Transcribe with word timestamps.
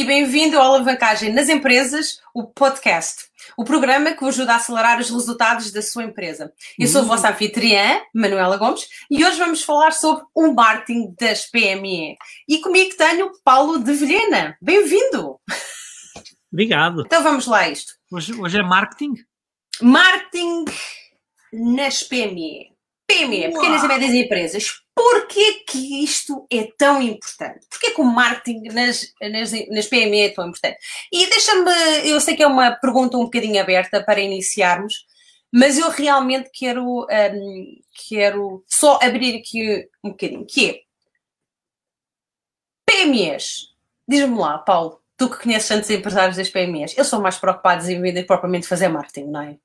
E 0.00 0.04
bem-vindo 0.04 0.58
ao 0.58 0.64
Alavancagem 0.64 1.30
nas 1.30 1.50
Empresas, 1.50 2.22
o 2.34 2.46
podcast, 2.46 3.26
o 3.54 3.66
programa 3.66 4.12
que 4.12 4.20
vos 4.20 4.34
ajuda 4.34 4.54
a 4.54 4.56
acelerar 4.56 4.98
os 4.98 5.10
resultados 5.10 5.70
da 5.72 5.82
sua 5.82 6.04
empresa. 6.04 6.54
Eu 6.78 6.86
sou 6.86 7.02
a 7.02 7.04
vossa 7.04 7.28
anfitriã, 7.28 8.00
Manuela 8.14 8.56
Gomes, 8.56 8.88
e 9.10 9.22
hoje 9.22 9.36
vamos 9.36 9.62
falar 9.62 9.90
sobre 9.90 10.24
o 10.34 10.54
marketing 10.54 11.14
das 11.20 11.44
PME. 11.50 12.16
E 12.48 12.62
comigo 12.62 12.96
tenho 12.96 13.30
Paulo 13.44 13.78
de 13.78 13.92
Vilhena. 13.92 14.56
Bem-vindo! 14.62 15.38
Obrigado. 16.50 17.02
Então 17.04 17.22
vamos 17.22 17.46
lá 17.46 17.58
a 17.58 17.68
isto. 17.68 17.92
Hoje, 18.10 18.32
hoje 18.32 18.58
é 18.58 18.62
marketing? 18.62 19.12
Marketing 19.82 20.64
nas 21.52 22.02
PME. 22.02 22.70
PME, 23.06 23.52
pequenas 23.52 23.84
e 23.84 23.86
médias 23.86 24.14
empresas. 24.14 24.80
Porquê 25.02 25.64
que 25.66 26.04
isto 26.04 26.46
é 26.50 26.70
tão 26.76 27.00
importante? 27.00 27.66
Porquê 27.70 27.92
que 27.92 28.00
o 28.02 28.04
marketing 28.04 28.68
nas, 28.68 29.10
nas, 29.18 29.50
nas 29.70 29.86
PME 29.86 30.20
é 30.20 30.28
tão 30.28 30.46
importante? 30.46 30.76
E 31.10 31.26
deixa-me, 31.26 31.70
eu 32.06 32.20
sei 32.20 32.36
que 32.36 32.42
é 32.42 32.46
uma 32.46 32.72
pergunta 32.72 33.16
um 33.16 33.24
bocadinho 33.24 33.58
aberta 33.62 34.04
para 34.04 34.20
iniciarmos, 34.20 35.06
mas 35.50 35.78
eu 35.78 35.88
realmente 35.88 36.50
quero, 36.52 36.84
um, 36.84 37.80
quero 38.10 38.62
só 38.68 38.98
abrir 39.02 39.38
aqui 39.38 39.88
um 40.04 40.10
bocadinho, 40.10 40.44
que 40.44 40.68
é 40.68 40.82
PMEs. 42.84 43.74
Diz-me 44.06 44.38
lá, 44.38 44.58
Paulo, 44.58 45.00
tu 45.16 45.30
que 45.30 45.42
conheces 45.42 45.68
tantos 45.68 45.88
empresários 45.88 46.36
das 46.36 46.50
PMEs, 46.50 46.92
eles 46.92 47.08
são 47.08 47.22
mais 47.22 47.38
preocupados 47.38 47.88
em 47.88 48.02
vender 48.02 48.24
propriamente 48.24 48.68
fazer 48.68 48.88
marketing, 48.88 49.30
não 49.30 49.40
é? 49.40 49.58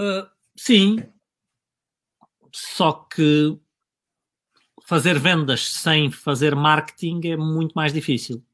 Uh, 0.00 0.26
sim, 0.56 1.04
só 2.52 2.92
que 2.92 3.58
fazer 4.84 5.18
vendas 5.18 5.72
sem 5.72 6.10
fazer 6.10 6.54
marketing 6.54 7.20
é 7.28 7.36
muito 7.36 7.72
mais 7.74 7.92
difícil. 7.92 8.44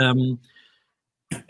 Um, 0.00 0.38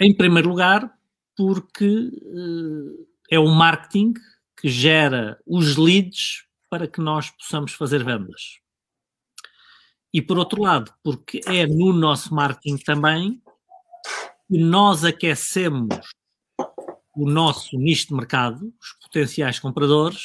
em 0.00 0.16
primeiro 0.16 0.48
lugar, 0.48 0.90
porque 1.36 1.86
uh, 1.86 3.06
é 3.30 3.38
o 3.38 3.48
marketing 3.48 4.14
que 4.58 4.68
gera 4.68 5.38
os 5.46 5.76
leads 5.76 6.46
para 6.70 6.88
que 6.88 7.00
nós 7.00 7.30
possamos 7.30 7.72
fazer 7.72 8.02
vendas. 8.02 8.60
E 10.12 10.22
por 10.22 10.38
outro 10.38 10.62
lado, 10.62 10.92
porque 11.02 11.40
é 11.46 11.66
no 11.66 11.92
nosso 11.92 12.34
marketing 12.34 12.78
também 12.78 13.42
que 14.48 14.58
nós 14.58 15.04
aquecemos 15.04 16.00
o 17.14 17.28
nosso 17.28 17.76
nicho 17.78 18.08
de 18.08 18.14
mercado, 18.14 18.72
os 18.80 18.92
potenciais 19.02 19.58
compradores, 19.58 20.22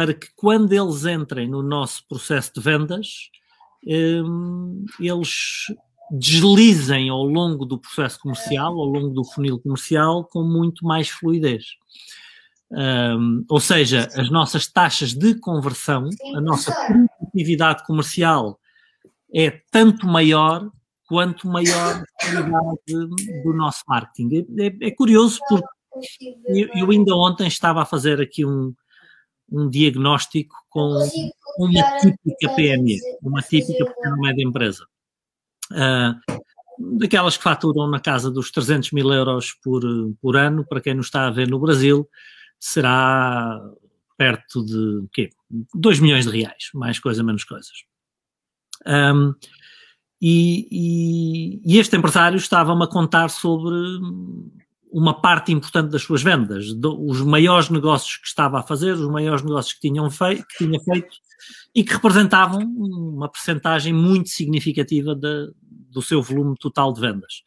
para 0.00 0.14
que 0.14 0.28
quando 0.34 0.72
eles 0.72 1.04
entrem 1.04 1.46
no 1.46 1.62
nosso 1.62 2.02
processo 2.08 2.54
de 2.54 2.60
vendas, 2.62 3.28
um, 3.86 4.86
eles 4.98 5.66
deslizem 6.10 7.10
ao 7.10 7.22
longo 7.22 7.66
do 7.66 7.78
processo 7.78 8.18
comercial, 8.18 8.72
ao 8.72 8.86
longo 8.86 9.10
do 9.10 9.22
funil 9.22 9.60
comercial, 9.60 10.24
com 10.24 10.42
muito 10.42 10.86
mais 10.86 11.10
fluidez. 11.10 11.64
Um, 12.70 13.44
ou 13.46 13.60
seja, 13.60 14.08
as 14.14 14.30
nossas 14.30 14.66
taxas 14.66 15.12
de 15.12 15.34
conversão, 15.34 16.08
a 16.34 16.40
nossa 16.40 16.74
produtividade 16.86 17.84
comercial 17.84 18.58
é 19.34 19.50
tanto 19.70 20.06
maior 20.06 20.66
quanto 21.06 21.46
maior 21.46 22.02
a 22.02 22.24
qualidade 22.24 23.42
do 23.44 23.52
nosso 23.52 23.82
marketing. 23.86 24.46
É, 24.58 24.66
é, 24.66 24.88
é 24.88 24.90
curioso 24.92 25.38
porque 25.46 25.68
eu, 26.46 26.68
eu, 26.74 26.90
ainda 26.90 27.14
ontem 27.14 27.46
estava 27.46 27.82
a 27.82 27.84
fazer 27.84 28.18
aqui 28.18 28.46
um, 28.46 28.72
um 29.50 29.68
diagnóstico 29.68 30.54
com 30.68 30.98
uma 31.58 31.98
típica 31.98 32.54
PME, 32.54 32.98
uma 33.22 33.42
típica 33.42 33.84
pequena 33.84 34.16
média 34.16 34.42
empresa. 34.44 34.86
Uh, 35.72 36.98
daquelas 36.98 37.36
que 37.36 37.42
faturam 37.42 37.88
na 37.88 38.00
casa 38.00 38.30
dos 38.30 38.50
300 38.50 38.92
mil 38.92 39.12
euros 39.12 39.52
por, 39.62 39.82
por 40.20 40.36
ano, 40.36 40.64
para 40.66 40.80
quem 40.80 40.94
nos 40.94 41.06
está 41.06 41.26
a 41.26 41.30
ver 41.30 41.48
no 41.48 41.58
Brasil, 41.58 42.08
será 42.58 43.60
perto 44.16 44.64
de 44.64 45.06
quê? 45.12 45.30
2 45.74 46.00
milhões 46.00 46.26
de 46.26 46.30
reais, 46.30 46.70
mais 46.74 46.98
coisa, 46.98 47.22
menos 47.22 47.44
coisas. 47.44 47.84
Um, 48.86 49.34
e, 50.20 50.68
e, 50.70 51.62
e, 51.64 51.78
este 51.78 51.96
empresário 51.96 52.36
estava-me 52.36 52.84
a 52.84 52.86
contar 52.86 53.30
sobre 53.30 53.74
uma 54.92 55.20
parte 55.20 55.52
importante 55.52 55.90
das 55.90 56.02
suas 56.02 56.22
vendas, 56.22 56.74
do, 56.74 57.00
os 57.06 57.20
maiores 57.20 57.70
negócios 57.70 58.16
que 58.16 58.26
estava 58.26 58.60
a 58.60 58.62
fazer, 58.62 58.92
os 58.92 59.08
maiores 59.08 59.42
negócios 59.42 59.74
que, 59.74 59.80
tinham 59.80 60.10
feito, 60.10 60.44
que 60.48 60.64
tinha 60.64 60.80
feito 60.80 61.16
e 61.74 61.84
que 61.84 61.92
representavam 61.92 62.60
uma 62.60 63.28
percentagem 63.28 63.92
muito 63.92 64.28
significativa 64.30 65.14
de, 65.14 65.52
do 65.62 66.02
seu 66.02 66.20
volume 66.20 66.56
total 66.58 66.92
de 66.92 67.00
vendas. 67.00 67.42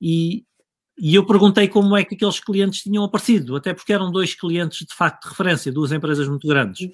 E, 0.00 0.44
e 0.98 1.14
eu 1.14 1.24
perguntei 1.24 1.66
como 1.66 1.96
é 1.96 2.04
que 2.04 2.14
aqueles 2.14 2.40
clientes 2.40 2.82
tinham 2.82 3.04
aparecido, 3.04 3.56
até 3.56 3.72
porque 3.72 3.92
eram 3.92 4.12
dois 4.12 4.34
clientes 4.34 4.86
de 4.86 4.94
facto 4.94 5.22
de 5.22 5.30
referência, 5.30 5.72
duas 5.72 5.92
empresas 5.92 6.28
muito 6.28 6.46
grandes. 6.46 6.90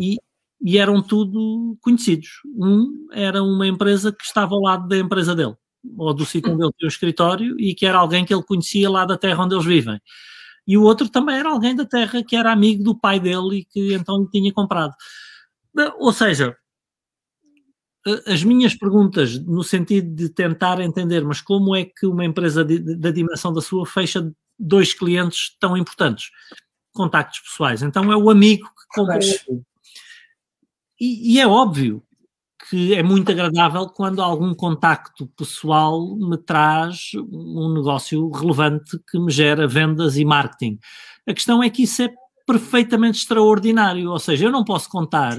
E, 0.00 0.16
e 0.64 0.78
eram 0.78 1.02
tudo 1.02 1.76
conhecidos. 1.82 2.28
Um 2.56 3.08
era 3.12 3.42
uma 3.42 3.66
empresa 3.66 4.10
que 4.10 4.24
estava 4.24 4.54
ao 4.54 4.62
lado 4.62 4.88
da 4.88 4.96
empresa 4.96 5.34
dele 5.34 5.54
ou 5.96 6.14
do 6.14 6.24
sítio 6.24 6.52
onde 6.52 6.62
ele 6.62 6.72
tem 6.78 6.86
o 6.86 6.88
escritório 6.88 7.58
e 7.58 7.74
que 7.74 7.86
era 7.86 7.98
alguém 7.98 8.24
que 8.24 8.32
ele 8.32 8.42
conhecia 8.42 8.88
lá 8.88 9.04
da 9.04 9.18
terra 9.18 9.44
onde 9.44 9.54
eles 9.54 9.66
vivem. 9.66 10.00
E 10.66 10.78
o 10.78 10.82
outro 10.82 11.08
também 11.08 11.36
era 11.36 11.50
alguém 11.50 11.74
da 11.74 11.84
terra 11.84 12.22
que 12.22 12.36
era 12.36 12.52
amigo 12.52 12.82
do 12.84 12.98
pai 12.98 13.18
dele 13.18 13.58
e 13.58 13.64
que 13.64 13.94
então 13.94 14.22
lhe 14.22 14.30
tinha 14.30 14.52
comprado. 14.52 14.94
Ou 15.98 16.12
seja, 16.12 16.56
as 18.26 18.42
minhas 18.44 18.74
perguntas 18.74 19.38
no 19.38 19.62
sentido 19.62 20.14
de 20.14 20.28
tentar 20.28 20.80
entender, 20.80 21.24
mas 21.24 21.40
como 21.40 21.74
é 21.74 21.84
que 21.84 22.06
uma 22.06 22.24
empresa 22.24 22.64
de, 22.64 22.78
da 22.96 23.10
dimensão 23.10 23.52
da 23.52 23.60
sua 23.60 23.86
fecha 23.86 24.32
dois 24.58 24.92
clientes 24.92 25.56
tão 25.58 25.76
importantes? 25.76 26.30
Contactos 26.92 27.40
pessoais. 27.40 27.82
Então 27.82 28.12
é 28.12 28.16
o 28.16 28.30
amigo 28.30 28.66
que 28.66 29.00
compra. 29.00 29.18
E, 31.00 31.34
e 31.34 31.40
é 31.40 31.46
óbvio, 31.46 32.02
que 32.72 32.94
é 32.94 33.02
muito 33.02 33.30
agradável 33.30 33.86
quando 33.86 34.22
algum 34.22 34.54
contacto 34.54 35.26
pessoal 35.36 36.16
me 36.16 36.38
traz 36.38 37.10
um 37.14 37.70
negócio 37.74 38.30
relevante 38.30 38.98
que 39.10 39.18
me 39.18 39.30
gera 39.30 39.68
vendas 39.68 40.16
e 40.16 40.24
marketing. 40.24 40.78
A 41.26 41.34
questão 41.34 41.62
é 41.62 41.68
que 41.68 41.82
isso 41.82 42.00
é 42.00 42.08
perfeitamente 42.46 43.18
extraordinário, 43.18 44.10
ou 44.10 44.18
seja, 44.18 44.46
eu 44.46 44.50
não 44.50 44.64
posso 44.64 44.88
contar 44.88 45.36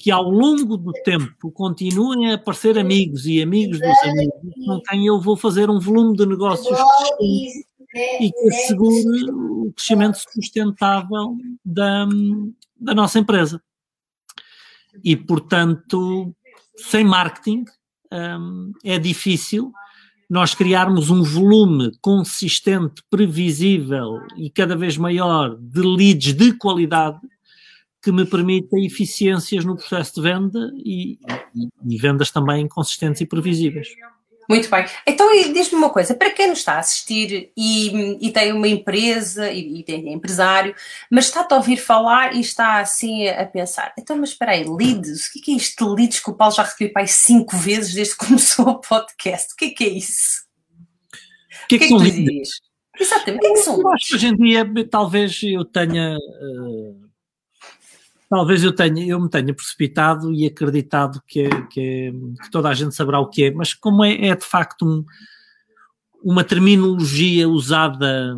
que 0.00 0.10
ao 0.10 0.30
longo 0.30 0.78
do 0.78 0.92
tempo 1.04 1.52
continuem 1.52 2.30
a 2.30 2.36
aparecer 2.36 2.78
amigos 2.78 3.26
e 3.26 3.42
amigos 3.42 3.78
dos 3.78 3.98
amigos 4.04 4.54
com 4.64 4.80
quem 4.88 5.06
eu 5.06 5.20
vou 5.20 5.36
fazer 5.36 5.68
um 5.68 5.78
volume 5.78 6.16
de 6.16 6.24
negócios 6.24 6.78
e 7.20 8.30
que 8.32 8.48
assegure 8.48 9.30
o 9.30 9.74
crescimento 9.76 10.16
sustentável 10.16 11.36
da, 11.62 12.08
da 12.80 12.94
nossa 12.94 13.18
empresa 13.18 13.60
e, 15.04 15.14
portanto, 15.16 16.34
sem 16.76 17.04
marketing 17.04 17.64
um, 18.12 18.72
é 18.84 18.98
difícil 18.98 19.72
nós 20.28 20.54
criarmos 20.54 21.08
um 21.08 21.22
volume 21.22 21.92
consistente, 22.00 23.02
previsível 23.08 24.18
e 24.36 24.50
cada 24.50 24.76
vez 24.76 24.96
maior 24.96 25.56
de 25.56 25.80
leads 25.80 26.34
de 26.34 26.52
qualidade 26.52 27.20
que 28.02 28.10
me 28.10 28.24
permita 28.24 28.76
eficiências 28.78 29.64
no 29.64 29.76
processo 29.76 30.14
de 30.14 30.22
venda 30.22 30.72
e, 30.76 31.18
e, 31.54 31.68
e 31.94 31.96
vendas 31.96 32.30
também 32.30 32.68
consistentes 32.68 33.20
e 33.20 33.26
previsíveis. 33.26 33.88
Muito 34.48 34.70
bem. 34.70 34.86
Então, 35.06 35.30
diz-me 35.52 35.78
uma 35.78 35.90
coisa: 35.90 36.14
para 36.14 36.30
quem 36.30 36.48
nos 36.48 36.58
está 36.58 36.74
a 36.74 36.78
assistir 36.78 37.50
e, 37.56 38.26
e 38.26 38.30
tem 38.30 38.52
uma 38.52 38.68
empresa 38.68 39.50
e, 39.50 39.80
e 39.80 39.82
tem 39.82 40.12
empresário, 40.12 40.74
mas 41.10 41.26
está-te 41.26 41.52
a 41.52 41.56
ouvir 41.56 41.76
falar 41.76 42.34
e 42.34 42.40
está 42.40 42.80
assim 42.80 43.28
a 43.28 43.44
pensar: 43.44 43.92
então, 43.98 44.16
mas 44.16 44.30
espera 44.30 44.52
aí, 44.52 44.64
leads? 44.64 45.26
O 45.26 45.32
que 45.32 45.50
é, 45.50 45.54
é 45.54 45.56
isto 45.56 45.84
de 45.84 46.00
leads 46.00 46.20
que 46.20 46.30
o 46.30 46.34
Paulo 46.34 46.54
já 46.54 46.62
recebeu 46.62 46.92
para 46.92 47.02
aí 47.02 47.08
cinco 47.08 47.56
vezes 47.56 47.94
desde 47.94 48.16
que 48.16 48.24
começou 48.26 48.68
o 48.68 48.80
podcast? 48.80 49.52
O 49.52 49.56
que 49.56 49.64
é 49.66 49.70
que 49.70 49.84
é 49.84 49.88
isso? 49.88 50.46
O 51.64 51.68
que 51.68 51.76
é 51.76 51.78
que, 51.78 51.86
que, 51.88 51.94
é 51.94 51.98
que 51.98 51.98
são 51.98 51.98
leads? 51.98 52.50
Exatamente, 52.98 53.38
o 53.38 53.40
que 53.40 53.46
é 53.46 53.52
que 53.52 53.58
são 53.58 53.80
Eu 53.80 53.88
acho 53.88 54.06
que 54.06 54.14
hoje 54.14 54.26
em 54.28 54.36
dia 54.36 54.88
talvez 54.88 55.40
eu 55.42 55.64
tenha. 55.64 56.16
Uh 56.16 57.05
Talvez 58.28 58.64
eu 58.64 58.72
tenha, 58.72 59.06
eu 59.06 59.20
me 59.20 59.28
tenha 59.28 59.54
precipitado 59.54 60.32
e 60.32 60.46
acreditado 60.46 61.22
que, 61.26 61.42
é, 61.42 61.62
que, 61.66 61.80
é, 61.80 62.12
que 62.42 62.50
toda 62.50 62.68
a 62.68 62.74
gente 62.74 62.94
saberá 62.94 63.20
o 63.20 63.28
que 63.28 63.44
é, 63.44 63.50
mas 63.52 63.72
como 63.72 64.04
é, 64.04 64.28
é 64.28 64.34
de 64.34 64.44
facto 64.44 64.84
um, 64.84 65.04
uma 66.22 66.42
terminologia 66.42 67.48
usada 67.48 68.36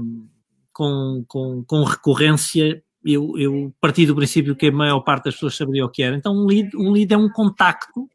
com, 0.72 1.24
com, 1.26 1.64
com 1.64 1.84
recorrência, 1.84 2.82
eu, 3.04 3.38
eu 3.38 3.74
parti 3.80 4.04
do 4.04 4.14
princípio 4.14 4.54
que 4.54 4.66
a 4.66 4.72
maior 4.72 5.00
parte 5.00 5.24
das 5.24 5.34
pessoas 5.34 5.56
saberia 5.56 5.84
o 5.84 5.88
que 5.88 6.02
era. 6.02 6.14
Então, 6.14 6.34
um 6.34 6.46
lead, 6.46 6.76
um 6.76 6.90
lead 6.90 7.12
é 7.12 7.16
um 7.16 7.30
contacto 7.30 8.08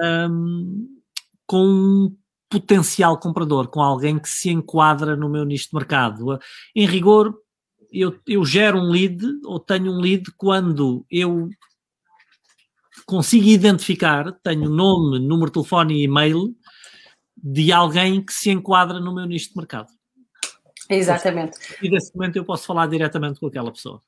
um, 0.00 0.88
com 1.46 1.64
um 1.64 2.16
potencial 2.48 3.18
comprador, 3.18 3.68
com 3.68 3.80
alguém 3.80 4.18
que 4.18 4.28
se 4.28 4.50
enquadra 4.50 5.16
no 5.16 5.28
meu 5.28 5.44
nicho 5.44 5.68
de 5.70 5.76
mercado. 5.76 6.38
Em 6.74 6.86
rigor, 6.86 7.34
eu, 7.92 8.18
eu 8.26 8.44
gero 8.44 8.78
um 8.78 8.90
lead 8.90 9.22
ou 9.44 9.60
tenho 9.60 9.92
um 9.92 10.00
lead 10.00 10.30
quando 10.36 11.04
eu 11.10 11.50
consigo 13.06 13.46
identificar, 13.46 14.32
tenho 14.42 14.68
nome, 14.68 15.18
número 15.18 15.46
de 15.46 15.52
telefone 15.52 15.94
e 15.94 16.04
e-mail 16.04 16.54
de 17.36 17.72
alguém 17.72 18.24
que 18.24 18.32
se 18.32 18.50
enquadra 18.50 19.00
no 19.00 19.14
meu 19.14 19.26
nicho 19.26 19.50
de 19.50 19.56
mercado. 19.56 19.88
Exatamente. 20.88 21.58
E 21.82 21.90
desse 21.90 22.14
momento 22.14 22.36
eu 22.36 22.44
posso 22.44 22.66
falar 22.66 22.86
diretamente 22.86 23.40
com 23.40 23.46
aquela 23.46 23.70
pessoa. 23.70 24.00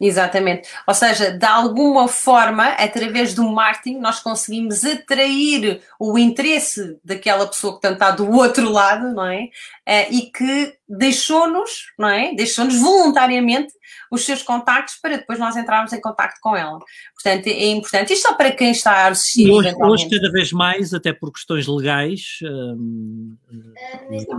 Exatamente. 0.00 0.66
Ou 0.86 0.94
seja, 0.94 1.30
de 1.30 1.44
alguma 1.44 2.08
forma, 2.08 2.68
através 2.68 3.34
do 3.34 3.44
marketing, 3.44 3.98
nós 3.98 4.20
conseguimos 4.20 4.82
atrair 4.82 5.82
o 5.98 6.18
interesse 6.18 6.98
daquela 7.04 7.46
pessoa 7.46 7.78
que 7.78 7.86
está 7.86 8.10
do 8.10 8.30
outro 8.30 8.70
lado, 8.72 9.12
não 9.12 9.26
é? 9.26 9.50
Uh, 9.86 10.06
e 10.10 10.22
que 10.22 10.72
deixou-nos, 10.88 11.92
não 11.98 12.08
é? 12.08 12.34
Deixou-nos 12.34 12.80
voluntariamente 12.80 13.74
os 14.10 14.24
seus 14.24 14.42
contactos 14.42 14.96
para 14.96 15.18
depois 15.18 15.38
nós 15.38 15.54
entrarmos 15.54 15.92
em 15.92 16.00
contacto 16.00 16.38
com 16.40 16.56
ela. 16.56 16.78
Portanto, 17.14 17.46
é 17.48 17.66
importante. 17.66 18.14
Isto 18.14 18.28
só 18.28 18.34
para 18.34 18.52
quem 18.52 18.70
está 18.70 18.92
a 18.92 19.08
assistir. 19.08 19.50
Hoje, 19.50 19.74
hoje, 19.78 20.08
cada 20.08 20.32
vez 20.32 20.50
mais, 20.50 20.94
até 20.94 21.12
por 21.12 21.30
questões 21.30 21.66
legais, 21.66 22.38
um, 22.42 23.36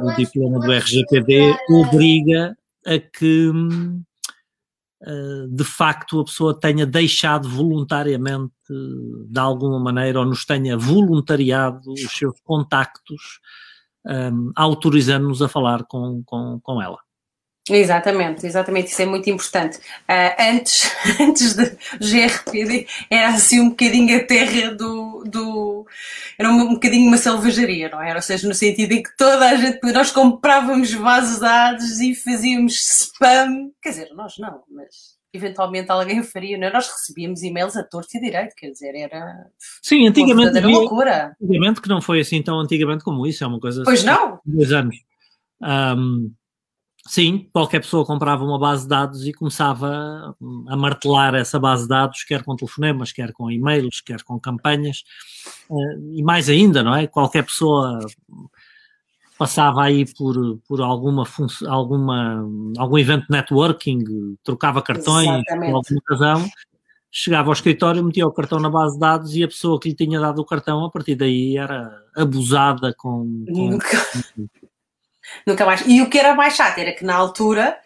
o 0.01 0.11
diploma 0.15 0.59
do 0.59 0.71
RGPD 0.71 1.55
obriga 1.69 2.57
a 2.85 2.97
que 2.97 3.49
hum, 3.49 4.01
eh, 4.01 4.10
de 5.49 5.63
facto 5.63 6.19
a 6.19 6.25
pessoa 6.25 6.59
tenha 6.59 6.85
deixado 6.85 7.49
voluntariamente, 7.49 8.53
de 8.69 9.39
alguma 9.39 9.79
maneira, 9.79 10.19
ou 10.19 10.25
nos 10.25 10.45
tenha 10.45 10.77
voluntariado 10.77 11.91
os 11.91 12.11
seus 12.11 12.39
contactos, 12.41 13.39
um, 14.05 14.11
ehm, 14.11 14.51
autorizando-nos 14.55 15.41
a 15.41 15.47
falar 15.47 15.83
com, 15.85 16.23
com, 16.25 16.59
com 16.61 16.81
ela. 16.81 16.99
Exatamente, 17.71 18.45
exatamente, 18.45 18.91
isso 18.91 19.01
é 19.01 19.05
muito 19.05 19.29
importante. 19.29 19.77
Uh, 19.77 20.35
antes, 20.39 20.91
antes 21.19 21.53
de 21.53 21.65
GRPD 21.99 22.85
era 23.09 23.29
assim 23.29 23.61
um 23.61 23.69
bocadinho 23.69 24.17
a 24.17 24.23
terra 24.23 24.73
do, 24.75 25.23
do 25.25 25.87
era 26.37 26.49
um, 26.49 26.61
um 26.61 26.73
bocadinho 26.73 27.07
uma 27.07 27.17
selvageria, 27.17 27.89
não 27.89 28.01
era? 28.01 28.15
Ou 28.15 28.21
seja, 28.21 28.47
no 28.47 28.53
sentido 28.53 28.91
em 28.91 29.01
que 29.01 29.15
toda 29.15 29.49
a 29.49 29.55
gente, 29.55 29.79
nós 29.93 30.11
comprávamos 30.11 30.93
bases 30.95 31.35
de 31.35 31.41
dados 31.41 31.99
e 31.99 32.13
fazíamos 32.13 32.73
spam, 32.73 33.71
quer 33.81 33.89
dizer, 33.89 34.13
nós 34.13 34.37
não, 34.37 34.63
mas 34.69 35.19
eventualmente 35.33 35.89
alguém 35.89 36.21
faria, 36.23 36.57
não 36.57 36.67
é? 36.67 36.73
Nós 36.73 36.89
recebíamos 36.89 37.41
e-mails 37.41 37.77
a 37.77 37.83
torto 37.83 38.17
e 38.17 38.19
direito, 38.19 38.53
quer 38.55 38.69
dizer, 38.71 38.93
era. 38.95 39.47
Sim, 39.81 40.07
antigamente. 40.07 40.57
Era 40.57 40.67
loucura. 40.67 41.35
Antigamente, 41.41 41.81
que 41.81 41.89
não 41.89 42.01
foi 42.01 42.19
assim 42.19 42.41
tão 42.41 42.59
antigamente 42.59 43.03
como 43.03 43.25
isso, 43.25 43.43
é 43.43 43.47
uma 43.47 43.59
coisa. 43.59 43.83
Pois 43.83 44.03
não! 44.03 44.39
Dois 44.45 44.71
anos. 44.71 44.95
Um, 45.61 46.33
Sim, 47.07 47.49
qualquer 47.51 47.79
pessoa 47.79 48.05
comprava 48.05 48.43
uma 48.43 48.59
base 48.59 48.83
de 48.83 48.89
dados 48.89 49.25
e 49.25 49.33
começava 49.33 50.35
a 50.67 50.77
martelar 50.77 51.33
essa 51.33 51.59
base 51.59 51.83
de 51.83 51.89
dados, 51.89 52.23
quer 52.23 52.43
com 52.43 52.55
telefonemas, 52.55 53.11
quer 53.11 53.33
com 53.33 53.49
e-mails, 53.49 54.01
quer 54.01 54.21
com 54.23 54.39
campanhas, 54.39 55.03
eh, 55.71 55.99
e 56.13 56.23
mais 56.23 56.47
ainda, 56.47 56.83
não 56.83 56.95
é? 56.95 57.07
Qualquer 57.07 57.43
pessoa 57.43 57.99
passava 59.37 59.83
aí 59.83 60.05
por, 60.13 60.59
por 60.67 60.81
alguma, 60.81 61.25
alguma 61.67 62.47
algum 62.77 62.97
evento 62.99 63.23
de 63.23 63.31
networking, 63.31 64.37
trocava 64.43 64.83
cartões 64.83 65.27
Exatamente. 65.27 65.71
por 65.71 65.77
alguma 65.77 66.01
razão, 66.07 66.49
chegava 67.11 67.49
ao 67.49 67.53
escritório, 67.53 68.03
metia 68.03 68.27
o 68.27 68.31
cartão 68.31 68.59
na 68.59 68.69
base 68.69 68.93
de 68.93 68.99
dados 68.99 69.35
e 69.35 69.43
a 69.43 69.47
pessoa 69.47 69.79
que 69.79 69.89
lhe 69.89 69.95
tinha 69.95 70.19
dado 70.19 70.39
o 70.39 70.45
cartão, 70.45 70.85
a 70.85 70.91
partir 70.91 71.15
daí 71.15 71.57
era 71.57 71.91
abusada 72.15 72.93
com, 72.95 73.43
com 73.51 73.79
Nunca 75.45 75.65
mais. 75.65 75.83
E 75.87 76.01
o 76.01 76.09
que 76.09 76.17
era 76.17 76.35
mais 76.35 76.55
chato 76.55 76.77
era 76.77 76.93
que 76.93 77.03
na 77.03 77.15
altura, 77.15 77.77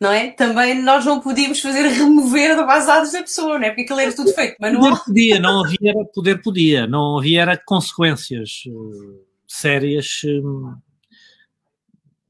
não 0.00 0.10
é? 0.10 0.30
Também 0.30 0.82
nós 0.82 1.04
não 1.04 1.20
podíamos 1.20 1.60
fazer 1.60 1.82
remover 1.88 2.56
da 2.56 2.64
base 2.64 2.86
de 2.86 2.92
dados 2.92 3.12
da 3.12 3.20
pessoa, 3.20 3.58
não 3.58 3.66
é? 3.66 3.68
Porque 3.70 3.82
aquilo 3.82 4.00
era 4.00 4.12
tudo 4.14 4.32
feito 4.32 4.56
manual. 4.60 4.90
Poder 4.90 5.04
podia, 5.04 5.40
não 5.40 5.64
havia, 5.64 5.94
poder 6.14 6.42
podia, 6.42 6.86
não 6.86 7.18
havia 7.18 7.42
era 7.42 7.56
consequências 7.56 8.64
uh, 8.66 9.20
sérias 9.46 10.22
uh, 10.24 10.76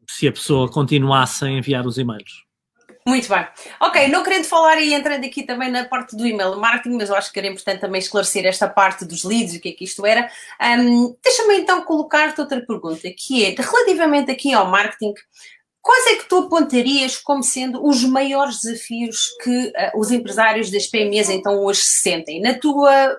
se 0.09 0.29
a 0.29 0.33
pessoa 0.33 0.71
continuasse 0.71 1.45
a 1.45 1.51
enviar 1.51 1.87
os 1.87 1.99
e-mails. 1.99 2.44
Muito 3.07 3.29
bem. 3.29 3.47
Ok, 3.81 4.09
não 4.09 4.23
querendo 4.23 4.47
falar 4.47 4.81
e 4.81 4.95
entrando 4.95 5.27
aqui 5.27 5.43
também 5.43 5.71
na 5.71 5.85
parte 5.85 6.17
do 6.17 6.27
email 6.27 6.57
marketing, 6.57 6.97
mas 6.97 7.11
eu 7.11 7.17
acho 7.17 7.31
que 7.31 7.39
era 7.39 7.49
importante 7.49 7.81
também 7.81 7.99
esclarecer 7.99 8.47
esta 8.47 8.67
parte 8.67 9.05
dos 9.05 9.25
leads, 9.25 9.55
o 9.55 9.61
que 9.61 9.69
é 9.69 9.73
que 9.73 9.85
isto 9.85 10.07
era. 10.07 10.31
Um, 10.59 11.15
Deixa-me 11.23 11.59
então 11.59 11.83
colocar-te 11.83 12.41
outra 12.41 12.65
pergunta, 12.65 13.07
que 13.15 13.45
é, 13.45 13.55
relativamente 13.59 14.31
aqui 14.31 14.55
ao 14.55 14.71
marketing, 14.71 15.13
quais 15.83 16.07
é 16.07 16.17
que 16.17 16.29
tu 16.31 16.39
apontarias 16.39 17.19
como 17.19 17.43
sendo 17.43 17.87
os 17.87 18.03
maiores 18.05 18.61
desafios 18.63 19.29
que 19.43 19.67
uh, 19.67 20.01
os 20.01 20.11
empresários 20.11 20.71
das 20.71 20.87
PMEs 20.87 21.29
então 21.29 21.63
hoje 21.63 21.83
se 21.83 22.01
sentem? 22.01 22.41
Na 22.41 22.55
tua 22.55 23.19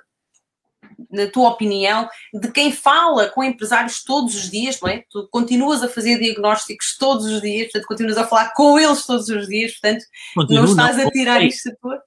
na 1.12 1.28
tua 1.28 1.50
opinião, 1.50 2.08
de 2.34 2.52
quem 2.52 2.72
fala 2.72 3.30
com 3.30 3.44
empresários 3.44 4.04
todos 4.04 4.36
os 4.36 4.50
dias, 4.50 4.80
não 4.82 4.90
é? 4.90 5.04
Tu 5.10 5.28
continuas 5.32 5.84
a 5.84 5.90
fazer 5.90 6.20
diagnósticos 6.20 6.98
todos 6.98 7.26
os 7.26 7.42
dias, 7.42 7.66
portanto, 7.72 7.88
continuas 7.88 8.18
a 8.18 8.26
falar 8.26 8.54
com 8.54 8.80
eles 8.80 9.06
todos 9.06 9.30
os 9.30 9.48
dias, 9.48 9.74
portanto, 9.74 10.06
Continuo, 10.34 10.64
não 10.64 10.70
estás 10.72 10.98
não, 10.98 11.08
a 11.08 11.12
tirar 11.12 11.34
voltei. 11.34 11.48
isto 11.50 11.70
a 11.70 11.76
tua. 11.76 12.04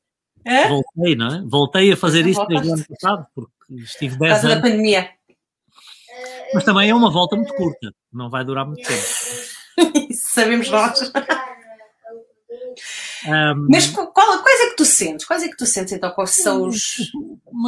Voltei, 0.68 1.16
não 1.16 1.34
é? 1.34 1.42
Voltei 1.46 1.92
a 1.92 1.96
fazer 1.96 2.26
isso 2.26 2.44
desde 2.46 2.68
o 2.68 2.72
ano 2.74 2.84
passado, 2.88 3.26
porque 3.34 3.52
estive 3.82 4.18
10 4.18 4.44
anos. 4.44 4.56
da 4.56 4.62
pandemia. 4.62 5.10
Mas 6.54 6.64
também 6.64 6.88
é 6.88 6.94
uma 6.94 7.10
volta 7.10 7.36
muito 7.36 7.54
curta, 7.54 7.92
não 8.12 8.30
vai 8.30 8.44
durar 8.44 8.66
muito 8.66 8.86
tempo. 8.86 9.02
Isso 10.10 10.32
sabemos 10.32 10.68
nós. 10.70 11.12
Um, 13.26 13.66
Mas 13.68 13.86
qual, 13.88 14.12
quais 14.12 14.60
é 14.60 14.70
que 14.70 14.76
tu 14.76 14.84
sentes? 14.84 15.26
Quais 15.26 15.42
é 15.42 15.48
que 15.48 15.56
tu 15.56 15.66
sentes 15.66 15.92
então? 15.92 16.10
Quais 16.10 16.42
são 16.42 16.68
os. 16.68 17.10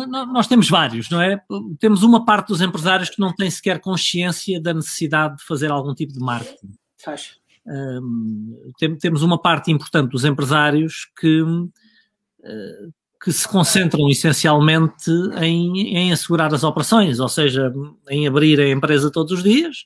Nós 0.08 0.46
temos 0.46 0.68
vários, 0.68 1.10
não 1.10 1.20
é? 1.20 1.40
Temos 1.78 2.02
uma 2.02 2.24
parte 2.24 2.48
dos 2.48 2.60
empresários 2.60 3.10
que 3.10 3.20
não 3.20 3.34
tem 3.34 3.50
sequer 3.50 3.80
consciência 3.80 4.60
da 4.60 4.72
necessidade 4.74 5.36
de 5.38 5.44
fazer 5.44 5.70
algum 5.70 5.94
tipo 5.94 6.12
de 6.12 6.20
marketing. 6.20 6.74
Faz. 7.02 7.36
Um, 7.66 8.72
temos 9.00 9.22
uma 9.22 9.40
parte 9.40 9.70
importante 9.70 10.10
dos 10.10 10.24
empresários 10.24 11.08
que, 11.18 11.42
uh, 11.42 12.92
que 13.22 13.32
se 13.32 13.46
concentram 13.46 14.08
essencialmente 14.08 15.10
em, 15.40 15.96
em 15.96 16.12
assegurar 16.12 16.52
as 16.54 16.64
operações, 16.64 17.20
ou 17.20 17.28
seja, 17.28 17.72
em 18.08 18.26
abrir 18.26 18.60
a 18.60 18.68
empresa 18.68 19.10
todos 19.10 19.32
os 19.32 19.42
dias, 19.42 19.84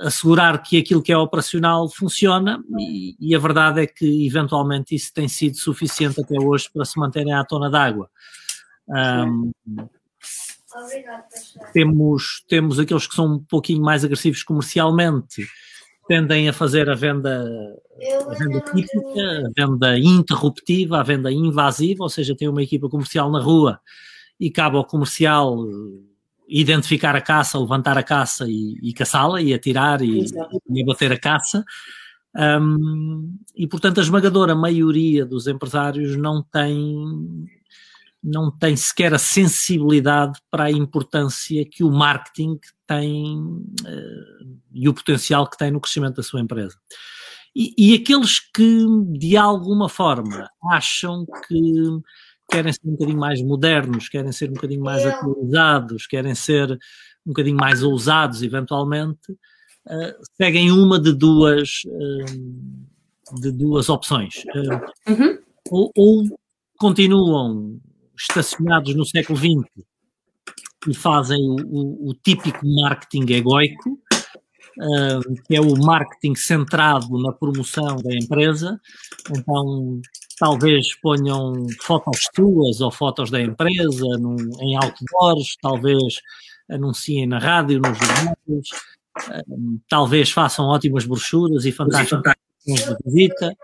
assegurar 0.00 0.62
que 0.62 0.78
aquilo 0.78 1.02
que 1.02 1.12
é 1.12 1.16
operacional 1.16 1.88
funciona 1.88 2.62
e, 2.78 3.16
e, 3.20 3.34
a 3.34 3.38
verdade 3.38 3.82
é 3.82 3.86
que 3.86 4.26
eventualmente 4.26 4.94
isso 4.94 5.12
tem 5.12 5.28
sido 5.28 5.56
suficiente 5.56 6.20
até 6.20 6.38
hoje 6.38 6.70
para 6.72 6.84
se 6.84 6.98
manterem 6.98 7.32
à 7.32 7.44
tona 7.44 7.70
d'água. 7.70 8.10
Um, 8.88 9.52
temos, 11.72 12.44
temos 12.48 12.78
aqueles 12.78 13.06
que 13.06 13.14
são 13.14 13.34
um 13.34 13.38
pouquinho 13.38 13.82
mais 13.82 14.04
agressivos 14.04 14.42
comercialmente, 14.42 15.46
tendem 16.06 16.48
a 16.48 16.52
fazer 16.52 16.88
a 16.90 16.94
venda, 16.94 17.46
a 18.28 18.34
venda 18.34 18.60
típica, 18.60 19.46
a 19.46 19.50
venda 19.56 19.98
interruptiva, 19.98 20.98
a 20.98 21.02
venda 21.02 21.30
invasiva, 21.30 22.02
ou 22.02 22.08
seja, 22.08 22.36
tem 22.36 22.48
uma 22.48 22.62
equipa 22.62 22.88
comercial 22.88 23.30
na 23.30 23.40
rua 23.40 23.80
e 24.38 24.50
cabe 24.50 24.76
ao 24.76 24.84
comercial 24.84 25.56
identificar 26.50 27.14
a 27.14 27.20
caça, 27.20 27.58
levantar 27.58 27.96
a 27.96 28.02
caça 28.02 28.46
e, 28.48 28.76
e 28.82 28.92
caçá-la 28.92 29.40
e 29.40 29.54
atirar 29.54 30.02
e, 30.02 30.24
e 30.68 30.82
abater 30.82 31.12
a 31.12 31.18
caça. 31.18 31.64
Um, 32.36 33.38
e 33.56 33.66
portanto 33.66 33.98
a 33.98 34.02
esmagadora 34.02 34.54
maioria 34.54 35.26
dos 35.26 35.48
empresários 35.48 36.16
não 36.16 36.42
tem 36.42 37.48
não 38.22 38.50
tem 38.50 38.76
sequer 38.76 39.14
a 39.14 39.18
sensibilidade 39.18 40.38
para 40.50 40.64
a 40.64 40.70
importância 40.70 41.64
que 41.64 41.82
o 41.82 41.90
marketing 41.90 42.58
tem 42.86 43.38
uh, 43.38 44.58
e 44.72 44.88
o 44.88 44.94
potencial 44.94 45.48
que 45.48 45.56
tem 45.56 45.70
no 45.70 45.80
crescimento 45.80 46.16
da 46.16 46.22
sua 46.22 46.40
empresa. 46.40 46.76
E, 47.56 47.72
e 47.78 47.94
aqueles 47.94 48.38
que 48.38 48.86
de 49.18 49.36
alguma 49.36 49.88
forma 49.88 50.48
acham 50.70 51.24
que 51.48 51.72
querem 52.50 52.72
ser 52.72 52.80
um 52.84 52.92
bocadinho 52.92 53.18
mais 53.18 53.42
modernos, 53.42 54.08
querem 54.08 54.32
ser 54.32 54.50
um 54.50 54.54
bocadinho 54.54 54.82
mais 54.82 55.06
atualizados, 55.06 56.06
querem 56.06 56.34
ser 56.34 56.72
um 57.26 57.30
bocadinho 57.30 57.56
mais 57.56 57.82
ousados, 57.82 58.42
eventualmente, 58.42 59.32
uh, 59.32 60.14
seguem 60.36 60.70
uma 60.70 61.00
de 61.00 61.12
duas, 61.12 61.82
uh, 61.86 63.40
de 63.40 63.52
duas 63.52 63.88
opções. 63.88 64.44
Uh, 64.54 65.10
uhum. 65.12 65.38
ou, 65.70 65.92
ou, 65.96 66.38
continuam 66.78 67.78
estacionados 68.18 68.94
no 68.94 69.04
século 69.04 69.38
XX 69.38 69.84
e 70.88 70.94
fazem 70.94 71.38
o, 71.38 71.56
o, 71.56 72.10
o 72.10 72.14
típico 72.14 72.66
marketing 72.66 73.32
egoico, 73.32 73.98
que 75.46 75.54
é 75.54 75.60
o 75.60 75.76
marketing 75.76 76.34
centrado 76.36 77.18
na 77.20 77.32
promoção 77.32 77.96
da 77.96 78.14
empresa. 78.14 78.80
Então, 79.30 80.00
talvez 80.40 80.98
ponham 81.02 81.66
fotos 81.82 82.26
suas 82.34 82.80
ou 82.80 82.90
fotos 82.90 83.30
da 83.30 83.38
empresa 83.42 84.06
num, 84.18 84.36
em 84.62 84.74
outdoors, 84.74 85.54
talvez 85.60 86.14
anunciem 86.70 87.26
na 87.26 87.38
rádio, 87.38 87.78
nos 87.78 87.98
jornais, 87.98 89.44
um, 89.46 89.78
talvez 89.86 90.30
façam 90.30 90.64
ótimas 90.64 91.04
brochuras 91.04 91.66
e 91.66 91.72
fantásticas 91.72 92.34
de 92.66 92.96
visita. 93.04 93.54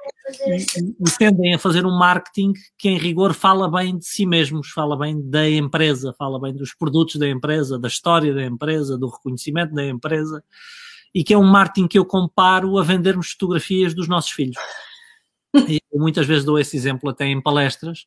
e, 0.46 0.56
e, 0.80 1.18
tendem 1.18 1.54
a 1.54 1.58
fazer 1.58 1.86
um 1.86 1.96
marketing 1.96 2.52
que, 2.76 2.90
em 2.90 2.98
rigor, 2.98 3.32
fala 3.32 3.70
bem 3.70 3.96
de 3.96 4.04
si 4.04 4.26
mesmos, 4.26 4.68
fala 4.68 4.98
bem 4.98 5.18
da 5.30 5.48
empresa, 5.48 6.14
fala 6.18 6.38
bem 6.38 6.52
dos 6.52 6.74
produtos 6.74 7.16
da 7.16 7.26
empresa, 7.26 7.78
da 7.78 7.88
história 7.88 8.34
da 8.34 8.44
empresa, 8.44 8.98
do 8.98 9.08
reconhecimento 9.08 9.74
da 9.74 9.86
empresa, 9.86 10.44
e 11.14 11.24
que 11.24 11.32
é 11.32 11.38
um 11.38 11.46
marketing 11.46 11.88
que 11.88 11.98
eu 11.98 12.04
comparo 12.04 12.76
a 12.76 12.82
vendermos 12.82 13.30
fotografias 13.30 13.94
dos 13.94 14.08
nossos 14.08 14.30
filhos. 14.30 14.56
E 15.68 15.80
muitas 15.94 16.26
vezes 16.26 16.44
dou 16.44 16.58
esse 16.58 16.76
exemplo 16.76 17.08
até 17.10 17.26
em 17.26 17.40
palestras, 17.40 18.06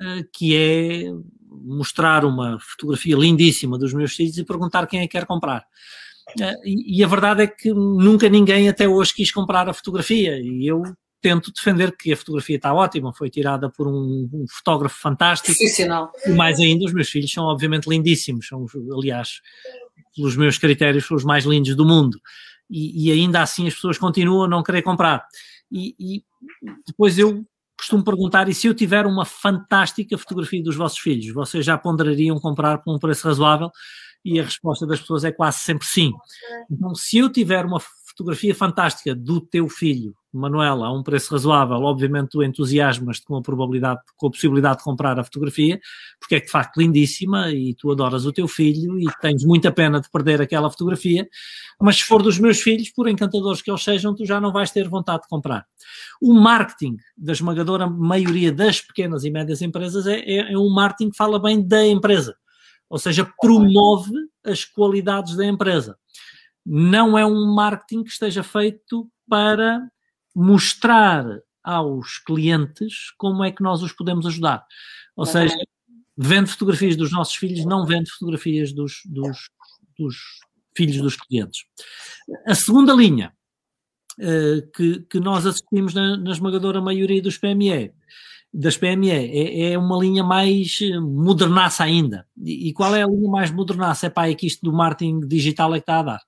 eh, 0.00 0.24
que 0.32 0.56
é 0.56 1.04
mostrar 1.48 2.24
uma 2.24 2.58
fotografia 2.60 3.16
lindíssima 3.16 3.76
dos 3.78 3.92
meus 3.92 4.14
filhos 4.14 4.38
e 4.38 4.44
perguntar 4.44 4.86
quem 4.86 5.00
é 5.00 5.02
que 5.02 5.12
quer 5.18 5.26
comprar. 5.26 5.64
Eh, 6.40 6.54
e 6.64 7.04
a 7.04 7.06
verdade 7.06 7.42
é 7.42 7.46
que 7.46 7.72
nunca 7.72 8.28
ninguém 8.28 8.68
até 8.68 8.88
hoje 8.88 9.14
quis 9.14 9.30
comprar 9.30 9.68
a 9.68 9.74
fotografia 9.74 10.38
e 10.38 10.66
eu 10.66 10.82
tento 11.20 11.52
defender 11.52 11.94
que 11.96 12.12
a 12.12 12.16
fotografia 12.16 12.56
está 12.56 12.72
ótima, 12.72 13.12
foi 13.12 13.28
tirada 13.28 13.68
por 13.68 13.86
um, 13.86 14.28
um 14.32 14.46
fotógrafo 14.48 14.98
fantástico. 14.98 15.52
E 16.26 16.30
mais 16.30 16.58
ainda, 16.58 16.84
os 16.86 16.92
meus 16.92 17.10
filhos 17.10 17.30
são 17.30 17.44
obviamente 17.44 17.88
lindíssimos, 17.88 18.48
são, 18.48 18.64
aliás, 18.96 19.40
pelos 20.16 20.36
meus 20.36 20.56
critérios, 20.56 21.06
são 21.06 21.16
os 21.16 21.24
mais 21.24 21.44
lindos 21.44 21.76
do 21.76 21.84
mundo. 21.84 22.18
E, 22.70 23.08
e 23.08 23.12
ainda 23.12 23.42
assim 23.42 23.66
as 23.66 23.74
pessoas 23.74 23.98
continuam 23.98 24.44
a 24.44 24.48
não 24.48 24.62
querer 24.62 24.82
comprar. 24.82 25.26
E, 25.70 25.94
e, 25.98 26.24
depois 26.86 27.18
eu 27.18 27.44
costumo 27.78 28.04
perguntar: 28.04 28.48
e 28.48 28.54
se 28.54 28.66
eu 28.66 28.74
tiver 28.74 29.06
uma 29.06 29.24
fantástica 29.24 30.18
fotografia 30.18 30.62
dos 30.62 30.76
vossos 30.76 30.98
filhos, 30.98 31.32
vocês 31.32 31.64
já 31.64 31.78
ponderariam 31.78 32.38
comprar 32.38 32.78
por 32.78 32.94
um 32.94 32.98
preço 32.98 33.26
razoável? 33.26 33.70
E 34.24 34.38
a 34.38 34.44
resposta 34.44 34.86
das 34.86 35.00
pessoas 35.00 35.24
é 35.24 35.32
quase 35.32 35.58
sempre 35.58 35.86
sim. 35.86 36.12
Então, 36.70 36.94
se 36.94 37.18
eu 37.18 37.30
tiver 37.30 37.64
uma 37.64 37.80
fotografia 37.80 38.54
fantástica 38.54 39.14
do 39.14 39.40
teu 39.40 39.68
filho, 39.68 40.14
Manuela, 40.32 40.86
a 40.86 40.92
um 40.92 41.02
preço 41.02 41.32
razoável, 41.32 41.78
obviamente 41.78 42.30
tu 42.30 42.42
entusiasmas-te 42.42 43.24
com 43.26 43.36
a 43.36 43.42
probabilidade, 43.42 44.00
com 44.16 44.28
a 44.28 44.30
possibilidade 44.30 44.78
de 44.78 44.84
comprar 44.84 45.18
a 45.18 45.24
fotografia, 45.24 45.80
porque 46.20 46.36
é 46.36 46.40
de 46.40 46.48
facto 46.48 46.78
lindíssima 46.78 47.50
e 47.50 47.74
tu 47.74 47.90
adoras 47.90 48.24
o 48.24 48.32
teu 48.32 48.46
filho 48.46 48.98
e 48.98 49.06
tens 49.20 49.44
muita 49.44 49.72
pena 49.72 50.00
de 50.00 50.08
perder 50.10 50.40
aquela 50.40 50.70
fotografia, 50.70 51.28
mas 51.80 51.96
se 51.96 52.04
for 52.04 52.22
dos 52.22 52.38
meus 52.38 52.60
filhos, 52.60 52.90
por 52.90 53.08
encantadores 53.08 53.60
que 53.60 53.70
eles 53.70 53.82
sejam, 53.82 54.14
tu 54.14 54.24
já 54.24 54.40
não 54.40 54.52
vais 54.52 54.70
ter 54.70 54.88
vontade 54.88 55.22
de 55.22 55.28
comprar. 55.28 55.66
O 56.22 56.32
marketing 56.32 56.96
da 57.16 57.32
esmagadora 57.32 57.88
maioria 57.88 58.52
das 58.52 58.80
pequenas 58.80 59.24
e 59.24 59.30
médias 59.30 59.62
empresas 59.62 60.06
é, 60.06 60.20
é, 60.20 60.52
é 60.52 60.58
um 60.58 60.70
marketing 60.70 61.10
que 61.10 61.16
fala 61.16 61.40
bem 61.40 61.66
da 61.66 61.84
empresa, 61.84 62.36
ou 62.88 62.98
seja, 62.98 63.28
promove 63.40 64.12
as 64.44 64.64
qualidades 64.64 65.36
da 65.36 65.44
empresa. 65.44 65.96
Não 66.64 67.18
é 67.18 67.24
um 67.24 67.52
marketing 67.54 68.04
que 68.04 68.10
esteja 68.10 68.42
feito 68.42 69.10
para 69.28 69.80
mostrar 70.34 71.24
aos 71.62 72.18
clientes 72.18 73.12
como 73.16 73.44
é 73.44 73.50
que 73.50 73.62
nós 73.62 73.82
os 73.82 73.92
podemos 73.92 74.26
ajudar. 74.26 74.64
Ou 75.16 75.26
seja, 75.26 75.54
vende 76.16 76.50
fotografias 76.50 76.96
dos 76.96 77.12
nossos 77.12 77.34
filhos, 77.34 77.64
não 77.64 77.86
vende 77.86 78.10
fotografias 78.10 78.72
dos, 78.72 79.00
dos, 79.04 79.50
dos 79.98 80.16
filhos 80.76 80.98
dos 80.98 81.16
clientes. 81.16 81.64
A 82.46 82.54
segunda 82.54 82.92
linha 82.92 83.32
uh, 84.18 84.70
que, 84.74 85.00
que 85.00 85.20
nós 85.20 85.46
assistimos 85.46 85.94
na, 85.94 86.16
na, 86.16 86.30
esmagadora 86.30 86.80
maioria 86.80 87.22
dos 87.22 87.38
PME, 87.38 87.92
das 88.52 88.76
PME, 88.76 89.10
é, 89.10 89.72
é, 89.72 89.78
uma 89.78 89.96
linha 89.98 90.24
mais 90.24 90.78
modernaça 91.00 91.84
ainda. 91.84 92.26
E, 92.36 92.68
e, 92.68 92.72
qual 92.72 92.94
é 92.94 93.02
a 93.02 93.06
linha 93.06 93.30
mais 93.30 93.50
modernaça? 93.50 94.06
É 94.06 94.10
pá, 94.10 94.28
é 94.28 94.34
que 94.34 94.46
isto 94.46 94.62
do 94.62 94.72
marketing 94.72 95.20
digital 95.20 95.74
é 95.74 95.78
que 95.78 95.84
está 95.84 96.00
a 96.00 96.02
dar. 96.02 96.20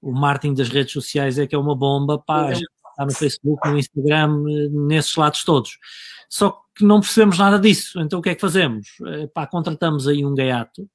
O 0.00 0.12
marketing 0.12 0.54
das 0.54 0.68
redes 0.68 0.92
sociais 0.92 1.38
é 1.38 1.46
que 1.46 1.54
é 1.54 1.58
uma 1.58 1.76
bomba, 1.76 2.18
pá, 2.18 2.52
está 2.92 3.04
no 3.04 3.12
Facebook, 3.12 3.68
no 3.68 3.78
Instagram, 3.78 4.42
nesses 4.70 5.14
lados 5.16 5.44
todos. 5.44 5.78
Só 6.28 6.58
que 6.74 6.84
não 6.84 7.00
percebemos 7.00 7.38
nada 7.38 7.58
disso. 7.58 8.00
Então 8.00 8.18
o 8.18 8.22
que 8.22 8.30
é 8.30 8.34
que 8.34 8.40
fazemos? 8.40 8.88
Pá, 9.34 9.46
contratamos 9.46 10.08
aí 10.08 10.24
um 10.24 10.34
gaiato, 10.34 10.88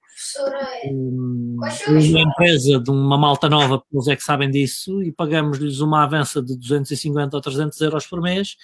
um, 0.92 1.58
uma 1.88 2.22
empresa 2.22 2.80
de 2.80 2.90
uma 2.90 3.18
malta 3.18 3.48
nova, 3.48 3.80
porque 3.80 3.96
eles 3.96 4.08
é 4.08 4.16
que 4.16 4.24
sabem 4.24 4.50
disso, 4.50 5.02
e 5.04 5.12
pagamos-lhes 5.12 5.80
uma 5.80 6.04
avança 6.04 6.42
de 6.42 6.58
250 6.58 7.36
ou 7.36 7.42
300 7.42 7.80
euros 7.82 8.08
por 8.08 8.22
mês, 8.22 8.56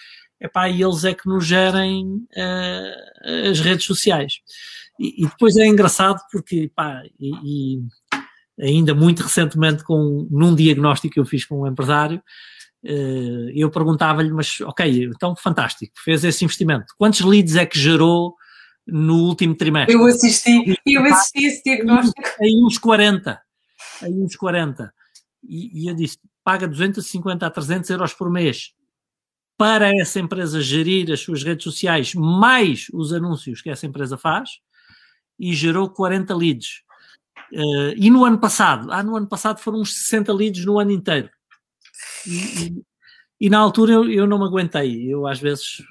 epá, 0.42 0.68
e 0.68 0.82
eles 0.82 1.04
é 1.06 1.13
que 1.13 1.28
nos 1.28 1.46
gerem 1.46 2.25
uh, 2.36 3.50
as 3.52 3.60
redes 3.60 3.86
sociais. 3.86 4.40
E, 5.00 5.24
e, 5.24 5.28
depois 5.28 5.56
é 5.58 5.66
engraçado 5.66 6.20
porque, 6.32 6.72
pá, 6.75 7.04
e, 7.20 7.78
e 7.78 7.82
ainda 8.60 8.94
muito 8.94 9.24
recentemente 9.24 9.84
com, 9.84 10.28
num 10.30 10.56
diagnóstico 10.56 11.13
que 11.13 11.20
eu 11.20 11.25
fiz 11.25 11.46
com 11.46 11.62
um 11.62 11.68
empresário, 11.68 12.18
eh, 12.18 12.22
eu 12.84 13.72
perguntava-lhe, 13.72 14.32
mas 14.32 14.60
ok, 14.62 15.06
então 15.06 15.36
fantástico, 15.36 15.94
fez 16.04 16.24
esse 16.24 16.44
investimento. 16.44 16.94
Quantos 16.98 17.22
leads 17.22 17.56
é 17.56 17.66
que 17.66 17.80
gerou 17.80 18.36
no 18.86 19.25
último 19.25 19.56
trimestre? 19.56 19.96
Eu 19.96 20.06
assisti, 20.06 20.75
eu 20.86 21.04
assisti 21.06 21.46
esse 21.46 21.63
diagnóstico. 21.63 22.22
Aí 22.42 22.62
uns 22.63 22.78
40, 22.78 23.42
aí 24.02 24.13
uns 24.13 24.36
40. 24.36 24.94
E, 25.44 25.84
e 25.84 25.90
eu 25.90 25.96
disse, 25.96 26.18
paga 26.44 26.68
250 26.68 27.46
a 27.46 27.50
300 27.50 27.90
euros 27.90 28.13
por 28.13 28.30
mês 28.30 28.74
para 29.58 29.92
essa 29.96 30.20
empresa 30.20 30.62
gerir 30.62 31.12
as 31.12 31.22
suas 31.22 31.44
redes 31.44 31.63
sociais, 31.63 32.13
mais 32.13 32.88
os 32.94 33.13
anúncios 33.13 33.62
que 33.62 33.70
essa 33.70 33.86
empresa 33.86 34.18
faz, 34.18 34.50
e 35.40 35.54
gerou 35.54 35.90
40 35.90 36.36
leads. 36.36 36.82
Uh, 37.52 37.94
e 37.96 38.10
no 38.10 38.25
ano 38.25 38.40
passado, 38.40 38.92
ah, 38.92 39.04
no 39.04 39.16
ano 39.16 39.28
passado 39.28 39.60
foram 39.60 39.80
uns 39.80 40.04
60 40.06 40.34
leads 40.34 40.66
no 40.66 40.80
ano 40.80 40.92
inteiro. 40.92 41.30
E, 42.27 42.84
e, 43.39 43.50
na 43.50 43.60
altura 43.60 43.94
eu, 43.94 44.10
eu, 44.10 44.27
não 44.27 44.39
me 44.39 44.46
aguentei. 44.46 45.12
Eu 45.12 45.27
às 45.27 45.39
vezes 45.39 45.84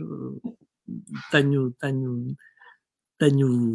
tenho, 1.31 1.71
tenho, 1.73 2.37
tenho. 3.19 3.73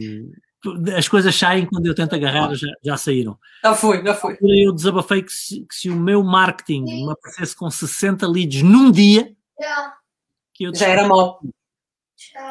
As 0.97 1.07
coisas 1.07 1.35
saem 1.35 1.65
quando 1.65 1.85
eu 1.85 1.95
tento 1.95 2.15
agarrar, 2.15 2.53
já, 2.55 2.67
já 2.83 2.97
saíram. 2.97 3.37
Já 3.63 3.75
foi, 3.75 4.03
já 4.03 4.13
foi. 4.13 4.37
Eu 4.41 4.73
desabafei 4.73 5.23
que 5.23 5.31
se, 5.31 5.65
que 5.65 5.75
se 5.75 5.89
o 5.89 5.95
meu 5.95 6.23
marketing 6.23 6.83
me 6.83 7.11
aparecesse 7.11 7.55
com 7.55 7.69
60 7.69 8.27
leads 8.27 8.61
num 8.63 8.91
dia, 8.91 9.33
que 10.53 10.69
já 10.73 10.87
era 10.87 11.07
mau. 11.07 11.39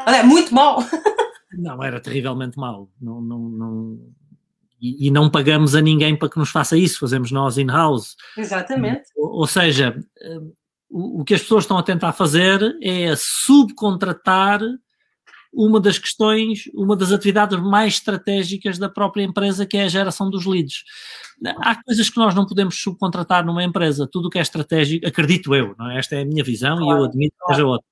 É 0.07 0.23
muito 0.23 0.55
mau. 0.55 0.79
Não, 1.53 1.83
era 1.83 2.01
terrivelmente 2.01 2.59
mau. 2.59 2.91
Não, 3.01 3.21
não, 3.21 3.39
não, 3.39 3.99
e, 4.81 5.07
e, 5.07 5.11
não 5.11 5.31
pagamos 5.31 5.75
a 5.75 5.81
ninguém 5.81 6.17
para 6.17 6.29
que 6.29 6.39
nos 6.39 6.51
faça 6.51 6.77
isso, 6.77 7.01
fazemos 7.01 7.31
nós 7.31 7.57
in-house. 7.57 8.15
Exatamente. 8.37 9.05
Ou, 9.17 9.41
ou 9.41 9.47
seja, 9.47 9.99
eh, 10.21 10.41
o, 10.91 11.21
o, 11.21 11.25
que 11.25 11.35
as 11.35 11.43
pessoas 11.43 11.65
estão 11.65 11.79
a 11.79 11.83
tentar 11.83 12.13
fazer 12.13 12.77
é 12.83 13.15
subcontratar 13.17 14.61
uma 15.53 15.81
das 15.81 15.99
questões, 15.99 16.65
uma 16.75 16.95
das 16.95 17.11
atividades 17.11 17.59
mais 17.59 17.95
estratégicas 17.95 18.79
da 18.79 18.91
própria 18.91 19.23
empresa, 19.23 19.65
que 19.65 19.79
é 19.79 19.85
a 19.85 19.89
geração 19.89 20.29
dos 20.29 20.45
leads. 20.45 20.85
Há 21.63 21.83
coisas 21.83 22.11
que 22.11 22.19
nós 22.19 22.35
não 22.35 22.45
podemos 22.45 22.79
subcontratar 22.79 23.45
numa 23.45 23.65
empresa, 23.65 24.07
tudo 24.11 24.29
o 24.29 24.31
que 24.31 24.39
é 24.39 24.43
estratégico, 24.43 25.07
acredito 25.07 25.55
eu, 25.55 25.75
não 25.79 25.91
é? 25.91 25.99
esta 25.99 26.17
é 26.17 26.23
a 26.23 26.27
minha 26.27 26.45
visão 26.45 26.77
claro, 26.77 26.99
e 26.99 27.01
eu 27.01 27.05
admito 27.07 27.35
que 27.39 27.55
seja 27.55 27.67
outra. 27.67 27.87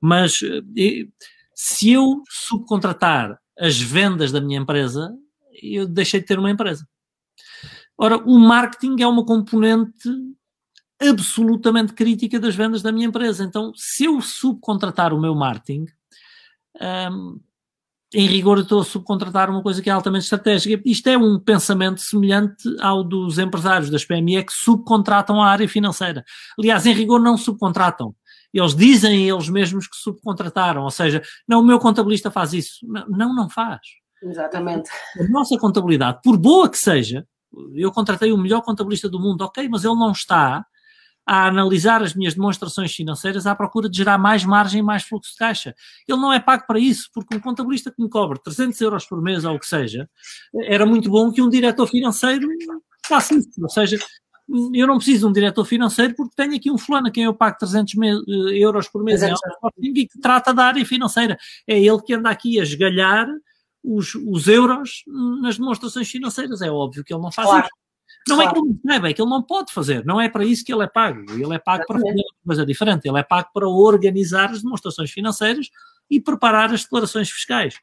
Mas 0.00 0.40
eh, 0.42 1.06
se 1.54 1.92
eu 1.92 2.22
subcontratar 2.28 3.38
as 3.58 3.78
vendas 3.78 4.32
da 4.32 4.40
minha 4.40 4.58
empresa, 4.58 5.12
eu 5.62 5.86
deixei 5.86 6.20
de 6.20 6.26
ter 6.26 6.38
uma 6.38 6.50
empresa. 6.50 6.86
Ora, 7.96 8.16
o 8.16 8.38
marketing 8.38 9.02
é 9.02 9.06
uma 9.06 9.24
componente 9.24 10.08
absolutamente 11.00 11.92
crítica 11.94 12.38
das 12.38 12.54
vendas 12.54 12.82
da 12.82 12.92
minha 12.92 13.06
empresa. 13.06 13.44
Então, 13.44 13.72
se 13.74 14.04
eu 14.04 14.20
subcontratar 14.20 15.14
o 15.14 15.20
meu 15.20 15.34
marketing, 15.34 15.86
um, 17.12 17.40
em 18.12 18.26
rigor 18.26 18.58
eu 18.58 18.62
estou 18.62 18.80
a 18.80 18.84
subcontratar 18.84 19.48
uma 19.48 19.62
coisa 19.62 19.80
que 19.80 19.88
é 19.88 19.92
altamente 19.92 20.24
estratégica. 20.24 20.82
Isto 20.84 21.08
é 21.08 21.16
um 21.16 21.38
pensamento 21.38 22.00
semelhante 22.00 22.68
ao 22.80 23.04
dos 23.04 23.38
empresários 23.38 23.88
das 23.88 24.04
PME 24.04 24.44
que 24.44 24.52
subcontratam 24.52 25.40
a 25.40 25.48
área 25.48 25.68
financeira. 25.68 26.24
Aliás, 26.58 26.86
em 26.86 26.92
rigor 26.92 27.20
não 27.20 27.36
subcontratam. 27.36 28.14
Eles 28.52 28.74
dizem 28.74 29.28
eles 29.28 29.48
mesmos 29.48 29.86
que 29.86 29.96
subcontrataram, 29.96 30.82
ou 30.82 30.90
seja, 30.90 31.22
não, 31.46 31.60
o 31.60 31.64
meu 31.64 31.78
contabilista 31.78 32.32
faz 32.32 32.52
isso. 32.52 32.84
Não, 33.08 33.32
não 33.32 33.48
faz. 33.48 33.78
Exatamente. 34.22 34.90
A 35.18 35.24
nossa 35.28 35.58
contabilidade, 35.58 36.20
por 36.22 36.36
boa 36.36 36.68
que 36.68 36.78
seja, 36.78 37.26
eu 37.74 37.90
contratei 37.90 38.32
o 38.32 38.38
melhor 38.38 38.62
contabilista 38.62 39.08
do 39.08 39.18
mundo, 39.18 39.42
ok, 39.42 39.68
mas 39.68 39.84
ele 39.84 39.94
não 39.94 40.12
está 40.12 40.64
a 41.26 41.46
analisar 41.46 42.02
as 42.02 42.14
minhas 42.14 42.34
demonstrações 42.34 42.92
financeiras 42.92 43.46
à 43.46 43.54
procura 43.54 43.88
de 43.88 43.96
gerar 43.96 44.18
mais 44.18 44.44
margem 44.44 44.80
e 44.80 44.82
mais 44.82 45.04
fluxo 45.04 45.32
de 45.32 45.38
caixa. 45.38 45.74
Ele 46.08 46.18
não 46.18 46.32
é 46.32 46.40
pago 46.40 46.64
para 46.66 46.78
isso, 46.78 47.08
porque 47.14 47.36
um 47.36 47.40
contabilista 47.40 47.90
que 47.90 48.02
me 48.02 48.08
cobre 48.08 48.40
300 48.42 48.80
euros 48.80 49.06
por 49.06 49.22
mês 49.22 49.44
ou 49.44 49.54
o 49.54 49.58
que 49.58 49.66
seja, 49.66 50.08
era 50.64 50.84
muito 50.84 51.08
bom 51.08 51.30
que 51.30 51.42
um 51.42 51.48
diretor 51.48 51.86
financeiro 51.86 52.48
faça 53.06 53.34
isso. 53.34 53.50
Ou 53.62 53.68
seja, 53.68 53.98
eu 54.74 54.86
não 54.86 54.96
preciso 54.96 55.20
de 55.20 55.26
um 55.26 55.32
diretor 55.32 55.64
financeiro 55.64 56.14
porque 56.16 56.34
tenho 56.34 56.56
aqui 56.56 56.70
um 56.70 56.78
fulano 56.78 57.06
a 57.08 57.10
quem 57.10 57.24
eu 57.24 57.34
pago 57.34 57.58
300 57.58 57.94
euros 58.54 58.88
por 58.88 59.04
mês 59.04 59.22
e 59.22 60.06
que 60.06 60.18
trata 60.20 60.52
da 60.52 60.64
área 60.64 60.84
financeira. 60.84 61.38
É 61.66 61.78
ele 61.78 62.02
que 62.02 62.14
anda 62.14 62.30
aqui 62.30 62.58
a 62.58 62.64
esgalhar 62.64 63.28
os, 63.82 64.14
os 64.14 64.48
euros 64.48 65.02
nas 65.42 65.56
demonstrações 65.56 66.08
financeiras. 66.08 66.62
É 66.62 66.70
óbvio 66.70 67.04
que 67.04 67.12
ele 67.12 67.22
não 67.22 67.32
faz 67.32 67.48
claro. 67.48 67.66
isso. 67.66 67.74
Não 68.28 68.36
claro. 68.36 68.50
é 68.50 68.52
que 68.52 68.58
ele 68.58 68.80
não 68.84 69.06
é 69.06 69.12
que 69.14 69.22
ele 69.22 69.30
não 69.30 69.42
pode 69.42 69.72
fazer. 69.72 70.04
Não 70.04 70.20
é 70.20 70.28
para 70.28 70.44
isso 70.44 70.64
que 70.64 70.72
ele 70.72 70.84
é 70.84 70.86
pago. 70.86 71.20
Ele 71.32 71.54
é 71.54 71.58
pago 71.58 71.84
para 71.86 71.98
fazer 71.98 72.12
uma 72.12 72.44
coisa 72.46 72.66
diferente. 72.66 73.08
Ele 73.08 73.18
é 73.18 73.22
pago 73.22 73.48
para 73.52 73.68
organizar 73.68 74.50
as 74.50 74.62
demonstrações 74.62 75.10
financeiras 75.10 75.68
e 76.10 76.20
preparar 76.20 76.72
as 76.72 76.82
declarações 76.82 77.30
fiscais. 77.30 77.74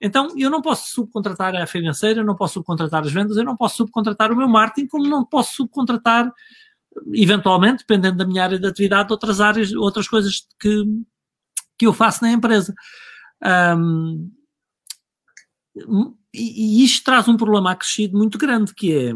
Então, 0.00 0.28
eu 0.36 0.50
não 0.50 0.60
posso 0.60 0.92
subcontratar 0.92 1.54
a 1.54 1.66
financeira, 1.66 2.20
eu 2.20 2.24
não 2.24 2.34
posso 2.34 2.54
subcontratar 2.54 3.04
as 3.04 3.12
vendas, 3.12 3.36
eu 3.36 3.44
não 3.44 3.56
posso 3.56 3.76
subcontratar 3.76 4.32
o 4.32 4.36
meu 4.36 4.48
marketing, 4.48 4.88
como 4.88 5.08
não 5.08 5.24
posso 5.24 5.54
subcontratar, 5.54 6.30
eventualmente, 7.12 7.78
dependendo 7.78 8.18
da 8.18 8.26
minha 8.26 8.42
área 8.42 8.58
de 8.58 8.66
atividade, 8.66 9.12
outras 9.12 9.40
áreas, 9.40 9.72
outras 9.72 10.08
coisas 10.08 10.46
que, 10.60 10.84
que 11.78 11.86
eu 11.86 11.92
faço 11.92 12.22
na 12.22 12.32
empresa. 12.32 12.74
Um, 13.78 14.30
e, 16.32 16.84
isto 16.84 17.04
traz 17.04 17.28
um 17.28 17.36
problema 17.36 17.72
acrescido 17.72 18.16
muito 18.16 18.38
grande, 18.38 18.74
que 18.74 18.92
é 18.92 19.12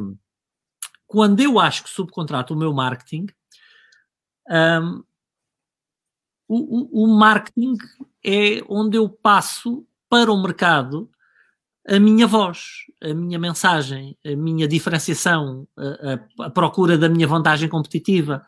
quando 1.06 1.40
eu 1.40 1.58
acho 1.58 1.84
que 1.84 1.90
subcontrato 1.90 2.52
o 2.52 2.56
meu 2.56 2.72
marketing, 2.72 3.26
um, 4.50 5.02
o, 6.46 7.04
o, 7.04 7.06
marketing 7.06 7.76
é 8.24 8.62
onde 8.68 8.96
eu 8.96 9.08
passo 9.08 9.86
para 10.08 10.32
o 10.32 10.42
mercado 10.42 11.10
a 11.86 11.98
minha 11.98 12.26
voz, 12.26 12.84
a 13.02 13.14
minha 13.14 13.38
mensagem, 13.38 14.16
a 14.24 14.36
minha 14.36 14.68
diferenciação, 14.68 15.66
a, 15.76 16.44
a, 16.44 16.46
a 16.46 16.50
procura 16.50 16.98
da 16.98 17.08
minha 17.08 17.26
vantagem 17.26 17.68
competitiva. 17.68 18.46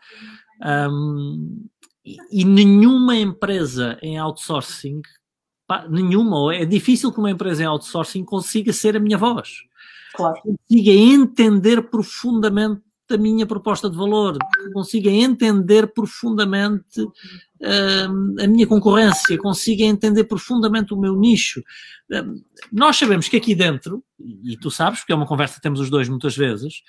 Um, 0.62 1.66
e, 2.04 2.16
e, 2.30 2.44
nenhuma 2.44 3.16
empresa 3.16 3.98
em 4.02 4.18
outsourcing, 4.18 5.00
pá, 5.70 5.86
nenhuma, 5.88 6.52
é 6.52 6.64
difícil 6.64 7.12
que 7.12 7.20
uma 7.20 7.30
empresa 7.30 7.62
em 7.62 7.66
outsourcing 7.66 8.24
consiga 8.24 8.72
ser 8.72 8.96
a 8.96 8.98
minha 8.98 9.16
voz. 9.16 9.58
Claro. 10.12 10.34
Consiga 10.42 10.90
entender 10.90 11.82
profundamente 11.82 12.82
a 13.08 13.16
minha 13.16 13.46
proposta 13.46 13.88
de 13.88 13.96
valor, 13.96 14.36
consiga 14.72 15.08
entender 15.10 15.92
profundamente 15.94 17.00
uh, 17.00 18.42
a 18.42 18.46
minha 18.48 18.66
concorrência, 18.66 19.38
consiga 19.38 19.84
entender 19.84 20.24
profundamente 20.24 20.92
o 20.92 20.96
meu 20.96 21.14
nicho. 21.14 21.60
Uh, 22.10 22.42
nós 22.72 22.96
sabemos 22.96 23.28
que 23.28 23.36
aqui 23.36 23.54
dentro, 23.54 24.02
e 24.18 24.56
tu 24.56 24.72
sabes, 24.72 24.98
porque 25.00 25.12
é 25.12 25.16
uma 25.16 25.26
conversa 25.26 25.54
que 25.54 25.62
temos 25.62 25.78
os 25.78 25.88
dois 25.88 26.08
muitas 26.08 26.36
vezes, 26.36 26.82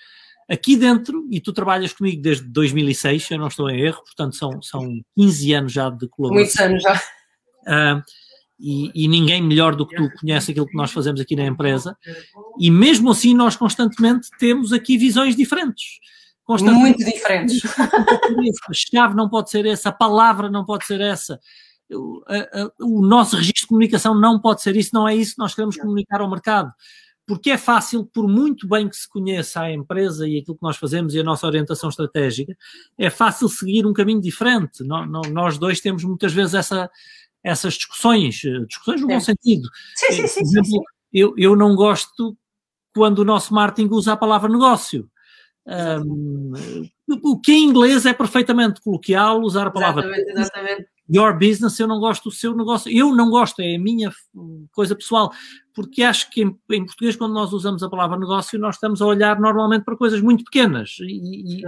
aqui 0.49 0.75
dentro, 0.75 1.27
e 1.29 1.39
tu 1.39 1.53
trabalhas 1.53 1.93
comigo 1.93 2.19
desde 2.19 2.47
2006, 2.47 3.29
eu 3.29 3.37
não 3.37 3.47
estou 3.47 3.69
em 3.69 3.79
erro, 3.79 4.01
portanto 4.03 4.35
são, 4.35 4.59
são 4.59 4.99
15 5.15 5.53
anos 5.53 5.71
já 5.71 5.87
de 5.91 6.07
colaboração. 6.07 6.67
Muitos 6.67 6.83
anos 6.83 6.83
já. 6.83 6.95
Uh, 7.67 8.01
e, 8.61 8.91
e, 8.93 9.07
ninguém 9.07 9.41
melhor 9.41 9.75
do 9.75 9.87
que 9.87 9.95
tu 9.95 10.09
conhece 10.19 10.51
aquilo 10.51 10.67
que 10.67 10.77
nós 10.77 10.91
fazemos 10.91 11.19
aqui 11.19 11.35
na 11.35 11.45
empresa, 11.45 11.97
e 12.59 12.69
mesmo 12.69 13.09
assim 13.09 13.33
nós 13.33 13.55
constantemente 13.55 14.29
temos 14.37 14.71
aqui 14.71 14.97
visões 14.97 15.35
diferentes. 15.35 15.99
Muito 16.79 17.03
diferentes. 17.03 17.61
A 18.69 18.73
chave 18.73 19.15
não 19.15 19.29
pode 19.29 19.49
ser 19.49 19.65
essa, 19.65 19.89
a 19.89 19.93
palavra 19.93 20.49
não 20.49 20.65
pode 20.65 20.85
ser 20.85 20.99
essa. 20.99 21.39
O, 21.89 22.21
a, 22.27 22.61
a, 22.61 22.71
o 22.81 23.01
nosso 23.01 23.35
registro 23.35 23.61
de 23.61 23.67
comunicação 23.67 24.13
não 24.13 24.39
pode 24.39 24.61
ser 24.61 24.75
isso, 24.75 24.91
não 24.93 25.07
é 25.07 25.15
isso 25.15 25.35
que 25.35 25.39
nós 25.39 25.55
queremos 25.55 25.77
comunicar 25.77 26.21
ao 26.21 26.29
mercado. 26.29 26.71
Porque 27.25 27.51
é 27.51 27.57
fácil, 27.57 28.05
por 28.05 28.27
muito 28.27 28.67
bem 28.67 28.89
que 28.89 28.95
se 28.95 29.07
conheça 29.07 29.61
a 29.61 29.71
empresa 29.71 30.27
e 30.27 30.39
aquilo 30.39 30.57
que 30.57 30.63
nós 30.63 30.75
fazemos 30.75 31.13
e 31.13 31.19
a 31.19 31.23
nossa 31.23 31.47
orientação 31.47 31.89
estratégica, 31.89 32.53
é 32.97 33.09
fácil 33.09 33.47
seguir 33.47 33.85
um 33.85 33.93
caminho 33.93 34.19
diferente. 34.19 34.83
Nós 34.83 35.57
dois 35.57 35.79
temos 35.79 36.03
muitas 36.03 36.33
vezes 36.33 36.55
essa, 36.55 36.89
essas 37.43 37.73
discussões, 37.75 38.41
eh, 38.45 38.65
discussões 38.65 39.01
no 39.01 39.07
bom 39.07 39.19
sentido. 39.19 39.67
Sim, 39.95 40.11
sim, 40.11 40.27
sim, 40.27 40.41
Por 40.41 40.47
exemplo, 40.47 40.65
sim, 40.65 40.77
sim. 40.77 40.83
Eu, 41.13 41.33
eu 41.37 41.55
não 41.55 41.75
gosto 41.75 42.37
quando 42.93 43.19
o 43.19 43.25
nosso 43.25 43.53
marketing 43.53 43.89
usa 43.91 44.13
a 44.13 44.17
palavra 44.17 44.49
negócio. 44.49 45.09
Um, 45.65 46.53
o 47.23 47.39
que 47.39 47.51
em 47.51 47.65
inglês 47.65 48.05
é 48.05 48.13
perfeitamente 48.13 48.81
coloquial, 48.81 49.41
usar 49.41 49.67
a 49.67 49.71
palavra 49.71 50.01
exatamente, 50.01 50.31
exatamente. 50.31 50.87
your 51.07 51.33
business, 51.33 51.79
eu 51.79 51.87
não 51.87 51.99
gosto 51.99 52.29
do 52.29 52.31
seu 52.35 52.55
negócio, 52.55 52.91
eu 52.91 53.13
não 53.13 53.29
gosto, 53.29 53.61
é 53.61 53.75
a 53.75 53.79
minha 53.79 54.11
coisa 54.71 54.95
pessoal, 54.95 55.31
porque 55.73 56.01
acho 56.01 56.31
que 56.31 56.41
em, 56.41 56.57
em 56.71 56.85
português, 56.85 57.15
quando 57.15 57.33
nós 57.33 57.53
usamos 57.53 57.83
a 57.83 57.89
palavra 57.89 58.17
negócio, 58.17 58.57
nós 58.57 58.75
estamos 58.75 59.01
a 59.01 59.05
olhar 59.05 59.39
normalmente 59.39 59.83
para 59.83 59.95
coisas 59.95 60.19
muito 60.19 60.43
pequenas 60.43 60.97
e, 61.01 61.59
e, 61.59 61.63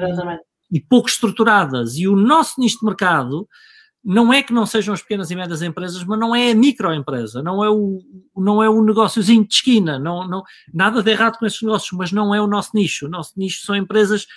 e 0.71 0.81
pouco 0.81 1.07
estruturadas, 1.07 1.95
e 1.97 2.07
o 2.07 2.15
nosso 2.15 2.59
nicho 2.59 2.79
de 2.79 2.86
mercado 2.86 3.47
não 4.03 4.33
é 4.33 4.43
que 4.43 4.51
não 4.51 4.65
sejam 4.65 4.93
as 4.93 5.01
pequenas 5.01 5.31
e 5.31 5.35
médias 5.35 5.61
empresas, 5.61 6.03
mas 6.03 6.19
não 6.19 6.35
é 6.35 6.51
a 6.51 6.55
microempresa, 6.55 7.41
não 7.41 7.63
é 7.63 7.69
o, 7.69 8.01
não 8.35 8.61
é 8.61 8.69
o 8.69 8.83
negóciozinho 8.83 9.47
de 9.47 9.53
esquina, 9.53 9.97
não, 9.97 10.27
não, 10.27 10.43
nada 10.73 11.01
de 11.01 11.09
errado 11.09 11.37
com 11.37 11.45
esses 11.45 11.61
negócios, 11.61 11.91
mas 11.97 12.11
não 12.11 12.35
é 12.35 12.41
o 12.41 12.47
nosso 12.47 12.71
nicho. 12.73 13.05
O 13.05 13.09
nosso 13.09 13.31
nicho 13.37 13.65
são 13.65 13.75
empresas 13.75 14.27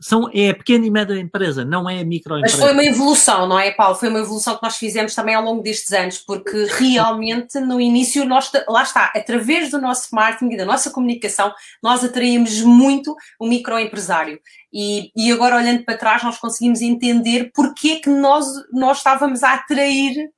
são, 0.00 0.28
é 0.34 0.50
a 0.50 0.54
pequena 0.54 0.84
e 0.84 0.90
média 0.90 1.14
empresa, 1.14 1.64
não 1.64 1.88
é 1.88 2.00
a 2.00 2.04
microempresa. 2.04 2.56
Mas 2.56 2.64
foi 2.64 2.72
uma 2.72 2.84
evolução, 2.84 3.46
não 3.46 3.58
é, 3.58 3.70
Paulo? 3.70 3.94
Foi 3.94 4.08
uma 4.08 4.18
evolução 4.18 4.56
que 4.56 4.62
nós 4.62 4.76
fizemos 4.76 5.14
também 5.14 5.34
ao 5.34 5.44
longo 5.44 5.62
destes 5.62 5.92
anos, 5.92 6.18
porque 6.18 6.66
realmente 6.76 7.58
no 7.60 7.80
início 7.80 8.24
nós, 8.24 8.50
lá 8.68 8.82
está, 8.82 9.12
através 9.14 9.70
do 9.70 9.80
nosso 9.80 10.12
marketing 10.12 10.54
e 10.54 10.56
da 10.56 10.64
nossa 10.64 10.90
comunicação, 10.90 11.52
nós 11.82 12.02
atraímos 12.04 12.60
muito 12.62 13.14
o 13.38 13.46
microempresário. 13.46 14.40
E, 14.72 15.10
e 15.16 15.30
agora 15.30 15.56
olhando 15.56 15.84
para 15.84 15.96
trás 15.96 16.22
nós 16.22 16.38
conseguimos 16.38 16.80
entender 16.80 17.50
porque 17.54 17.96
que 17.96 18.10
nós, 18.10 18.46
nós 18.72 18.98
estávamos 18.98 19.42
a 19.42 19.54
atrair 19.54 20.30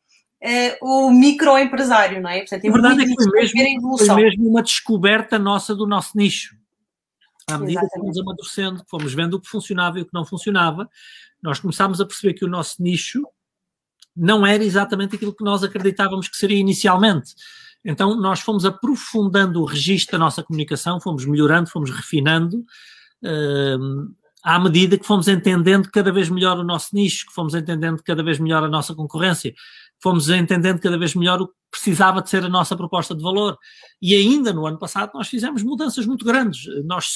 uh, 0.42 1.06
o 1.06 1.10
microempresário, 1.10 2.20
não 2.20 2.30
é? 2.30 2.40
Portanto, 2.40 2.64
é 2.64 2.68
a 2.68 2.72
verdade 2.72 3.02
é 3.02 3.06
que 3.06 3.14
foi 3.14 3.32
mesmo, 3.32 3.98
foi 3.98 4.14
mesmo 4.14 4.48
uma 4.48 4.62
descoberta 4.62 5.38
nossa 5.38 5.74
do 5.74 5.86
nosso 5.86 6.12
nicho 6.16 6.61
à 7.52 7.58
medida 7.58 7.80
Exatamente. 7.80 7.92
que 7.92 8.00
fomos 8.00 8.18
amadurecendo, 8.18 8.84
que 8.84 8.90
fomos 8.90 9.14
vendo 9.14 9.34
o 9.34 9.40
que 9.40 9.48
funcionava 9.48 9.98
e 9.98 10.02
o 10.02 10.04
que 10.04 10.14
não 10.14 10.24
funcionava, 10.24 10.88
nós 11.42 11.60
começámos 11.60 12.00
a 12.00 12.06
perceber 12.06 12.34
que 12.34 12.44
o 12.44 12.48
nosso 12.48 12.82
nicho 12.82 13.22
não 14.16 14.46
era 14.46 14.62
exatamente 14.62 15.16
aquilo 15.16 15.34
que 15.34 15.44
nós 15.44 15.62
acreditávamos 15.64 16.28
que 16.28 16.36
seria 16.36 16.58
inicialmente. 16.58 17.34
Então, 17.84 18.14
nós 18.16 18.40
fomos 18.40 18.64
aprofundando 18.64 19.60
o 19.60 19.64
registro 19.64 20.12
da 20.12 20.24
nossa 20.24 20.42
comunicação, 20.42 21.00
fomos 21.00 21.24
melhorando, 21.24 21.68
fomos 21.68 21.90
refinando, 21.90 22.58
uh, 23.24 24.14
à 24.42 24.58
medida 24.58 24.98
que 24.98 25.06
fomos 25.06 25.28
entendendo 25.28 25.90
cada 25.90 26.12
vez 26.12 26.28
melhor 26.28 26.58
o 26.58 26.64
nosso 26.64 26.94
nicho, 26.94 27.26
que 27.26 27.32
fomos 27.32 27.54
entendendo 27.54 28.02
cada 28.02 28.22
vez 28.22 28.38
melhor 28.38 28.62
a 28.62 28.68
nossa 28.68 28.94
concorrência, 28.94 29.54
fomos 30.02 30.28
entendendo 30.28 30.80
cada 30.80 30.98
vez 30.98 31.14
melhor 31.14 31.40
o 31.40 31.48
que 31.48 31.54
precisava 31.70 32.20
de 32.20 32.28
ser 32.28 32.44
a 32.44 32.48
nossa 32.48 32.76
proposta 32.76 33.14
de 33.14 33.22
valor. 33.22 33.56
E 34.00 34.14
ainda 34.14 34.52
no 34.52 34.66
ano 34.66 34.78
passado 34.78 35.12
nós 35.14 35.28
fizemos 35.28 35.62
mudanças 35.62 36.04
muito 36.06 36.24
grandes. 36.24 36.64
Nós 36.84 37.06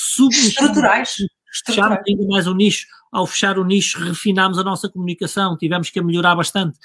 estruturais. 0.47 1.17
Fechámos 1.65 1.99
ainda 2.07 2.27
mais 2.29 2.47
o 2.47 2.55
nicho. 2.55 2.87
Ao 3.13 3.27
fechar 3.27 3.59
o 3.59 3.65
nicho, 3.65 3.99
refinámos 3.99 4.59
a 4.59 4.65
nossa 4.65 4.89
comunicação, 4.89 5.57
tivemos 5.57 5.91
que 5.91 6.01
melhorar 6.03 6.35
bastante. 6.35 6.79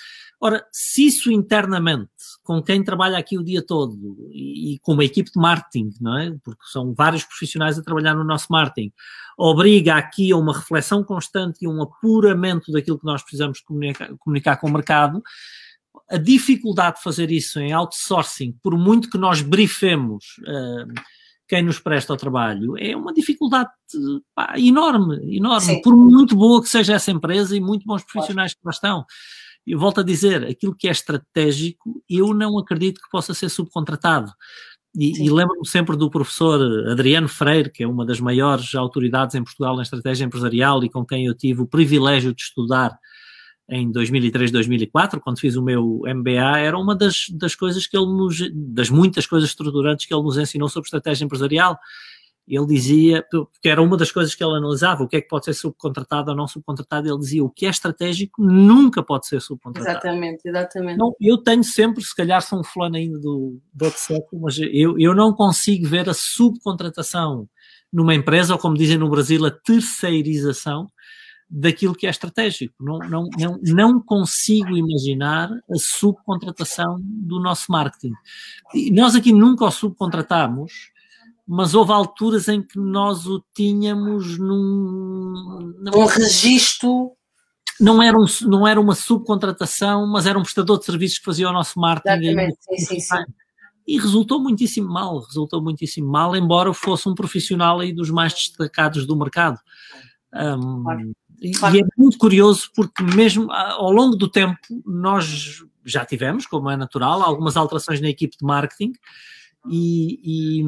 Ora, 0.44 0.66
se 0.72 1.06
isso 1.06 1.32
internamente, 1.32 2.10
com 2.44 2.64
quem 2.64 2.84
trabalha 2.84 3.18
aqui 3.18 3.38
o 3.38 3.44
dia 3.44 3.64
todo 3.64 3.96
e, 4.32 4.74
e 4.74 4.80
com 4.80 4.94
uma 4.94 5.06
equipe 5.06 5.32
de 5.32 5.40
marketing, 5.40 5.92
não 6.02 6.18
é? 6.18 6.36
Porque 6.44 6.64
são 6.72 6.96
vários 6.96 7.24
profissionais 7.24 7.78
a 7.78 7.84
trabalhar 7.84 8.16
no 8.16 8.24
nosso 8.24 8.48
marketing, 8.50 8.92
obriga 9.38 9.96
aqui 9.96 10.32
a 10.32 10.38
uma 10.38 10.58
reflexão 10.58 11.04
constante 11.04 11.60
e 11.62 11.68
um 11.68 11.80
apuramento 11.80 12.72
daquilo 12.72 12.98
que 12.98 13.06
nós 13.06 13.22
precisamos 13.22 13.60
comunicar, 13.60 14.10
comunicar 14.18 14.58
com 14.58 14.68
o 14.68 14.74
mercado, 14.74 15.22
a 16.10 16.18
dificuldade 16.18 16.98
de 16.98 17.04
fazer 17.04 17.32
isso 17.32 17.60
em 17.60 17.72
outsourcing, 17.72 18.56
por 18.62 18.78
muito 18.78 19.10
que 19.10 19.18
nós 19.18 19.42
briefemos 19.42 20.26
uh, 20.42 21.02
quem 21.48 21.64
nos 21.64 21.80
presta 21.80 22.14
o 22.14 22.18
trabalho, 22.18 22.78
é 22.78 22.96
uma 22.96 23.14
dificuldade 23.14 23.70
pá, 24.34 24.54
enorme, 24.58 25.36
enorme, 25.36 25.76
Sim. 25.76 25.82
por 25.82 25.96
muito 25.96 26.36
boa 26.36 26.62
que 26.62 26.70
seja 26.70 26.94
essa 26.94 27.12
empresa 27.12 27.56
e 27.56 27.60
muito 27.60 27.86
bons 27.86 28.04
profissionais 28.04 28.54
que 28.54 28.60
lá 28.64 28.72
estão. 28.72 29.06
Eu 29.68 29.78
volto 29.78 30.00
a 30.00 30.04
dizer, 30.04 30.46
aquilo 30.46 30.76
que 30.76 30.88
é 30.88 30.92
estratégico, 30.92 32.02
eu 32.10 32.34
não 32.34 32.58
acredito 32.58 33.02
que 33.02 33.10
possa 33.12 33.34
ser 33.34 33.50
subcontratado. 33.50 34.32
E, 34.96 35.26
e 35.26 35.30
lembro-me 35.30 35.68
sempre 35.68 35.96
do 35.96 36.10
professor 36.10 36.90
Adriano 36.90 37.28
Freire, 37.28 37.72
que 37.72 37.84
é 37.84 37.88
uma 37.88 38.06
das 38.06 38.20
maiores 38.20 38.74
autoridades 38.76 39.36
em 39.36 39.44
Portugal 39.44 39.76
na 39.76 39.84
estratégia 39.84 40.26
empresarial 40.26 40.84
e 40.84 40.90
com 40.90 41.06
quem 41.06 41.26
eu 41.26 41.36
tive 41.36 41.62
o 41.62 41.68
privilégio 41.68 42.34
de 42.34 42.42
estudar 42.42 42.98
em 43.70 43.92
2003, 43.92 44.52
2004, 44.52 45.22
quando 45.22 45.40
fiz 45.40 45.56
o 45.56 45.64
meu 45.64 46.02
MBA, 46.06 46.60
era 46.60 46.78
uma 46.78 46.96
das, 46.96 47.26
das 47.32 47.56
coisas 47.56 47.88
que 47.88 47.96
ele 47.96 48.06
nos, 48.06 48.38
das 48.54 48.90
muitas 48.90 49.26
coisas 49.26 49.50
estruturantes 49.50 50.06
que 50.06 50.14
ele 50.14 50.24
nos 50.24 50.38
ensinou 50.38 50.68
sobre 50.68 50.88
estratégia 50.88 51.26
empresarial. 51.26 51.78
Ele 52.48 52.66
dizia, 52.66 53.26
porque 53.32 53.70
era 53.70 53.82
uma 53.82 53.96
das 53.96 54.12
coisas 54.12 54.36
que 54.36 54.44
ele 54.44 54.58
analisava, 54.58 55.04
o 55.04 55.08
que 55.08 55.16
é 55.16 55.22
que 55.22 55.28
pode 55.28 55.46
ser 55.46 55.54
subcontratado 55.54 56.32
ou 56.32 56.36
não 56.36 56.48
subcontratado, 56.48 57.08
ele 57.08 57.18
dizia, 57.20 57.44
o 57.44 57.50
que 57.50 57.66
é 57.66 57.70
estratégico 57.70 58.44
nunca 58.44 59.02
pode 59.02 59.28
ser 59.28 59.40
subcontratado. 59.40 60.00
Exatamente, 60.00 60.42
exatamente. 60.46 60.96
Então, 60.96 61.16
eu 61.22 61.38
tenho 61.38 61.64
sempre, 61.64 62.04
se 62.04 62.16
calhar 62.16 62.42
sou 62.42 62.60
um 62.60 62.64
fulano 62.64 62.98
ainda 62.98 63.20
do, 63.20 63.62
do 63.74 63.86
outro 63.86 64.00
século, 64.00 64.42
mas 64.42 64.58
eu, 64.60 65.00
eu 65.00 65.16
não 65.16 65.32
consigo 65.32 65.88
ver 65.88 66.10
a 66.10 66.14
subcontratação 66.14 67.48
numa 67.94 68.16
empresa, 68.16 68.54
ou 68.54 68.60
como 68.60 68.76
dizem 68.76 68.98
no 68.98 69.10
Brasil, 69.10 69.46
a 69.46 69.52
terceirização, 69.52 70.88
daquilo 71.52 71.94
que 71.94 72.08
é 72.08 72.10
estratégico. 72.10 72.74
Não, 72.80 73.00
não, 73.00 73.30
não, 73.38 73.60
não 73.62 74.02
consigo 74.02 74.78
imaginar 74.78 75.52
a 75.52 75.76
subcontratação 75.76 76.98
do 77.02 77.42
nosso 77.42 77.70
marketing. 77.70 78.14
E 78.74 78.90
nós 78.90 79.16
aqui 79.16 79.34
nunca 79.34 79.66
o 79.66 79.72
subcontratamos, 79.72 80.92
mas 81.46 81.74
houve 81.74 81.92
alturas 81.92 82.48
em 82.48 82.62
que 82.62 82.80
nós 82.80 83.28
o 83.28 83.44
tínhamos 83.54 84.40
num. 84.40 85.74
Um 85.94 86.06
registro. 86.06 87.12
Não 87.80 88.02
era, 88.02 88.16
um, 88.16 88.26
não 88.44 88.68
era 88.68 88.80
uma 88.80 88.94
subcontratação, 88.94 90.06
mas 90.06 90.28
era 90.28 90.38
um 90.38 90.44
prestador 90.44 90.78
de 90.78 90.86
serviços 90.86 91.18
que 91.18 91.26
fazia 91.26 91.50
o 91.50 91.54
nosso 91.54 91.80
marketing. 91.80 92.28
Exatamente, 92.28 92.58
sim, 92.62 92.78
sim, 92.78 93.00
sim. 93.00 93.24
E 93.88 94.00
resultou 94.00 94.40
muitíssimo 94.40 94.88
mal, 94.88 95.20
resultou 95.20 95.62
muitíssimo 95.64 96.08
mal, 96.08 96.36
embora 96.36 96.72
fosse 96.74 97.10
um 97.10 97.16
profissional 97.16 97.80
aí 97.80 97.92
dos 97.92 98.12
mais 98.12 98.34
destacados 98.34 99.08
do 99.08 99.18
mercado. 99.18 99.60
Um, 100.34 100.84
claro. 100.84 101.12
E, 101.42 101.52
claro. 101.54 101.76
e 101.76 101.80
é 101.82 101.84
muito 101.98 102.20
curioso 102.20 102.70
porque 102.76 103.02
mesmo 103.02 103.52
ao 103.52 103.92
longo 103.92 104.16
do 104.16 104.30
tempo 104.30 104.60
nós 104.86 105.64
já 105.84 106.06
tivemos, 106.06 106.46
como 106.46 106.70
é 106.70 106.78
natural, 106.78 107.24
algumas 107.24 107.58
alterações 107.58 108.00
na 108.00 108.10
equipe 108.10 108.38
de 108.38 108.46
marketing 108.46 108.94
e, 109.68 110.60
e 110.62 110.64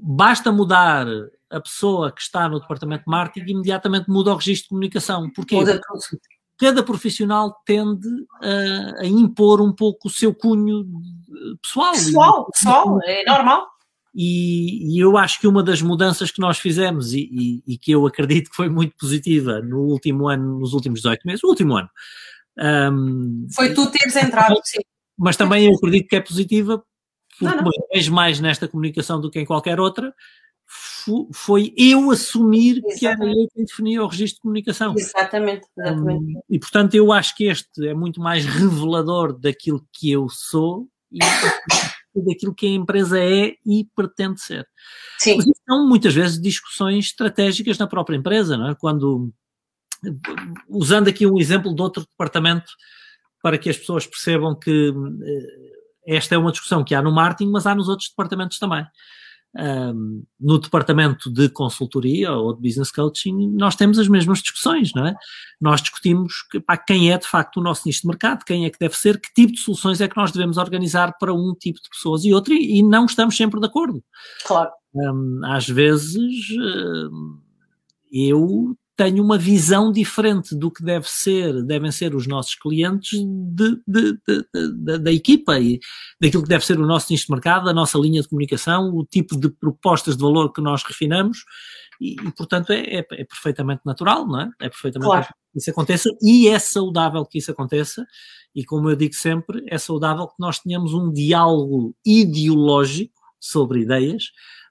basta 0.00 0.52
mudar 0.52 1.06
a 1.50 1.60
pessoa 1.60 2.12
que 2.12 2.22
está 2.22 2.48
no 2.48 2.60
departamento 2.60 3.04
de 3.04 3.10
marketing 3.10 3.46
e 3.46 3.52
imediatamente 3.52 4.08
muda 4.08 4.32
o 4.32 4.36
registro 4.36 4.64
de 4.64 4.68
comunicação. 4.70 5.30
Porquê? 5.30 5.56
Cada 6.56 6.82
profissional 6.84 7.60
tende 7.66 8.08
a, 8.40 9.00
a, 9.00 9.06
impor 9.06 9.60
um 9.60 9.72
pouco 9.72 10.06
o 10.06 10.10
seu 10.10 10.32
cunho 10.32 10.86
pessoal. 11.60 11.92
Pessoal, 11.92 12.50
pessoal, 12.52 12.98
é 13.02 13.24
normal. 13.24 13.66
E, 14.14 14.94
e, 14.94 14.98
eu 14.98 15.16
acho 15.16 15.40
que 15.40 15.46
uma 15.46 15.62
das 15.62 15.80
mudanças 15.80 16.30
que 16.30 16.40
nós 16.40 16.58
fizemos 16.58 17.14
e, 17.14 17.28
e, 17.32 17.62
e, 17.74 17.78
que 17.78 17.92
eu 17.92 18.06
acredito 18.06 18.50
que 18.50 18.56
foi 18.56 18.68
muito 18.68 18.94
positiva 18.96 19.62
no 19.62 19.80
último 19.80 20.28
ano, 20.28 20.58
nos 20.58 20.74
últimos 20.74 21.00
18 21.00 21.22
meses, 21.24 21.42
o 21.42 21.48
último 21.48 21.76
ano. 21.76 21.88
Um, 22.58 23.46
foi 23.54 23.72
tu 23.72 23.90
teres 23.90 24.14
entrado, 24.16 24.60
sim. 24.64 24.80
Mas 25.18 25.36
também 25.36 25.66
eu 25.66 25.74
acredito 25.74 26.08
que 26.08 26.16
é 26.16 26.20
positiva 26.20 26.84
porque 27.30 27.44
não, 27.44 27.62
não. 27.64 27.70
vejo 27.92 28.12
mais 28.12 28.40
nesta 28.40 28.68
comunicação 28.68 29.20
do 29.20 29.30
que 29.30 29.40
em 29.40 29.46
qualquer 29.46 29.80
outra, 29.80 30.14
foi 31.32 31.72
eu 31.76 32.10
assumir 32.10 32.78
exatamente. 32.78 32.98
que 32.98 33.06
era 33.06 33.24
eu 33.24 33.48
quem 33.54 33.64
definia 33.64 34.02
o 34.02 34.06
registro 34.06 34.36
de 34.36 34.42
comunicação. 34.42 34.94
Exatamente, 34.96 35.66
exatamente. 35.76 36.36
Um, 36.36 36.40
e 36.48 36.58
portanto 36.58 36.94
eu 36.94 37.12
acho 37.12 37.36
que 37.36 37.44
este 37.44 37.88
é 37.88 37.94
muito 37.94 38.20
mais 38.20 38.44
revelador 38.44 39.38
daquilo 39.38 39.84
que 39.92 40.10
eu 40.10 40.28
sou 40.28 40.88
e 41.10 41.18
daquilo 42.14 42.54
que 42.54 42.66
a 42.66 42.70
empresa 42.70 43.18
é 43.18 43.54
e 43.64 43.86
pretende 43.94 44.40
ser. 44.40 44.66
Sim. 45.18 45.36
Mas 45.36 45.46
são 45.66 45.88
muitas 45.88 46.14
vezes 46.14 46.40
discussões 46.40 47.06
estratégicas 47.06 47.78
na 47.78 47.86
própria 47.86 48.16
empresa, 48.16 48.56
não 48.56 48.70
é? 48.70 48.74
Quando, 48.74 49.32
usando 50.68 51.08
aqui 51.08 51.26
um 51.26 51.38
exemplo 51.38 51.74
de 51.74 51.80
outro 51.80 52.02
departamento, 52.02 52.70
para 53.42 53.58
que 53.58 53.68
as 53.68 53.76
pessoas 53.76 54.06
percebam 54.06 54.54
que 54.54 54.92
eh, 55.24 56.16
esta 56.16 56.34
é 56.34 56.38
uma 56.38 56.52
discussão 56.52 56.84
que 56.84 56.94
há 56.94 57.02
no 57.02 57.12
marketing, 57.12 57.50
mas 57.50 57.66
há 57.66 57.74
nos 57.74 57.88
outros 57.88 58.08
departamentos 58.08 58.58
também. 58.58 58.86
Um, 59.54 60.24
no 60.40 60.58
departamento 60.58 61.30
de 61.30 61.46
consultoria 61.50 62.32
ou 62.32 62.54
de 62.54 62.62
business 62.62 62.90
coaching, 62.90 63.50
nós 63.54 63.76
temos 63.76 63.98
as 63.98 64.08
mesmas 64.08 64.40
discussões, 64.40 64.94
não 64.94 65.06
é? 65.06 65.14
Nós 65.60 65.82
discutimos 65.82 66.42
que, 66.50 66.58
pá, 66.58 66.78
quem 66.78 67.12
é 67.12 67.18
de 67.18 67.26
facto 67.26 67.58
o 67.58 67.62
nosso 67.62 67.82
nicho 67.84 68.00
de 68.00 68.08
mercado, 68.08 68.46
quem 68.46 68.64
é 68.64 68.70
que 68.70 68.78
deve 68.78 68.96
ser, 68.96 69.20
que 69.20 69.32
tipo 69.34 69.52
de 69.52 69.60
soluções 69.60 70.00
é 70.00 70.08
que 70.08 70.16
nós 70.16 70.32
devemos 70.32 70.56
organizar 70.56 71.18
para 71.18 71.34
um 71.34 71.54
tipo 71.54 71.82
de 71.82 71.90
pessoas 71.90 72.24
e 72.24 72.32
outro, 72.32 72.54
e, 72.54 72.78
e 72.78 72.82
não 72.82 73.04
estamos 73.04 73.36
sempre 73.36 73.60
de 73.60 73.66
acordo. 73.66 74.02
Claro. 74.46 74.70
Um, 74.94 75.40
às 75.44 75.68
vezes, 75.68 76.50
um, 76.56 77.38
eu 78.10 78.74
tenho 78.96 79.22
uma 79.24 79.38
visão 79.38 79.90
diferente 79.90 80.54
do 80.54 80.70
que 80.70 80.84
deve 80.84 81.08
ser, 81.08 81.64
devem 81.64 81.90
ser 81.90 82.14
os 82.14 82.26
nossos 82.26 82.54
clientes 82.54 83.18
de, 83.18 83.80
de, 83.86 84.18
de, 84.54 84.98
da 84.98 85.10
equipa 85.10 85.58
e 85.58 85.80
daquilo 86.20 86.42
que 86.42 86.48
deve 86.48 86.64
ser 86.64 86.78
o 86.78 86.86
nosso 86.86 87.06
nicho 87.10 87.26
de 87.26 87.32
mercado, 87.32 87.68
a 87.68 87.72
nossa 87.72 87.98
linha 87.98 88.20
de 88.20 88.28
comunicação, 88.28 88.94
o 88.94 89.04
tipo 89.04 89.38
de 89.38 89.48
propostas 89.48 90.16
de 90.16 90.22
valor 90.22 90.52
que 90.52 90.60
nós 90.60 90.82
refinamos 90.82 91.38
e, 92.00 92.12
e 92.12 92.32
portanto, 92.32 92.70
é, 92.72 92.80
é, 92.80 92.98
é, 92.98 93.24
perfeitamente 93.24 93.82
natural, 93.86 94.26
não 94.26 94.40
é? 94.40 94.50
É 94.60 94.68
perfeitamente 94.68 95.08
claro. 95.08 95.26
que 95.52 95.58
isso 95.58 95.70
aconteça 95.70 96.10
e 96.20 96.48
é 96.48 96.58
saudável 96.58 97.24
que 97.24 97.38
isso 97.38 97.50
aconteça 97.50 98.06
e 98.54 98.64
como 98.64 98.90
eu 98.90 98.96
digo 98.96 99.14
sempre, 99.14 99.64
é 99.68 99.78
saudável 99.78 100.26
que 100.26 100.34
nós 100.38 100.58
tenhamos 100.58 100.92
um 100.92 101.10
diálogo 101.10 101.94
ideológico 102.04 103.14
sobre 103.40 103.80
ideias 103.80 104.24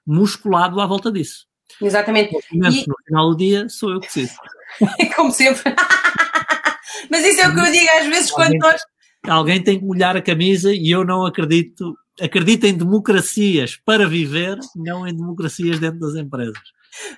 musculado 0.06 0.80
à 0.80 0.86
volta 0.86 1.10
disso. 1.10 1.46
Exatamente. 1.80 2.36
E... 2.52 2.58
No 2.58 2.96
final 3.06 3.30
do 3.30 3.36
dia 3.36 3.68
sou 3.68 3.92
eu 3.92 4.00
que 4.00 4.06
decido. 4.06 4.32
Como 5.16 5.32
sempre. 5.32 5.74
Mas 7.10 7.24
isso 7.24 7.40
é 7.40 7.48
o 7.48 7.54
que 7.54 7.60
eu 7.60 7.72
digo 7.72 7.90
às 7.98 8.06
vezes 8.06 8.32
alguém, 8.32 8.58
quando 8.58 8.72
nós. 8.72 8.82
Alguém 9.28 9.62
tem 9.62 9.78
que 9.78 9.84
molhar 9.84 10.16
a 10.16 10.22
camisa 10.22 10.72
e 10.72 10.90
eu 10.90 11.04
não 11.04 11.24
acredito. 11.24 11.96
Acredito 12.20 12.64
em 12.64 12.76
democracias 12.76 13.76
para 13.76 14.08
viver, 14.08 14.58
não 14.76 15.06
em 15.06 15.16
democracias 15.16 15.78
dentro 15.78 16.00
das 16.00 16.14
empresas. 16.14 16.62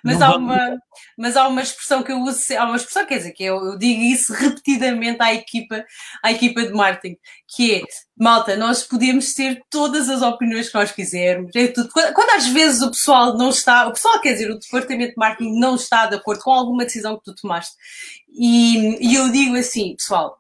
Mas 0.05 0.23
há, 0.23 0.37
uma, 0.37 0.79
mas 1.19 1.37
há 1.37 1.49
uma 1.49 1.61
expressão 1.61 2.03
que 2.03 2.13
eu 2.13 2.21
uso, 2.21 2.41
há 2.57 2.65
uma 2.65 2.77
expressão, 2.77 3.07
quer 3.07 3.19
dizer, 3.19 3.33
que 3.33 3.43
eu, 3.43 3.57
eu, 3.57 3.79
digo 3.79 4.01
isso 4.03 4.33
repetidamente 4.33 5.21
à 5.21 5.35
equipa, 5.35 5.85
à 6.23 6.31
equipa 6.31 6.63
de 6.63 6.73
marketing, 6.73 7.17
que 7.49 7.75
é, 7.75 7.83
malta, 8.17 8.57
nós 8.57 8.85
podemos 8.85 9.35
ter 9.35 9.61
todas 9.69 10.09
as 10.09 10.23
opiniões 10.23 10.69
que 10.69 10.75
nós 10.79 10.93
quisermos, 10.93 11.51
é 11.57 11.69
tudo. 11.69 11.89
Quando, 11.93 12.15
quando, 12.15 12.31
às 12.31 12.47
vezes 12.47 12.83
o 12.83 12.91
pessoal 12.91 13.37
não 13.37 13.51
está, 13.51 13.89
o 13.89 13.93
pessoal, 13.93 14.21
quer 14.21 14.35
dizer, 14.35 14.51
o 14.51 14.59
departamento 14.59 15.15
de 15.15 15.19
marketing 15.19 15.59
não 15.59 15.75
está 15.75 16.07
de 16.07 16.15
acordo 16.15 16.45
com 16.45 16.53
alguma 16.53 16.85
decisão 16.85 17.17
que 17.17 17.25
tu 17.25 17.35
tomaste, 17.35 17.75
e, 18.29 19.11
e 19.11 19.15
eu 19.17 19.31
digo 19.33 19.57
assim, 19.57 19.97
pessoal, 19.97 20.39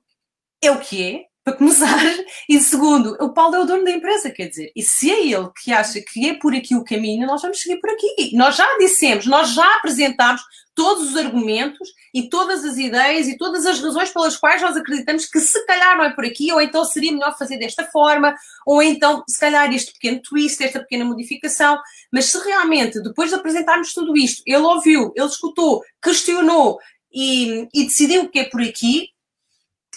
é 0.63 0.71
o 0.71 0.79
que 0.79 1.03
é, 1.03 1.34
para 1.45 1.57
começar. 1.57 1.99
E 2.47 2.61
segundo, 2.61 3.17
o 3.21 3.33
Paulo 3.33 3.55
é 3.57 3.61
o 3.61 3.65
dono 3.65 3.85
da 3.85 3.91
empresa, 3.91 4.31
quer 4.31 4.49
dizer, 4.49 4.71
e 4.77 4.83
se 4.83 5.11
é 5.11 5.27
ele 5.27 5.49
que 5.63 5.73
acha 5.73 6.01
que 6.01 6.29
é 6.29 6.35
por 6.35 6.55
aqui 6.55 6.75
o 6.75 6.85
caminho, 6.85 7.27
nós 7.27 7.41
vamos 7.41 7.59
seguir 7.61 7.81
por 7.81 7.89
aqui. 7.91 8.37
Nós 8.37 8.57
já 8.57 8.67
dissemos, 8.77 9.27
nós 9.27 9.55
já 9.55 9.67
apresentámos 9.77 10.43
todos 10.75 11.11
os 11.11 11.17
argumentos 11.17 11.89
e 12.13 12.29
todas 12.29 12.65
as 12.65 12.77
ideias 12.77 13.29
e 13.29 13.39
todas 13.39 13.65
as 13.65 13.81
razões 13.81 14.11
pelas 14.11 14.37
quais 14.37 14.61
nós 14.61 14.77
acreditamos 14.77 15.27
que 15.27 15.41
se 15.41 15.65
calhar 15.65 15.97
não 15.97 16.05
é 16.05 16.13
por 16.13 16.25
aqui, 16.25 16.53
ou 16.53 16.61
então 16.61 16.85
seria 16.85 17.13
melhor 17.13 17.37
fazer 17.39 17.57
desta 17.59 17.85
forma, 17.85 18.35
ou 18.67 18.83
então 18.83 19.23
se 19.29 19.39
calhar 19.39 19.73
este 19.73 19.93
pequeno 19.93 20.21
twist, 20.21 20.63
esta 20.63 20.81
pequena 20.81 21.05
modificação. 21.05 21.79
Mas 22.13 22.27
se 22.27 22.39
realmente, 22.39 23.03
depois 23.03 23.31
de 23.31 23.37
apresentarmos 23.37 23.93
tudo 23.93 24.17
isto, 24.17 24.43
ele 24.47 24.59
ouviu, 24.59 25.13
ele 25.17 25.27
escutou, 25.27 25.83
questionou 26.03 26.79
e, 27.13 27.69
e 27.73 27.85
decidiu 27.85 28.29
que 28.29 28.41
é 28.41 28.45
por 28.45 28.61
aqui, 28.61 29.14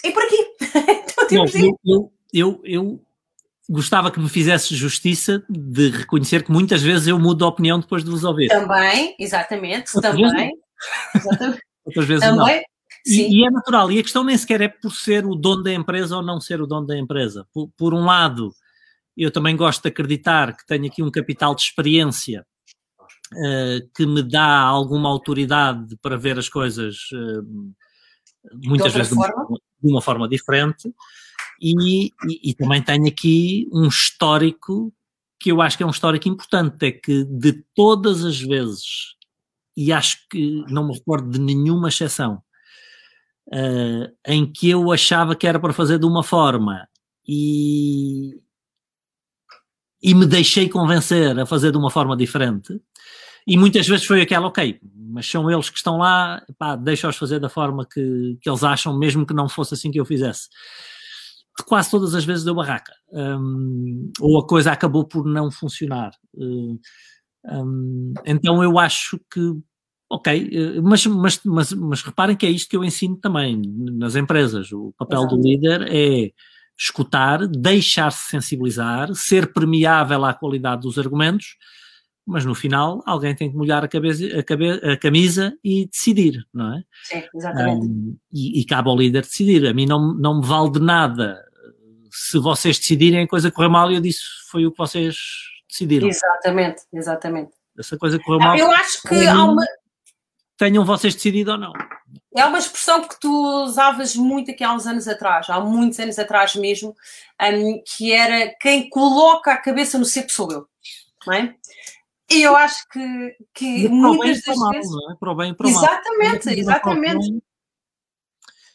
é 0.04 0.10
por 0.10 0.22
aqui. 0.22 0.36
então, 1.24 1.44
Bom, 1.44 1.46
eu, 1.54 1.78
eu, 1.84 2.12
eu, 2.32 2.60
eu, 2.64 3.04
gostava 3.68 4.10
que 4.10 4.18
me 4.18 4.28
fizesse 4.28 4.74
justiça 4.74 5.44
de 5.48 5.90
reconhecer 5.90 6.42
que 6.42 6.50
muitas 6.50 6.82
vezes 6.82 7.06
eu 7.08 7.18
mudo 7.18 7.38
de 7.38 7.44
opinião 7.44 7.78
depois 7.78 8.02
de 8.02 8.10
vos 8.10 8.24
ouvir. 8.24 8.48
Também, 8.48 9.14
exatamente, 9.18 9.94
Outras 9.94 10.14
também. 10.14 10.32
Vezes 10.34 11.26
exatamente. 11.26 11.62
Outras 11.84 12.06
vezes 12.06 12.24
também. 12.24 12.56
não. 12.56 12.62
E, 13.06 13.40
e, 13.40 13.46
é 13.46 13.50
natural, 13.50 13.90
e 13.90 13.98
a 13.98 14.02
questão 14.02 14.24
nem 14.24 14.36
sequer 14.36 14.60
é 14.60 14.68
por 14.68 14.92
ser 14.92 15.24
o 15.24 15.34
dono 15.34 15.62
da 15.62 15.72
empresa 15.72 16.16
ou 16.16 16.22
não 16.22 16.40
ser 16.40 16.60
o 16.60 16.66
dono 16.66 16.86
da 16.86 16.98
empresa. 16.98 17.46
Por, 17.52 17.70
por 17.76 17.94
um 17.94 18.04
lado, 18.04 18.52
eu 19.16 19.30
também 19.30 19.56
gosto 19.56 19.82
de 19.82 19.88
acreditar 19.88 20.54
que 20.56 20.66
tenho 20.66 20.86
aqui 20.86 21.02
um 21.02 21.10
capital 21.10 21.54
de 21.54 21.62
experiência 21.62 22.44
uh, 23.32 23.88
que 23.96 24.04
me 24.04 24.22
dá 24.22 24.60
alguma 24.60 25.08
autoridade 25.08 25.96
para 26.02 26.18
ver 26.18 26.38
as 26.38 26.48
coisas 26.48 26.96
uh, 27.12 27.74
muitas 28.64 28.92
vezes 28.92 29.14
forma? 29.14 29.58
De 29.82 29.90
uma 29.90 30.02
forma 30.02 30.28
diferente, 30.28 30.92
e, 31.60 32.06
e, 32.06 32.50
e, 32.50 32.54
também 32.54 32.80
tenho 32.82 33.06
aqui 33.08 33.68
um 33.72 33.88
histórico 33.88 34.92
que 35.40 35.50
eu 35.50 35.60
acho 35.60 35.76
que 35.76 35.82
é 35.82 35.86
um 35.86 35.90
histórico 35.90 36.28
importante, 36.28 36.86
é 36.86 36.92
que 36.92 37.24
de 37.24 37.64
todas 37.74 38.24
as 38.24 38.40
vezes, 38.40 39.16
e 39.76 39.92
acho 39.92 40.18
que 40.28 40.64
não 40.68 40.88
me 40.88 40.94
recordo 40.94 41.30
de 41.30 41.40
nenhuma 41.40 41.88
exceção, 41.88 42.42
uh, 43.48 44.12
em 44.26 44.50
que 44.50 44.68
eu 44.70 44.90
achava 44.92 45.36
que 45.36 45.46
era 45.46 45.60
para 45.60 45.72
fazer 45.72 45.98
de 45.98 46.06
uma 46.06 46.22
forma 46.22 46.88
e, 47.26 48.40
e 50.02 50.14
me 50.14 50.26
deixei 50.26 50.68
convencer 50.68 51.38
a 51.38 51.46
fazer 51.46 51.70
de 51.70 51.78
uma 51.78 51.90
forma 51.90 52.16
diferente, 52.16 52.80
e 53.48 53.56
muitas 53.56 53.88
vezes 53.88 54.04
foi 54.04 54.20
aquela, 54.20 54.46
ok, 54.46 54.78
mas 54.92 55.26
são 55.26 55.50
eles 55.50 55.70
que 55.70 55.78
estão 55.78 55.96
lá, 55.96 56.44
pá, 56.58 56.76
deixa-os 56.76 57.16
fazer 57.16 57.40
da 57.40 57.48
forma 57.48 57.86
que, 57.86 58.36
que 58.42 58.48
eles 58.48 58.62
acham, 58.62 58.98
mesmo 58.98 59.24
que 59.24 59.32
não 59.32 59.48
fosse 59.48 59.72
assim 59.72 59.90
que 59.90 59.98
eu 59.98 60.04
fizesse. 60.04 60.50
Quase 61.66 61.90
todas 61.90 62.14
as 62.14 62.26
vezes 62.26 62.44
deu 62.44 62.54
barraca. 62.54 62.92
Um, 63.10 64.12
ou 64.20 64.38
a 64.38 64.46
coisa 64.46 64.70
acabou 64.70 65.02
por 65.02 65.24
não 65.24 65.50
funcionar. 65.50 66.10
Um, 66.36 68.12
então 68.26 68.62
eu 68.62 68.78
acho 68.78 69.18
que, 69.32 69.40
ok, 70.10 70.50
eh, 70.52 70.80
mas, 70.82 71.06
mas, 71.06 71.40
mas, 71.42 71.72
mas 71.72 72.02
reparem 72.02 72.36
que 72.36 72.44
é 72.44 72.50
isto 72.50 72.68
que 72.68 72.76
eu 72.76 72.84
ensino 72.84 73.16
também 73.16 73.62
nas 73.96 74.14
empresas. 74.14 74.70
O 74.72 74.92
papel 74.98 75.20
Exato. 75.20 75.36
do 75.36 75.42
líder 75.42 75.86
é 75.90 76.32
escutar, 76.78 77.46
deixar-se 77.48 78.28
sensibilizar, 78.28 79.14
ser 79.14 79.54
permeável 79.54 80.26
à 80.26 80.34
qualidade 80.34 80.82
dos 80.82 80.98
argumentos 80.98 81.56
mas 82.28 82.44
no 82.44 82.54
final 82.54 83.02
alguém 83.06 83.34
tem 83.34 83.50
que 83.50 83.56
molhar 83.56 83.82
a, 83.82 83.88
cabeça, 83.88 84.22
a, 84.38 84.42
cabe, 84.42 84.70
a 84.70 84.98
camisa 84.98 85.56
e 85.64 85.86
decidir, 85.86 86.46
não 86.52 86.74
é? 86.74 86.82
Sim, 87.04 87.22
exatamente. 87.34 87.86
Um, 87.86 88.16
e, 88.30 88.60
e, 88.60 88.66
cabe 88.66 88.90
ao 88.90 88.96
líder 88.96 89.22
decidir. 89.22 89.66
A 89.66 89.72
mim 89.72 89.86
não, 89.86 90.12
não 90.12 90.40
me 90.40 90.46
vale 90.46 90.70
de 90.72 90.78
nada 90.78 91.42
se 92.10 92.38
vocês 92.38 92.78
decidirem 92.78 93.22
a 93.22 93.28
coisa 93.28 93.50
correr 93.50 93.70
mal 93.70 93.90
e 93.90 93.94
eu 93.94 94.00
disse 94.00 94.20
foi 94.50 94.66
o 94.66 94.70
que 94.70 94.76
vocês 94.76 95.16
decidiram. 95.70 96.06
Exatamente, 96.06 96.82
exatamente. 96.92 97.52
Essa 97.78 97.96
coisa 97.96 98.18
correu 98.18 98.40
mal. 98.40 98.56
Eu 98.58 98.70
acho 98.72 99.00
que 99.02 99.26
há 99.26 99.44
uma. 99.44 99.64
Tenham 100.58 100.84
vocês 100.84 101.14
decidido 101.14 101.52
ou 101.52 101.58
não. 101.58 101.72
É 102.36 102.44
uma 102.44 102.58
expressão 102.58 103.08
que 103.08 103.18
tu 103.18 103.64
usavas 103.64 104.14
muito 104.14 104.50
aqui 104.50 104.62
há 104.62 104.74
uns 104.74 104.86
anos 104.86 105.08
atrás, 105.08 105.48
há 105.48 105.60
muitos 105.60 105.98
anos 105.98 106.18
atrás 106.18 106.54
mesmo, 106.56 106.94
um, 107.40 107.82
que 107.86 108.12
era 108.12 108.54
quem 108.60 108.90
coloca 108.90 109.52
a 109.52 109.56
cabeça 109.56 109.98
no 109.98 110.04
cepo 110.04 110.30
sou 110.30 110.52
eu. 110.52 110.66
Não 111.26 111.34
é? 111.34 111.54
E 112.30 112.42
eu 112.42 112.54
acho 112.56 112.86
que, 112.90 113.36
que 113.54 113.88
muitas 113.88 114.42
das 114.42 114.56
mal, 114.56 114.70
vezes. 114.70 114.90
É? 115.10 115.14
Para 115.18 115.32
o 115.32 115.34
bem 115.34 115.50
e 115.52 115.54
para 115.54 115.66
o 115.66 115.70
exatamente, 115.70 116.46
mal. 116.46 116.54
Exatamente, 116.54 117.28
Eu 117.28 117.40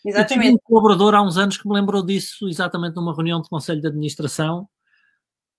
tive 0.04 0.10
exatamente. 0.10 0.56
um 0.56 0.58
colaborador 0.64 1.14
há 1.14 1.22
uns 1.22 1.38
anos 1.38 1.58
que 1.58 1.68
me 1.68 1.76
lembrou 1.76 2.04
disso, 2.04 2.50
exatamente 2.50 2.96
numa 2.96 3.16
reunião 3.16 3.42
de 3.42 3.50
conselho 3.50 3.80
de 3.80 3.88
administração, 3.88 4.68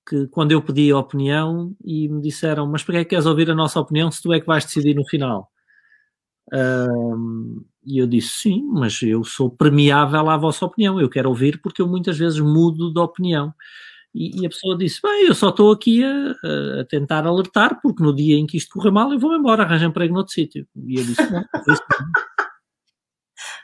que 0.09 0.27
quando 0.29 0.53
eu 0.53 0.61
pedi 0.61 0.91
a 0.91 0.99
opinião 0.99 1.75
e 1.85 2.09
me 2.09 2.21
disseram, 2.21 2.67
mas 2.67 2.83
para 2.83 2.95
que 2.95 2.99
é 2.99 3.05
que 3.05 3.11
queres 3.11 3.27
ouvir 3.27 3.51
a 3.51 3.55
nossa 3.55 3.81
opinião 3.81 4.11
se 4.11 4.21
tu 4.21 4.33
é 4.33 4.41
que 4.41 4.47
vais 4.47 4.65
decidir 4.65 4.95
no 4.95 5.07
final? 5.07 5.51
Ahm, 6.53 7.65
e 7.87 7.99
eu 7.99 8.07
disse, 8.07 8.43
sim, 8.43 8.63
mas 8.73 9.01
eu 9.03 9.25
sou 9.25 9.51
permeável 9.51 10.29
à 10.29 10.37
vossa 10.37 10.67
opinião, 10.67 11.01
eu 11.01 11.09
quero 11.09 11.29
ouvir 11.29 11.61
porque 11.63 11.81
eu 11.81 11.89
muitas 11.89 12.19
vezes 12.19 12.41
mudo 12.41 12.93
de 12.93 13.01
opinião. 13.01 13.55
E, 14.15 14.41
e 14.41 14.47
a 14.47 14.49
pessoa 14.49 14.79
disse, 14.79 15.03
bem, 15.03 15.27
eu 15.27 15.35
só 15.35 15.49
estou 15.49 15.73
aqui 15.73 16.05
a, 16.05 16.31
a 16.81 16.85
tentar 16.85 17.27
alertar, 17.27 17.81
porque 17.83 18.03
no 18.03 18.15
dia 18.15 18.37
em 18.37 18.47
que 18.47 18.57
isto 18.57 18.75
correr 18.75 18.93
mal 18.93 19.13
eu 19.13 19.19
vou 19.19 19.35
embora, 19.35 19.65
arranjo 19.65 19.87
emprego 19.87 20.15
noutro 20.15 20.33
sítio. 20.33 20.67
E 20.77 20.99
eu 20.99 21.05
disse, 21.05 21.31
não, 21.31 21.41
é 21.41 21.45
isso. 21.69 21.83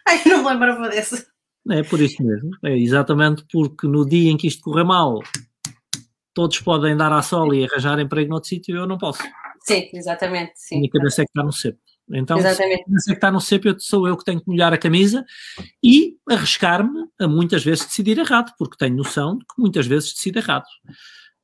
Ai, 0.08 0.22
não 0.26 0.42
me 0.42 0.50
lembrava 0.50 0.88
desse. 0.88 1.26
É 1.70 1.82
por 1.84 2.00
isso 2.00 2.22
mesmo. 2.24 2.50
É 2.64 2.76
exatamente 2.76 3.44
porque 3.52 3.86
no 3.86 4.04
dia 4.04 4.30
em 4.30 4.36
que 4.36 4.48
isto 4.48 4.62
correr 4.62 4.82
mal, 4.82 5.20
todos 6.34 6.58
podem 6.60 6.96
dar 6.96 7.12
à 7.12 7.22
sol 7.22 7.54
e 7.54 7.64
arranjar 7.64 8.00
emprego 8.00 8.30
noutro 8.30 8.48
sítio, 8.48 8.76
eu 8.76 8.86
não 8.86 8.98
posso. 8.98 9.22
Sim, 9.62 9.88
exatamente. 9.92 10.52
A 10.52 10.56
Sim. 10.56 10.78
minha 10.78 10.90
cabeça 10.90 11.22
é 11.22 11.24
que 11.24 11.30
está 11.30 11.44
no 11.44 11.52
cepo. 11.52 11.78
Então, 12.12 12.38
se 12.40 12.46
Exatamente. 12.46 12.84
cabeça 12.84 13.10
é 13.10 13.12
que 13.12 13.18
está 13.18 13.30
no 13.30 13.40
cepo, 13.40 13.68
eu, 13.68 13.76
sou 13.78 14.08
eu 14.08 14.16
que 14.16 14.24
tenho 14.24 14.40
que 14.40 14.48
molhar 14.48 14.72
a 14.72 14.78
camisa 14.78 15.24
e 15.82 16.16
arriscar-me 16.28 17.04
a 17.20 17.28
muitas 17.28 17.62
vezes 17.64 17.84
decidir 17.86 18.18
errado, 18.18 18.52
porque 18.58 18.76
tenho 18.76 18.96
noção 18.96 19.38
de 19.38 19.44
que 19.44 19.54
muitas 19.58 19.86
vezes 19.86 20.12
decido 20.12 20.38
errado. 20.38 20.64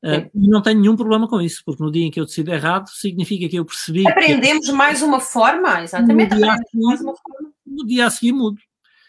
Sim. 0.05 0.29
e 0.35 0.47
não 0.47 0.61
tenho 0.61 0.79
nenhum 0.79 0.95
problema 0.95 1.27
com 1.27 1.41
isso, 1.41 1.63
porque 1.65 1.83
no 1.83 1.91
dia 1.91 2.05
em 2.05 2.11
que 2.11 2.19
eu 2.19 2.25
decido 2.25 2.51
errado, 2.53 2.87
significa 2.89 3.49
que 3.49 3.55
eu 3.57 3.65
percebi 3.65 4.03
que 4.03 4.11
Aprendemos 4.11 4.69
mais 4.69 5.01
uma 5.01 5.19
forma, 5.19 5.81
exatamente. 5.81 6.35
No 6.35 6.37
dia 6.37 6.55
seguir- 6.55 7.03
uma 7.03 7.15
forma. 7.15 7.51
no 7.65 7.85
dia 7.85 8.05
a 8.05 8.09
seguir 8.11 8.31
mudo. 8.31 8.57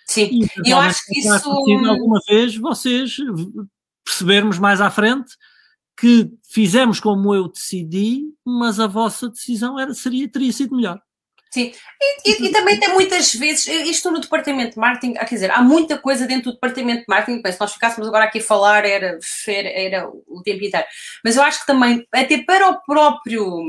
Sim, 0.07 0.41
E, 0.65 0.71
eu 0.71 0.79
acho 0.79 1.01
que 1.07 1.21
isso- 1.21 1.51
alguma 1.51 2.21
vez 2.27 2.57
vocês 2.57 3.17
percebermos 4.05 4.59
mais 4.59 4.81
à 4.81 4.91
frente 4.91 5.31
que 6.01 6.31
fizemos 6.51 6.99
como 7.01 7.35
eu 7.35 7.49
decidi, 7.49 8.23
mas 8.45 8.81
a 8.81 8.87
vossa 8.87 9.29
decisão 9.29 9.79
era, 9.79 9.93
seria, 9.93 10.27
teria 10.29 10.53
sido 10.53 10.75
melhor. 10.75 10.99
Sim, 11.51 11.73
e, 12.27 12.31
e- 12.31 12.49
e 12.49 12.53
também 12.53 12.79
tem 12.79 12.91
muitas 12.91 13.35
vezes, 13.35 13.67
isto 13.67 14.11
no 14.11 14.21
departamento 14.21 14.73
de 14.75 14.79
marketing, 14.79 15.15
ah, 15.17 15.25
quer 15.25 15.35
dizer, 15.37 15.51
há 15.51 15.63
muita 15.63 15.97
coisa 15.99 16.27
dentro 16.27 16.51
do 16.51 16.55
departamento 16.55 17.01
de 17.01 17.07
marketing, 17.09 17.43
se 17.51 17.61
nós 17.61 17.73
ficássemos 17.73 18.07
agora 18.07 18.25
aqui 18.25 18.39
a 18.39 18.43
falar 18.43 18.85
era, 18.85 19.19
era, 19.47 20.09
o 20.27 20.43
tempo 20.43 20.63
inteiro, 20.63 20.87
mas 21.25 21.37
eu 21.37 21.43
acho 21.43 21.61
que 21.61 21.67
também, 21.67 22.07
até 22.13 22.43
para 22.45 22.69
o 22.69 22.81
próprio 22.85 23.63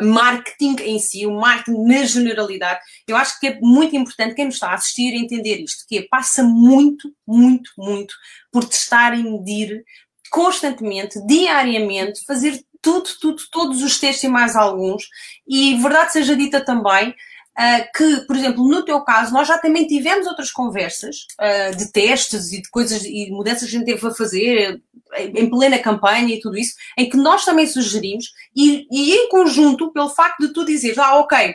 marketing 0.00 0.76
em 0.82 0.98
si, 0.98 1.24
o 1.24 1.32
marketing 1.38 1.84
na 1.84 2.04
generalidade, 2.04 2.80
eu 3.06 3.16
acho 3.16 3.38
que 3.38 3.46
é 3.46 3.58
muito 3.60 3.94
importante 3.94 4.34
quem 4.34 4.46
nos 4.46 4.54
está 4.54 4.70
a 4.70 4.74
assistir 4.74 5.14
entender 5.14 5.60
isto, 5.60 5.84
que 5.88 5.98
é, 5.98 6.06
passa 6.10 6.42
muito, 6.42 7.12
muito, 7.26 7.70
muito 7.78 8.14
por 8.50 8.64
testar 8.64 9.16
e 9.16 9.22
medir 9.22 9.84
constantemente, 10.30 11.24
diariamente, 11.26 12.24
fazer 12.26 12.58
tudo, 12.82 13.08
tudo, 13.20 13.42
todos 13.50 13.82
os 13.82 13.98
testes 13.98 14.24
e 14.24 14.28
mais 14.28 14.56
alguns, 14.56 15.08
e 15.46 15.76
verdade 15.76 16.12
seja 16.12 16.36
dita 16.36 16.60
também, 16.62 17.14
ah, 17.54 17.80
que, 17.94 18.22
por 18.26 18.34
exemplo, 18.36 18.66
no 18.66 18.82
teu 18.82 19.00
caso, 19.02 19.32
nós 19.32 19.46
já 19.46 19.58
também 19.58 19.86
tivemos 19.86 20.26
outras 20.26 20.50
conversas 20.50 21.26
ah, 21.38 21.70
de 21.70 21.92
testes 21.92 22.52
e 22.52 22.62
de 22.62 22.70
coisas 22.70 23.04
e 23.04 23.30
mudanças 23.30 23.68
que 23.68 23.76
a 23.76 23.78
gente 23.78 23.86
teve 23.86 24.06
a 24.06 24.10
fazer 24.10 24.82
em 25.16 25.50
plena 25.50 25.78
campanha 25.78 26.34
e 26.34 26.40
tudo 26.40 26.56
isso, 26.56 26.74
em 26.96 27.08
que 27.08 27.16
nós 27.16 27.44
também 27.44 27.66
sugerimos, 27.66 28.32
e, 28.56 28.86
e 28.90 29.14
em 29.14 29.28
conjunto, 29.28 29.92
pelo 29.92 30.08
facto 30.08 30.40
de 30.40 30.52
tu 30.52 30.64
dizeres, 30.64 30.98
ah, 30.98 31.16
ok, 31.16 31.54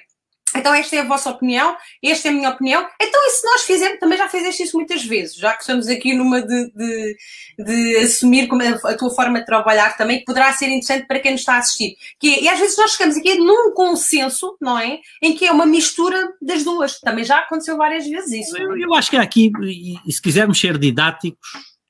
então 0.57 0.73
esta 0.73 0.95
é 0.95 0.99
a 0.99 1.05
vossa 1.05 1.29
opinião, 1.29 1.75
esta 2.03 2.27
é 2.27 2.31
a 2.31 2.33
minha 2.33 2.49
opinião, 2.49 2.87
então 3.01 3.19
e 3.27 3.29
se 3.31 3.45
nós 3.45 3.61
fizermos, 3.63 3.99
também 3.99 4.17
já 4.17 4.27
fizeste 4.27 4.63
isso 4.63 4.77
muitas 4.77 5.03
vezes, 5.03 5.35
já 5.35 5.53
que 5.53 5.61
estamos 5.61 5.87
aqui 5.87 6.13
numa 6.13 6.41
de, 6.41 6.71
de, 6.71 7.17
de 7.59 7.97
assumir 7.97 8.47
como 8.47 8.61
a, 8.63 8.91
a 8.91 8.97
tua 8.97 9.09
forma 9.11 9.39
de 9.39 9.45
trabalhar 9.45 9.95
também, 9.97 10.19
que 10.19 10.25
poderá 10.25 10.51
ser 10.53 10.67
interessante 10.67 11.07
para 11.07 11.19
quem 11.19 11.31
nos 11.31 11.41
está 11.41 11.55
a 11.55 11.59
assistir. 11.59 11.95
Que 12.19 12.35
é- 12.35 12.43
e 12.43 12.49
às 12.49 12.59
vezes 12.59 12.77
nós 12.77 12.91
chegamos 12.91 13.17
aqui 13.17 13.37
num 13.37 13.73
consenso, 13.73 14.57
não 14.61 14.77
é? 14.77 14.99
Em 15.21 15.35
que 15.35 15.45
é 15.45 15.51
uma 15.51 15.65
mistura 15.65 16.33
das 16.41 16.63
duas. 16.63 16.99
Também 16.99 17.23
já 17.23 17.39
aconteceu 17.39 17.77
várias 17.77 18.07
vezes 18.07 18.47
isso. 18.47 18.57
Eu, 18.57 18.73
é? 18.75 18.79
eu 18.79 18.93
acho 18.93 19.09
que 19.09 19.17
há 19.17 19.21
aqui, 19.21 19.51
e, 19.63 19.95
e 20.05 20.11
se 20.11 20.21
quisermos 20.21 20.59
ser 20.59 20.77
didáticos, 20.77 21.49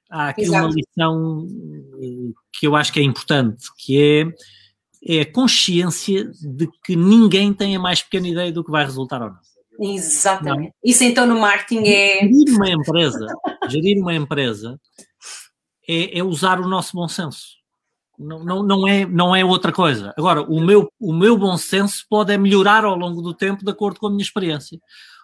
há 0.09 0.29
aqui 0.29 0.43
Exato. 0.43 0.65
uma 0.65 0.73
lição 0.73 1.47
eh, 2.01 2.33
que 2.53 2.67
eu 2.67 2.75
acho 2.75 2.91
que 2.91 2.99
é 2.99 3.03
importante, 3.03 3.65
que 3.77 4.01
é, 4.01 4.25
é 5.05 5.21
a 5.21 5.31
consciência 5.31 6.31
de 6.41 6.67
que 6.83 6.95
ninguém 6.95 7.53
tem 7.53 7.75
a 7.75 7.79
mais 7.79 8.01
pequena 8.01 8.27
ideia 8.27 8.51
do 8.51 8.63
que 8.63 8.71
vai 8.71 8.83
resultar 8.83 9.21
ou 9.21 9.29
não. 9.29 9.39
Exatamente. 9.79 10.73
Isso 10.83 11.03
então 11.03 11.25
no 11.27 11.39
marketing 11.39 11.87
é. 11.87 12.21
Gerir 12.21 12.55
uma 12.55 12.69
empresa, 12.69 13.27
gerir 13.69 14.01
uma 14.01 14.15
empresa 14.15 14.79
é, 15.87 16.19
é 16.19 16.23
usar 16.23 16.59
o 16.59 16.67
nosso 16.67 16.95
bom 16.95 17.07
senso. 17.07 17.57
Não, 18.17 18.43
não, 18.43 18.63
não, 18.63 18.87
é, 18.87 19.05
não 19.05 19.35
é 19.35 19.45
outra 19.45 19.71
coisa. 19.71 20.13
Agora, 20.17 20.41
o 20.41 20.59
meu, 20.59 20.91
o 20.99 21.13
meu 21.13 21.37
bom 21.37 21.55
senso 21.55 22.03
pode 22.09 22.33
é 22.33 22.37
melhorar 22.37 22.83
ao 22.83 22.97
longo 22.97 23.21
do 23.21 23.33
tempo 23.33 23.63
de 23.63 23.69
acordo 23.69 23.99
com 23.99 24.07
a 24.07 24.09
minha 24.09 24.23
experiência. 24.23 24.79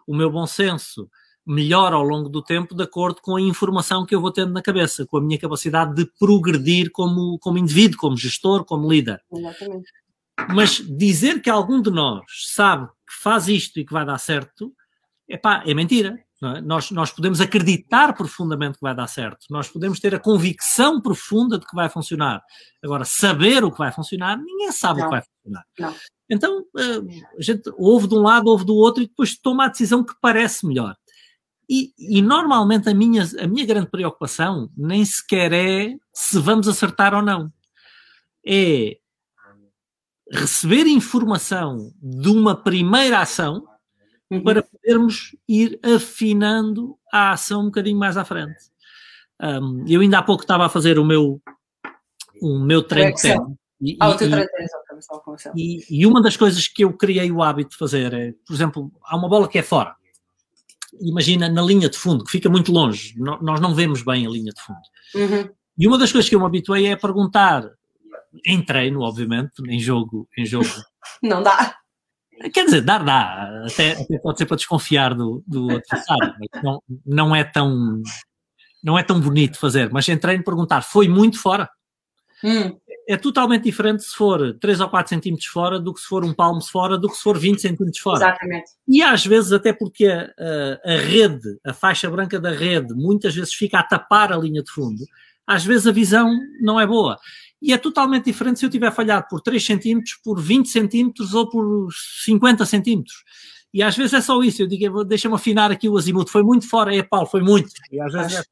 O 0.05 0.15
meu 0.15 0.29
bom 0.29 0.45
senso 0.45 1.09
melhora 1.45 1.95
ao 1.95 2.03
longo 2.03 2.29
do 2.29 2.41
tempo 2.41 2.73
de 2.75 2.83
acordo 2.83 3.21
com 3.21 3.35
a 3.35 3.41
informação 3.41 4.05
que 4.05 4.15
eu 4.15 4.21
vou 4.21 4.31
tendo 4.31 4.51
na 4.53 4.61
cabeça, 4.61 5.05
com 5.05 5.17
a 5.17 5.21
minha 5.21 5.39
capacidade 5.39 5.93
de 5.93 6.05
progredir 6.19 6.89
como, 6.91 7.37
como 7.39 7.57
indivíduo, 7.57 7.97
como 7.97 8.17
gestor, 8.17 8.63
como 8.63 8.89
líder. 8.89 9.21
Exatamente. 9.31 9.91
Mas 10.49 10.77
dizer 10.97 11.41
que 11.41 11.49
algum 11.49 11.81
de 11.81 11.91
nós 11.91 12.23
sabe 12.53 12.87
que 12.87 13.21
faz 13.21 13.47
isto 13.47 13.79
e 13.79 13.85
que 13.85 13.93
vai 13.93 14.05
dar 14.05 14.17
certo, 14.17 14.73
epá, 15.27 15.63
é 15.65 15.73
mentira. 15.73 16.17
é? 16.43 16.61
Nós, 16.61 16.89
nós 16.91 17.11
podemos 17.11 17.39
acreditar 17.39 18.13
profundamente 18.13 18.77
que 18.77 18.81
vai 18.83 18.95
dar 18.95 19.07
certo. 19.07 19.45
Nós 19.49 19.67
podemos 19.69 19.99
ter 19.99 20.15
a 20.15 20.19
convicção 20.19 20.99
profunda 21.01 21.59
de 21.59 21.65
que 21.65 21.75
vai 21.75 21.87
funcionar. 21.89 22.41
Agora, 22.83 23.05
saber 23.05 23.63
o 23.63 23.71
que 23.71 23.77
vai 23.77 23.91
funcionar, 23.91 24.37
ninguém 24.37 24.71
sabe 24.71 24.99
o 24.99 25.03
Não. 25.03 25.09
que 25.09 25.15
vai 25.15 25.21
funcionar. 25.21 25.65
Não. 25.79 25.95
Então, 26.29 26.65
eh, 26.77 27.21
a 27.37 27.41
gente 27.41 27.69
ouve 27.77 28.07
de 28.07 28.15
um 28.15 28.21
lado, 28.21 28.47
ouve 28.47 28.65
do 28.65 28.75
outro 28.75 29.03
e 29.03 29.07
depois 29.07 29.37
toma 29.37 29.65
a 29.65 29.67
decisão 29.67 30.03
que 30.03 30.13
parece 30.19 30.65
melhor. 30.65 30.95
E, 31.69 31.93
e 31.97 32.21
normalmente 32.21 32.89
a 32.89 32.93
minha, 32.93 33.23
a 33.39 33.47
minha 33.47 33.65
grande 33.65 33.89
preocupação 33.89 34.69
nem 34.75 35.03
sequer 35.05 35.51
é 35.53 35.95
se 36.13 36.37
vamos 36.39 36.67
acertar 36.67 37.13
ou 37.13 37.21
não. 37.21 37.51
É 38.45 38.97
receber 40.31 40.87
informação 40.87 41.93
de 42.01 42.29
uma 42.29 42.55
primeira 42.55 43.19
ação 43.19 43.67
Uhum. 44.31 44.41
para 44.43 44.63
podermos 44.63 45.35
ir 45.47 45.79
afinando 45.83 46.97
a 47.11 47.33
ação 47.33 47.61
um 47.61 47.65
bocadinho 47.65 47.99
mais 47.99 48.17
à 48.17 48.25
frente. 48.25 48.55
Um, 49.39 49.85
eu 49.87 50.01
ainda 50.01 50.17
há 50.17 50.23
pouco 50.23 50.43
estava 50.43 50.65
a 50.65 50.69
fazer 50.69 50.97
o 50.97 51.05
meu, 51.05 51.39
o 52.41 52.57
meu 52.57 52.81
treino 52.81 53.13
técnico. 53.15 53.55
E, 53.79 53.95
Ah, 53.99 54.15
e- 55.55 55.55
e, 55.55 55.99
e 56.01 56.05
uma 56.07 56.19
das 56.21 56.35
coisas 56.35 56.67
que 56.67 56.83
eu 56.83 56.93
criei 56.93 57.31
o 57.31 57.43
hábito 57.43 57.71
de 57.71 57.77
fazer 57.77 58.11
é, 58.13 58.33
por 58.47 58.53
exemplo, 58.53 58.91
há 59.03 59.15
uma 59.15 59.29
bola 59.29 59.47
que 59.47 59.59
é 59.59 59.63
fora. 59.63 59.95
Imagina 61.01 61.49
na 61.49 61.61
linha 61.61 61.89
de 61.89 61.97
fundo, 61.97 62.23
que 62.23 62.31
fica 62.31 62.49
muito 62.49 62.71
longe. 62.71 63.13
No- 63.17 63.41
nós 63.41 63.59
não 63.59 63.73
vemos 63.73 64.03
bem 64.03 64.25
a 64.25 64.29
linha 64.29 64.51
de 64.51 64.61
fundo. 64.61 64.79
Uhum. 65.15 65.49
E 65.77 65.87
uma 65.87 65.97
das 65.97 66.11
coisas 66.11 66.29
que 66.29 66.35
eu 66.35 66.39
me 66.39 66.45
habituei 66.45 66.85
é 66.87 66.95
perguntar, 66.95 67.67
em 68.45 68.63
treino, 68.63 69.01
obviamente, 69.01 69.51
em 69.67 69.79
jogo, 69.79 70.27
em 70.37 70.45
jogo. 70.45 70.65
Não 71.21 71.41
dá. 71.41 71.75
Quer 72.53 72.65
dizer, 72.65 72.81
dar 72.81 73.03
dá, 73.03 73.65
até, 73.65 73.91
até 73.91 74.17
pode 74.19 74.37
ser 74.37 74.45
para 74.45 74.57
desconfiar 74.57 75.13
do, 75.13 75.43
do 75.47 75.69
adversário, 75.69 76.33
não, 76.63 76.81
não 77.05 77.35
é 77.35 77.43
tão 77.43 78.01
não 78.83 78.97
é 78.97 79.03
tão 79.03 79.21
bonito 79.21 79.57
fazer, 79.57 79.89
mas 79.91 80.09
em 80.09 80.17
treino 80.17 80.43
perguntar, 80.43 80.81
foi 80.81 81.07
muito 81.07 81.39
fora? 81.39 81.69
Hum. 82.43 82.77
É 83.07 83.17
totalmente 83.17 83.63
diferente 83.63 84.03
se 84.03 84.15
for 84.15 84.57
3 84.59 84.79
ou 84.79 84.89
4 84.89 85.09
centímetros 85.09 85.47
fora 85.47 85.79
do 85.79 85.93
que 85.93 85.99
se 85.99 86.07
for 86.07 86.23
um 86.23 86.33
palmo 86.33 86.61
fora, 86.63 86.97
do 86.97 87.09
que 87.09 87.15
se 87.15 87.21
for 87.21 87.37
20 87.37 87.59
centímetros 87.59 87.99
fora. 87.99 88.17
Exatamente. 88.17 88.71
E 88.87 89.01
às 89.01 89.25
vezes, 89.25 89.51
até 89.51 89.73
porque 89.73 90.07
a, 90.07 90.31
a, 90.85 90.93
a 90.93 90.97
rede, 90.97 91.57
a 91.65 91.73
faixa 91.73 92.09
branca 92.09 92.39
da 92.39 92.51
rede, 92.51 92.93
muitas 92.93 93.35
vezes 93.35 93.53
fica 93.53 93.79
a 93.79 93.83
tapar 93.83 94.31
a 94.31 94.37
linha 94.37 94.63
de 94.63 94.71
fundo, 94.71 95.03
às 95.45 95.65
vezes 95.65 95.85
a 95.85 95.91
visão 95.91 96.33
não 96.61 96.79
é 96.79 96.87
boa. 96.87 97.17
E 97.61 97.71
é 97.71 97.77
totalmente 97.77 98.25
diferente 98.25 98.59
se 98.59 98.65
eu 98.65 98.69
tiver 98.69 98.91
falhado 98.91 99.25
por 99.29 99.41
3 99.41 99.63
centímetros, 99.63 100.17
por 100.23 100.39
20 100.39 100.67
centímetros 100.67 101.33
ou 101.33 101.49
por 101.49 101.89
50 102.25 102.65
centímetros. 102.65 103.23
E 103.73 103.81
às 103.81 103.95
vezes 103.97 104.13
é 104.13 104.21
só 104.21 104.41
isso. 104.43 104.61
Eu 104.61 104.67
digo, 104.67 105.03
deixa-me 105.03 105.35
afinar 105.35 105.71
aqui 105.71 105.89
o 105.89 105.97
azimuth. 105.97 106.29
Foi 106.29 106.43
muito 106.43 106.69
fora, 106.69 106.95
é 106.95 107.01
Paulo, 107.01 107.25
foi 107.25 107.41
muito. 107.41 107.71
E 107.91 107.99
às 107.99 108.13
vezes 108.13 108.37
é, 108.37 108.43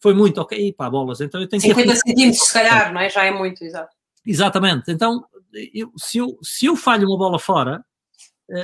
foi 0.00 0.14
muito, 0.14 0.40
ok, 0.40 0.72
pá, 0.72 0.88
bolas. 0.88 1.20
Então 1.20 1.40
eu 1.40 1.48
tenho 1.48 1.62
que 1.62 1.68
50 1.68 1.96
centímetros, 1.96 2.42
se 2.46 2.52
calhar, 2.52 2.92
não 2.92 3.00
é? 3.00 3.08
Já 3.08 3.24
é 3.24 3.30
muito, 3.30 3.64
exato. 3.64 3.94
Exatamente. 4.26 4.90
Então, 4.90 5.24
eu, 5.72 5.90
se, 5.96 6.18
eu, 6.18 6.38
se 6.42 6.66
eu 6.66 6.76
falho 6.76 7.06
uma 7.08 7.18
bola 7.18 7.38
fora, 7.38 7.84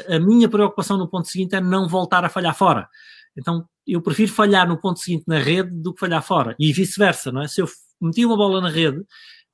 a, 0.09 0.17
a 0.17 0.21
minha 0.21 0.49
preocupação 0.49 0.97
no 0.97 1.09
ponto 1.09 1.29
seguinte 1.29 1.55
é 1.55 1.61
não 1.61 1.89
voltar 1.89 2.25
a 2.25 2.29
falhar 2.29 2.55
fora. 2.55 2.89
Então, 3.37 3.65
eu 3.87 4.01
prefiro 4.01 4.33
falhar 4.33 4.69
no 4.69 4.81
ponto 4.81 5.01
seguinte 5.01 5.25
na 5.27 5.39
rede 5.39 5.71
do 5.71 5.93
que 5.93 6.01
falhar 6.01 6.23
fora. 6.23 6.55
E 6.59 6.73
vice-versa, 6.73 7.31
não 7.31 7.43
é? 7.43 7.49
Se 7.49 7.61
eu 7.61 7.69
meti 8.01 8.25
uma 8.25 8.37
bola 8.37 8.61
na 8.61 8.71
rede, 8.71 9.03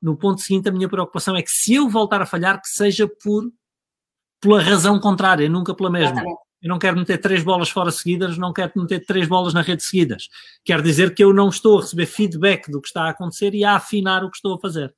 no 0.01 0.17
ponto 0.17 0.41
seguinte 0.41 0.69
a 0.69 0.73
minha 0.73 0.89
preocupação 0.89 1.37
é 1.37 1.43
que 1.43 1.51
se 1.51 1.75
eu 1.75 1.89
voltar 1.89 2.23
a 2.23 2.27
falhar, 2.27 2.61
que 2.61 2.69
seja 2.69 3.09
por 3.23 3.45
pela 4.41 4.62
razão 4.62 5.01
contrária, 5.01 5.49
nunca 5.49 5.75
pela 5.75 5.91
mesma. 5.91 6.23
Eu 6.62 6.69
não 6.69 6.79
quero 6.79 6.97
meter 6.97 7.19
três 7.19 7.42
bolas 7.42 7.69
fora 7.69 7.90
seguidas, 7.90 8.38
não 8.38 8.53
quero 8.53 8.73
meter 8.77 9.05
três 9.05 9.29
bolas 9.29 9.53
na 9.53 9.62
rede 9.62 9.83
seguidas. 9.83 10.29
Quer 10.64 10.83
dizer 10.83 11.14
que 11.14 11.23
eu 11.23 11.33
não 11.33 11.49
estou 11.49 11.79
a 11.79 11.83
receber 11.83 12.07
feedback 12.07 12.71
do 12.71 12.81
que 12.81 12.88
está 12.88 13.05
a 13.05 13.11
acontecer 13.11 13.55
e 13.55 13.64
a 13.64 13.77
afinar 13.77 14.25
o 14.25 14.31
que 14.31 14.37
estou 14.37 14.55
a 14.55 14.61
fazer. 14.61 14.92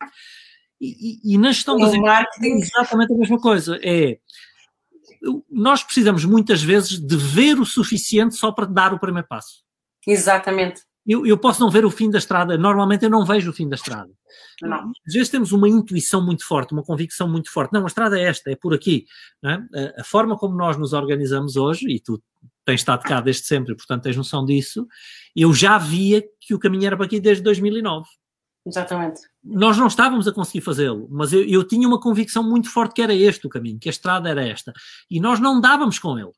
E, 0.81 1.33
e, 1.33 1.35
e 1.35 1.39
na 1.39 1.51
gestão 1.51 1.77
das 1.77 1.95
marketing 1.95 2.53
é 2.53 2.59
exatamente 2.61 3.13
a 3.13 3.17
mesma 3.17 3.41
coisa. 3.41 3.79
É 3.83 4.19
nós 5.51 5.83
precisamos 5.83 6.25
muitas 6.25 6.63
vezes 6.63 6.99
de 6.99 7.17
ver 7.17 7.59
o 7.59 7.65
suficiente 7.65 8.37
só 8.37 8.53
para 8.53 8.67
dar 8.67 8.95
o 8.95 9.01
primeiro 9.01 9.27
passo. 9.27 9.65
Exatamente. 10.07 10.83
Eu, 11.09 11.25
eu 11.25 11.39
posso 11.39 11.59
não 11.61 11.71
ver 11.71 11.87
o 11.87 11.91
fim 11.91 12.11
da 12.11 12.19
estrada, 12.19 12.59
normalmente 12.59 13.03
eu 13.03 13.11
não 13.11 13.25
vejo 13.25 13.51
o 13.51 13.55
fim 13.55 13.67
da 13.67 13.77
estrada. 13.77 14.11
Não. 14.61 14.93
Às 15.07 15.15
vezes 15.15 15.31
temos 15.31 15.53
uma 15.53 15.67
intuição 15.67 16.23
muito 16.23 16.47
forte, 16.47 16.73
uma 16.73 16.83
convicção 16.83 17.27
muito 17.27 17.51
forte. 17.51 17.73
Não, 17.73 17.85
a 17.85 17.87
estrada 17.87 18.21
é 18.21 18.25
esta, 18.25 18.51
é 18.51 18.57
por 18.57 18.75
aqui. 18.75 19.07
É? 19.43 19.53
A, 19.53 20.01
a, 20.03 20.05
forma 20.05 20.37
como 20.37 20.55
nós 20.55 20.77
nos 20.77 20.93
organizamos 20.93 21.57
hoje, 21.57 21.87
e 21.89 21.99
tu 21.99 22.23
tens 22.63 22.81
estado 22.81 23.03
cá 23.05 23.23
desde 23.23 23.47
sempre, 23.47 23.75
portanto 23.75 24.03
tens 24.03 24.17
noção 24.19 24.45
disso, 24.45 24.87
eu 25.35 25.55
já 25.55 25.79
via 25.79 26.23
que 26.39 26.55
o 26.55 26.59
caminho 26.59 26.87
era 26.87 26.97
para 26.97 27.07
aqui 27.07 27.19
desde 27.19 27.43
2009. 27.43 28.07
Exatamente. 28.67 29.23
Nós 29.43 29.79
não 29.79 29.87
estávamos 29.87 30.29
a 30.29 30.33
conseguir 30.33 30.61
fazê-lo, 30.61 31.09
mas 31.11 31.33
eu, 31.33 31.43
eu, 31.45 31.67
tinha 31.67 31.89
uma 31.89 31.99
convicção 31.99 32.43
muito 32.43 32.71
forte 32.71 32.95
que 32.95 33.01
era 33.03 33.15
este 33.15 33.47
o 33.47 33.51
caminho, 33.51 33.79
que 33.79 33.89
a 33.89 33.91
estrada 33.91 34.29
era 34.29 34.47
esta. 34.47 34.75
E 35.11 35.21
nós 35.21 35.41
não 35.41 35.59
dávamos 35.59 35.99
com 35.99 36.19
ele. 36.19 36.33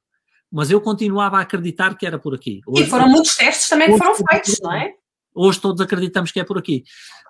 Mas 0.50 0.70
eu 0.70 0.80
continuava 0.80 1.38
a 1.38 1.42
acreditar 1.42 1.96
que 1.96 2.06
era 2.06 2.18
por 2.18 2.34
aqui. 2.34 2.60
Hoje, 2.66 2.82
e 2.82 2.86
foram 2.86 3.08
muitos 3.08 3.36
testes 3.36 3.68
também 3.68 3.92
que 3.92 3.98
foram 3.98 4.14
feitos, 4.14 4.58
não 4.60 4.72
é? 4.72 4.94
Hoje 5.34 5.60
todos 5.60 5.80
acreditamos 5.80 6.32
que 6.32 6.40
é 6.40 6.44
por 6.44 6.58
aqui. 6.58 6.82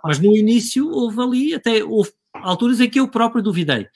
Mas 0.03 0.19
no 0.19 0.35
início 0.35 0.89
houve 0.89 1.21
ali, 1.21 1.55
até 1.55 1.85
houve 1.85 2.11
alturas 2.33 2.81
em 2.81 2.89
que 2.89 2.99
eu 2.99 3.09
próprio 3.09 3.43
duvidei. 3.43 3.87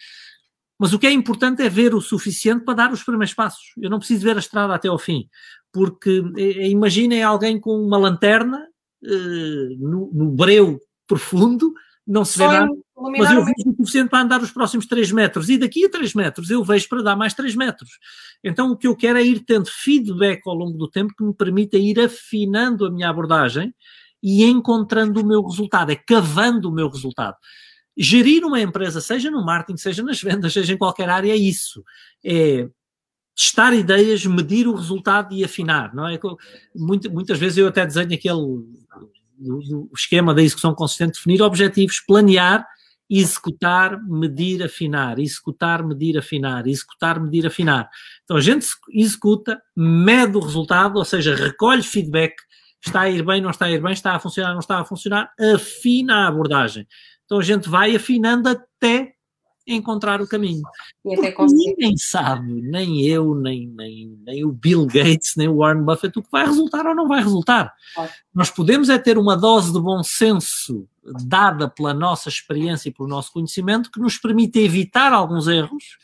Mas 0.78 0.92
o 0.92 0.98
que 0.98 1.06
é 1.06 1.12
importante 1.12 1.62
é 1.62 1.68
ver 1.68 1.94
o 1.94 2.00
suficiente 2.00 2.64
para 2.64 2.74
dar 2.74 2.92
os 2.92 3.02
primeiros 3.02 3.32
passos. 3.32 3.72
Eu 3.80 3.88
não 3.88 3.98
preciso 3.98 4.24
ver 4.24 4.37
a 4.37 4.40
estrada 4.40 4.74
até 4.74 4.88
ao 4.88 4.98
fim. 4.98 5.28
Porque 5.72 6.22
eh, 6.37 6.68
imaginem 6.68 7.22
alguém 7.22 7.58
com 7.58 7.76
uma 7.76 7.96
lanterna 7.96 8.66
uh, 9.02 9.78
no, 9.78 10.10
no 10.12 10.30
breu 10.30 10.78
profundo, 11.06 11.72
não 12.06 12.24
se 12.24 12.38
vê 12.38 12.46
nada, 12.46 12.68
mas 12.96 13.30
eu 13.30 13.44
vejo 13.44 13.70
o 13.70 13.76
suficiente 13.76 14.09
para 14.09 14.20
andar 14.20 14.40
os 14.40 14.50
próximos 14.50 14.87
3 14.87 15.11
metros. 15.12 15.48
E 15.48 15.59
daqui 15.59 15.85
a 15.85 15.90
3 15.90 16.14
metros 16.14 16.50
eu 16.50 16.62
vejo 16.62 16.88
para 16.88 17.02
dar 17.02 17.16
mais 17.16 17.35
3 17.35 17.54
metros. 17.57 17.90
Então 18.42 18.70
o 18.70 18.76
que 18.76 18.87
eu 18.87 18.96
quero 18.96 19.18
é 19.18 19.22
ir 19.22 19.40
tendo 19.40 19.68
feedback 19.68 20.42
ao 20.46 20.54
longo 20.54 20.78
do 20.78 20.88
tempo 20.88 21.14
que 21.16 21.24
me 21.24 21.35
permita 21.35 21.76
ir 21.76 21.98
afinando 21.98 22.87
a 22.87 22.90
minha 22.90 23.09
abordagem 23.09 23.74
e 24.22 24.44
encontrando 24.44 25.20
o 25.20 25.26
meu 25.26 25.42
resultado, 25.42 25.90
é 25.90 25.96
cavando 25.96 26.70
o 26.70 26.72
meu 26.72 26.88
resultado. 26.88 27.37
Gerir 27.96 28.44
uma 28.44 28.61
empresa, 28.61 29.00
seja 29.00 29.30
no 29.30 29.44
marketing, 29.44 29.76
seja 29.76 30.02
nas 30.02 30.20
vendas, 30.20 30.52
seja 30.52 30.72
em 30.72 30.78
qualquer 30.78 31.09
área, 31.09 31.30
é 31.30 31.37
isso. 31.37 31.85
É 32.24 32.68
testar 33.37 33.74
ideias, 33.74 34.24
medir 34.24 34.66
o 34.66 34.74
resultado 34.74 35.35
e 35.35 35.44
afinar, 35.44 35.92
não 35.94 36.09
é? 36.09 36.18
Muitas 36.74 37.38
vezes 37.38 37.59
eu 37.59 37.66
até 37.66 37.85
desenho 37.85 38.14
aquele 38.14 38.64
do, 39.37 39.90
esquema 39.94 40.33
da 40.33 40.42
execução 40.42 40.74
consistente, 40.74 41.14
definir 41.14 41.42
objetivos, 41.42 42.00
planear, 42.00 42.66
executar, 43.18 44.03
medir, 44.03 44.62
afinar, 44.62 45.18
executar, 45.18 45.85
medir, 45.85 46.18
afinar, 46.18 46.66
executar, 46.66 47.20
medir, 47.20 47.46
afinar. 47.46 47.88
Então 48.24 48.37
a 48.37 48.40
gente 48.40 48.66
executa, 48.90 49.61
mede 49.77 50.37
o 50.37 50.40
resultado, 50.40 50.96
ou 50.96 51.05
seja, 51.05 51.35
recolhe 51.35 51.83
feedback, 51.83 52.35
está 52.85 53.03
a 53.03 53.11
ir 53.11 53.24
bem, 53.24 53.40
não 53.40 53.50
está 53.50 53.66
a 53.66 53.70
ir 53.70 53.81
bem, 53.81 53.92
está 53.92 54.14
a 54.14 54.18
funcionar, 54.18 54.53
não 54.53 54.59
está 54.59 54.81
a 54.81 54.85
funcionar, 54.85 55.31
afina 55.55 56.24
a 56.24 56.29
abordagem. 56.29 56.87
Então 57.24 57.38
a 57.38 57.42
gente 57.42 57.68
vai 57.68 57.94
afinando 57.94 58.48
até 58.48 59.13
encontrar 59.66 60.20
o 60.20 60.29
caminho. 60.29 60.62
ninguém 61.46 61.96
sabe, 61.96 62.61
nem 62.62 63.03
eu, 63.07 63.35
nem, 63.35 63.66
nem, 63.68 64.18
nem 64.24 64.44
o 64.44 64.53
Bill 64.53 64.87
Gates, 64.87 65.35
nem 65.37 65.48
o 65.48 65.57
Warren 65.57 65.83
Buffett, 65.83 66.18
o 66.18 66.22
que 66.22 66.31
vai 66.31 66.44
resultar 66.44 66.87
ou 66.87 66.94
não 66.94 67.09
vai 67.09 67.22
resultar. 67.22 67.72
Nós 68.35 68.50
podemos 68.50 68.88
é 68.88 68.98
ter 68.98 69.16
uma 69.16 69.37
dose 69.37 69.72
de 69.72 69.81
bom 69.81 70.03
senso 70.03 70.87
dada 71.27 71.68
pela 71.68 71.94
nossa 71.94 72.29
experiência 72.29 72.88
e 72.88 72.92
pelo 72.92 73.09
nosso 73.09 73.33
conhecimento 73.33 73.90
que 73.90 74.00
nos 74.00 74.18
permite 74.18 74.59
evitar 74.59 75.12
alguns 75.12 75.46
erros 75.46 75.98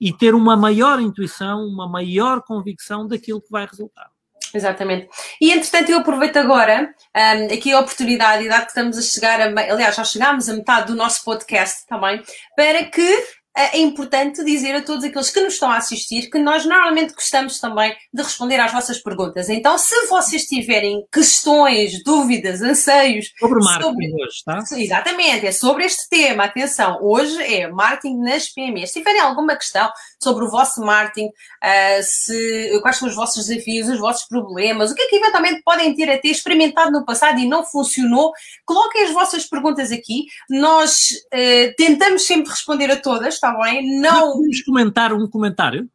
e 0.00 0.12
ter 0.12 0.34
uma 0.34 0.56
maior 0.56 1.00
intuição, 1.00 1.64
uma 1.66 1.88
maior 1.88 2.42
convicção 2.42 3.06
daquilo 3.06 3.40
que 3.40 3.50
vai 3.50 3.66
resultar. 3.66 4.10
Exatamente. 4.54 5.08
E 5.40 5.52
entretanto, 5.52 5.90
eu 5.90 5.98
aproveito 5.98 6.36
agora 6.36 6.94
um, 7.16 7.54
aqui 7.54 7.72
a 7.72 7.80
oportunidade, 7.80 8.48
dado 8.48 8.62
que 8.62 8.68
estamos 8.68 8.98
a 8.98 9.02
chegar 9.02 9.40
a. 9.40 9.46
Aliás, 9.46 9.94
já 9.94 10.04
chegámos 10.04 10.48
a 10.48 10.54
metade 10.54 10.86
do 10.88 10.94
nosso 10.94 11.24
podcast 11.24 11.86
também, 11.86 12.22
para 12.56 12.84
que 12.84 13.24
é 13.56 13.78
importante 13.78 14.44
dizer 14.44 14.74
a 14.74 14.82
todos 14.82 15.02
aqueles 15.02 15.30
que 15.30 15.40
nos 15.40 15.54
estão 15.54 15.70
a 15.70 15.78
assistir 15.78 16.28
que 16.30 16.38
nós 16.38 16.66
normalmente 16.66 17.14
gostamos 17.14 17.58
também 17.58 17.96
de 18.12 18.22
responder 18.22 18.60
às 18.60 18.70
vossas 18.70 18.98
perguntas. 18.98 19.48
Então, 19.48 19.78
se 19.78 20.06
vocês 20.08 20.44
tiverem 20.44 21.06
questões, 21.10 22.02
dúvidas, 22.04 22.60
anseios. 22.60 23.32
Sobre 23.38 23.64
marketing 23.64 23.86
sobre... 23.86 24.22
hoje, 24.22 24.44
tá? 24.44 24.58
Exatamente, 24.76 25.46
é 25.46 25.52
sobre 25.52 25.84
este 25.84 26.08
tema. 26.10 26.44
Atenção, 26.44 26.98
hoje 27.00 27.42
é 27.42 27.66
marketing 27.68 28.18
nas 28.18 28.48
PMEs. 28.48 28.92
Se 28.92 28.98
tiverem 28.98 29.20
alguma 29.20 29.56
questão 29.56 29.90
sobre 30.22 30.44
o 30.44 30.50
vosso 30.50 30.82
marketing, 30.82 31.28
uh, 31.28 32.02
se, 32.02 32.78
quais 32.82 32.96
são 32.96 33.08
os 33.08 33.14
vossos 33.14 33.46
desafios, 33.46 33.88
os 33.88 33.98
vossos 33.98 34.28
problemas, 34.28 34.90
o 34.90 34.94
que 34.94 35.02
é 35.02 35.08
que 35.08 35.16
eventualmente 35.16 35.62
podem 35.64 35.94
ter 35.94 36.10
a 36.10 36.18
ter 36.18 36.28
experimentado 36.28 36.90
no 36.90 37.06
passado 37.06 37.38
e 37.38 37.48
não 37.48 37.64
funcionou, 37.64 38.32
coloquem 38.66 39.04
as 39.04 39.12
vossas 39.12 39.46
perguntas 39.46 39.90
aqui. 39.90 40.26
Nós 40.50 41.08
uh, 41.32 41.74
tentamos 41.76 42.26
sempre 42.26 42.50
responder 42.50 42.90
a 42.90 42.96
todas, 42.96 43.38
está 43.46 43.62
bem? 43.62 44.00
Não. 44.00 44.32
Podemos 44.32 44.62
comentar 44.62 45.12
um 45.12 45.28
comentário? 45.28 45.88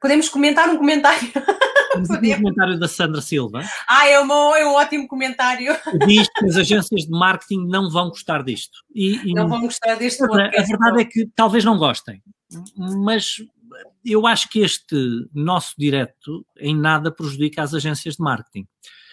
Podemos 0.00 0.28
comentar 0.28 0.68
um 0.68 0.76
comentário. 0.76 1.28
Podemos 1.92 2.10
um 2.10 2.42
comentário 2.42 2.78
da 2.78 2.88
Sandra 2.88 3.20
Silva. 3.20 3.62
Ah, 3.88 4.06
é, 4.08 4.18
uma, 4.20 4.58
é 4.58 4.64
um 4.64 4.74
ótimo 4.74 5.08
comentário. 5.08 5.76
Diz 6.06 6.28
que 6.28 6.46
as 6.46 6.56
agências 6.56 7.02
de 7.02 7.10
marketing 7.10 7.66
não 7.66 7.90
vão 7.90 8.08
gostar 8.08 8.42
disto. 8.42 8.78
E, 8.94 9.30
e 9.30 9.34
não 9.34 9.48
vão 9.48 9.60
gostar 9.62 9.96
deste 9.96 10.26
podcast. 10.26 10.60
A 10.60 10.76
verdade 10.76 11.02
é 11.02 11.04
que 11.04 11.28
talvez 11.34 11.64
não 11.64 11.78
gostem, 11.78 12.22
mas 12.76 13.36
eu 14.04 14.26
acho 14.26 14.48
que 14.48 14.60
este 14.60 14.96
nosso 15.34 15.74
direto 15.76 16.46
em 16.58 16.76
nada 16.76 17.10
prejudica 17.10 17.62
as 17.62 17.74
agências 17.74 18.16
de 18.16 18.22
marketing. 18.22 18.66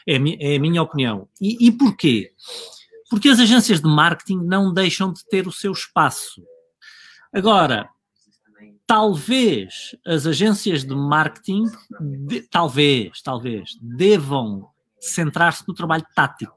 É, 0.08 0.17
é 0.39 0.56
a 0.56 0.60
minha 0.60 0.84
opinião. 0.84 1.28
E, 1.41 1.67
e 1.67 1.71
porquê? 1.71 2.32
Porque 3.10 3.30
as 3.30 3.39
agências 3.39 3.82
de 3.82 3.88
marketing 3.88 4.38
não 4.43 4.71
deixam 4.71 5.12
de 5.12 5.26
ter 5.26 5.48
o 5.48 5.52
seu 5.52 5.71
espaço. 5.71 6.43
Agora, 7.36 7.89
talvez 8.88 9.93
as 10.06 10.26
agências 10.26 10.86
de 10.86 10.95
marketing, 10.95 11.63
de, 12.00 12.41
talvez, 12.43 13.21
talvez, 13.21 13.71
devam 13.82 14.69
centrar-se 15.02 15.67
no 15.67 15.74
trabalho 15.74 16.06
tático. 16.15 16.56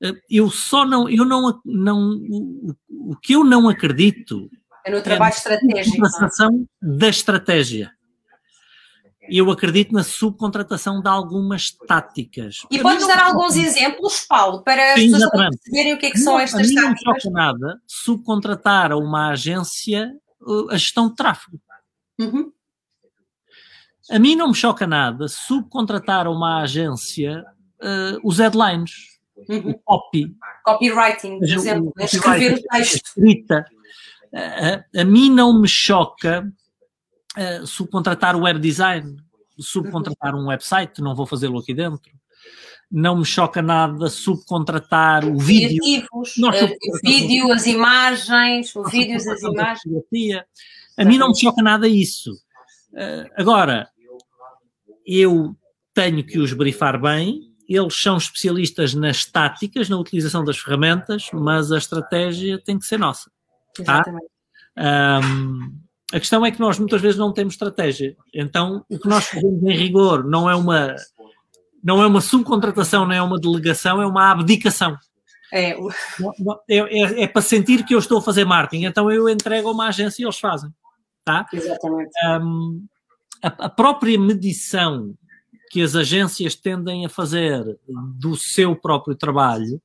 Eh, 0.00 0.14
eu 0.30 0.48
só 0.50 0.86
não, 0.86 1.08
eu 1.08 1.24
não, 1.24 1.60
não 1.64 2.16
o, 2.30 2.76
o 2.88 3.16
que 3.16 3.32
eu 3.32 3.42
não 3.42 3.68
acredito 3.68 4.48
é 4.86 4.90
no 4.92 5.02
trabalho 5.02 5.34
é 5.34 5.36
estratégico. 5.36 5.96
Subcontratação 5.96 6.68
da 6.80 7.08
estratégia. 7.08 7.92
Eu 9.30 9.50
acredito 9.50 9.92
na 9.92 10.02
subcontratação 10.02 11.00
de 11.00 11.08
algumas 11.08 11.70
táticas. 11.70 12.66
E 12.70 12.78
podes 12.78 13.06
dar 13.06 13.22
alguns 13.22 13.56
exemplos, 13.56 14.26
Paulo, 14.26 14.62
para 14.62 14.94
as 14.94 15.00
pessoas 15.00 15.30
perceberem 15.30 15.94
o 15.94 15.98
que, 15.98 16.06
é 16.06 16.10
que 16.10 16.18
são 16.18 16.38
estas 16.38 16.62
táticas? 16.62 16.82
Não 16.82 16.90
me 16.90 16.98
choca 16.98 17.30
nada 17.30 17.80
subcontratar 17.86 18.92
a 18.92 18.96
uma 18.96 19.30
agência 19.30 20.12
uh, 20.42 20.70
a 20.70 20.76
gestão 20.76 21.08
de 21.08 21.16
tráfego. 21.16 21.60
Uhum. 22.18 22.52
A 24.10 24.18
mim 24.18 24.34
não 24.34 24.48
me 24.48 24.54
choca 24.54 24.86
nada 24.86 25.28
subcontratar 25.28 26.26
a 26.26 26.30
uma 26.30 26.62
agência 26.62 27.44
uh, 27.80 28.20
os 28.24 28.38
headlines, 28.38 28.92
uhum. 29.48 29.70
o 29.70 29.78
copy. 29.78 30.34
Copywriting, 30.64 31.38
por 31.38 31.48
exemplo, 31.48 31.92
o, 31.96 32.02
escrever 32.02 32.54
o 32.54 32.62
texto. 32.62 32.96
Escrita. 33.06 33.64
A, 34.34 35.00
a 35.00 35.04
mim 35.04 35.30
não 35.30 35.60
me 35.60 35.68
choca 35.68 36.46
uh, 37.36 37.66
subcontratar 37.66 38.36
o 38.36 38.42
web 38.42 38.58
design, 38.60 39.16
subcontratar 39.60 40.34
um 40.34 40.48
website, 40.48 41.00
não 41.00 41.14
vou 41.14 41.26
fazê-lo 41.26 41.58
aqui 41.58 41.74
dentro 41.74 42.10
não 42.90 43.18
me 43.18 43.24
choca 43.24 43.62
nada 43.62 44.08
subcontratar 44.08 45.24
o 45.24 45.38
vídeo. 45.38 45.80
Nós 46.38 46.60
uh, 46.60 46.64
o 46.64 46.98
vídeo, 47.04 47.52
as 47.52 47.64
imagens, 47.64 48.74
o 48.74 48.82
vídeo, 48.82 49.14
as 49.14 49.42
imagens. 49.42 49.84
A 50.98 51.04
mim 51.04 51.16
não 51.16 51.28
me 51.28 51.38
choca 51.38 51.62
nada 51.62 51.86
isso. 51.86 52.32
Uh, 52.92 53.30
agora, 53.36 53.88
eu 55.06 55.54
tenho 55.94 56.26
que 56.26 56.40
os 56.40 56.52
brifar 56.52 57.00
bem 57.00 57.50
eles 57.68 58.00
são 58.00 58.16
especialistas 58.16 58.94
nas 58.94 59.24
táticas, 59.24 59.88
na 59.88 59.96
utilização 59.96 60.44
das 60.44 60.58
ferramentas, 60.58 61.30
mas 61.32 61.70
a 61.70 61.78
estratégia 61.78 62.60
tem 62.60 62.76
que 62.76 62.84
ser 62.84 62.98
nossa. 62.98 63.30
Tá? 63.84 64.02
Um, 64.76 65.80
a 66.12 66.18
questão 66.18 66.44
é 66.44 66.50
que 66.50 66.60
nós 66.60 66.78
muitas 66.78 67.00
vezes 67.00 67.18
não 67.18 67.32
temos 67.32 67.54
estratégia. 67.54 68.16
Então, 68.34 68.84
o 68.88 68.98
que 68.98 69.08
nós 69.08 69.26
fazemos 69.26 69.62
em 69.62 69.76
rigor 69.76 70.24
não 70.24 70.50
é 70.50 70.54
uma, 70.54 70.94
não 71.82 72.02
é 72.02 72.06
uma 72.06 72.20
subcontratação, 72.20 73.06
não 73.06 73.14
é 73.14 73.22
uma 73.22 73.38
delegação, 73.38 74.02
é 74.02 74.06
uma 74.06 74.30
abdicação. 74.30 74.96
É. 75.52 75.70
É, 76.68 76.76
é, 76.76 77.22
é 77.22 77.26
para 77.28 77.42
sentir 77.42 77.84
que 77.84 77.94
eu 77.94 77.98
estou 77.98 78.18
a 78.18 78.22
fazer 78.22 78.44
marketing. 78.44 78.84
Então, 78.84 79.10
eu 79.10 79.28
entrego 79.28 79.68
a 79.68 79.72
uma 79.72 79.88
agência 79.88 80.22
e 80.22 80.24
eles 80.24 80.38
fazem. 80.38 80.70
Tá? 81.24 81.46
Exatamente. 81.52 82.10
Um, 82.24 82.86
a, 83.42 83.48
a 83.66 83.68
própria 83.68 84.18
medição 84.18 85.14
que 85.70 85.80
as 85.80 85.94
agências 85.94 86.56
tendem 86.56 87.06
a 87.06 87.08
fazer 87.08 87.78
do 88.18 88.36
seu 88.36 88.74
próprio 88.74 89.14
trabalho 89.14 89.80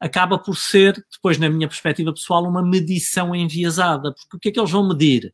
acaba 0.00 0.38
por 0.38 0.56
ser, 0.56 0.94
depois 1.12 1.36
na 1.38 1.50
minha 1.50 1.68
perspectiva 1.68 2.12
pessoal, 2.12 2.44
uma 2.44 2.62
medição 2.62 3.34
enviesada. 3.34 4.14
Porque 4.14 4.36
o 4.36 4.40
que 4.40 4.48
é 4.48 4.52
que 4.52 4.58
eles 4.58 4.70
vão 4.70 4.88
medir? 4.88 5.32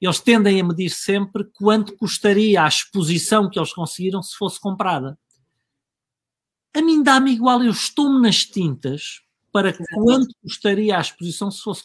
Eles 0.00 0.20
tendem 0.20 0.60
a 0.60 0.64
medir 0.64 0.90
sempre 0.90 1.44
quanto 1.54 1.96
custaria 1.96 2.62
a 2.62 2.68
exposição 2.68 3.48
que 3.48 3.58
eles 3.58 3.72
conseguiram 3.72 4.22
se 4.22 4.36
fosse 4.36 4.60
comprada. 4.60 5.16
A 6.74 6.82
mim 6.82 7.02
dá-me 7.02 7.32
igual, 7.32 7.62
eu 7.62 7.70
estou-me 7.70 8.20
nas 8.20 8.44
tintas 8.44 9.22
para 9.50 9.72
quanto 9.94 10.34
custaria 10.42 10.98
a 10.98 11.00
exposição 11.00 11.50
se 11.50 11.62
fosse 11.62 11.82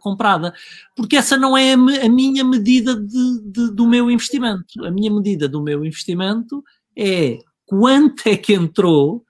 comprada, 0.00 0.52
porque 0.96 1.16
essa 1.16 1.36
não 1.36 1.56
é 1.56 1.72
a, 1.72 2.06
a 2.06 2.08
minha 2.08 2.44
medida 2.44 2.96
de, 2.96 3.40
de, 3.44 3.70
do 3.72 3.86
meu 3.86 4.10
investimento. 4.10 4.84
A 4.84 4.90
minha 4.90 5.10
medida 5.10 5.48
do 5.48 5.62
meu 5.62 5.84
investimento 5.84 6.62
é 6.96 7.38
quanto 7.64 8.26
é 8.26 8.36
que 8.36 8.52
entrou, 8.52 9.24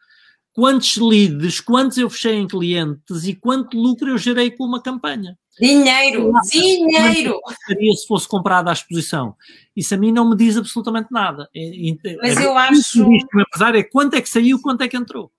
quantos 0.54 0.96
leads, 0.96 1.60
quantos 1.60 1.98
eu 1.98 2.08
fechei 2.08 2.36
em 2.36 2.46
clientes 2.46 3.24
e 3.24 3.34
quanto 3.34 3.76
lucro 3.76 4.08
eu 4.08 4.16
gerei 4.16 4.50
com 4.50 4.64
uma 4.64 4.80
campanha. 4.80 5.36
Dinheiro, 5.60 6.32
dinheiro! 6.50 7.40
Seria 7.66 7.92
se 7.94 8.06
fosse 8.06 8.26
comprada 8.26 8.70
à 8.70 8.72
exposição. 8.72 9.36
Isso 9.76 9.94
a 9.94 9.98
mim 9.98 10.10
não 10.10 10.28
me 10.28 10.36
diz 10.36 10.56
absolutamente 10.56 11.08
nada. 11.12 11.48
É, 11.54 11.90
é, 11.90 12.16
Mas 12.16 12.40
eu 12.40 12.56
acho. 12.56 13.06
Apesar 13.48 13.74
é 13.76 13.82
quanto 13.82 14.14
é 14.14 14.20
que 14.20 14.28
saiu, 14.28 14.60
quanto 14.60 14.82
é 14.82 14.88
que 14.88 14.96
entrou. 14.96 15.30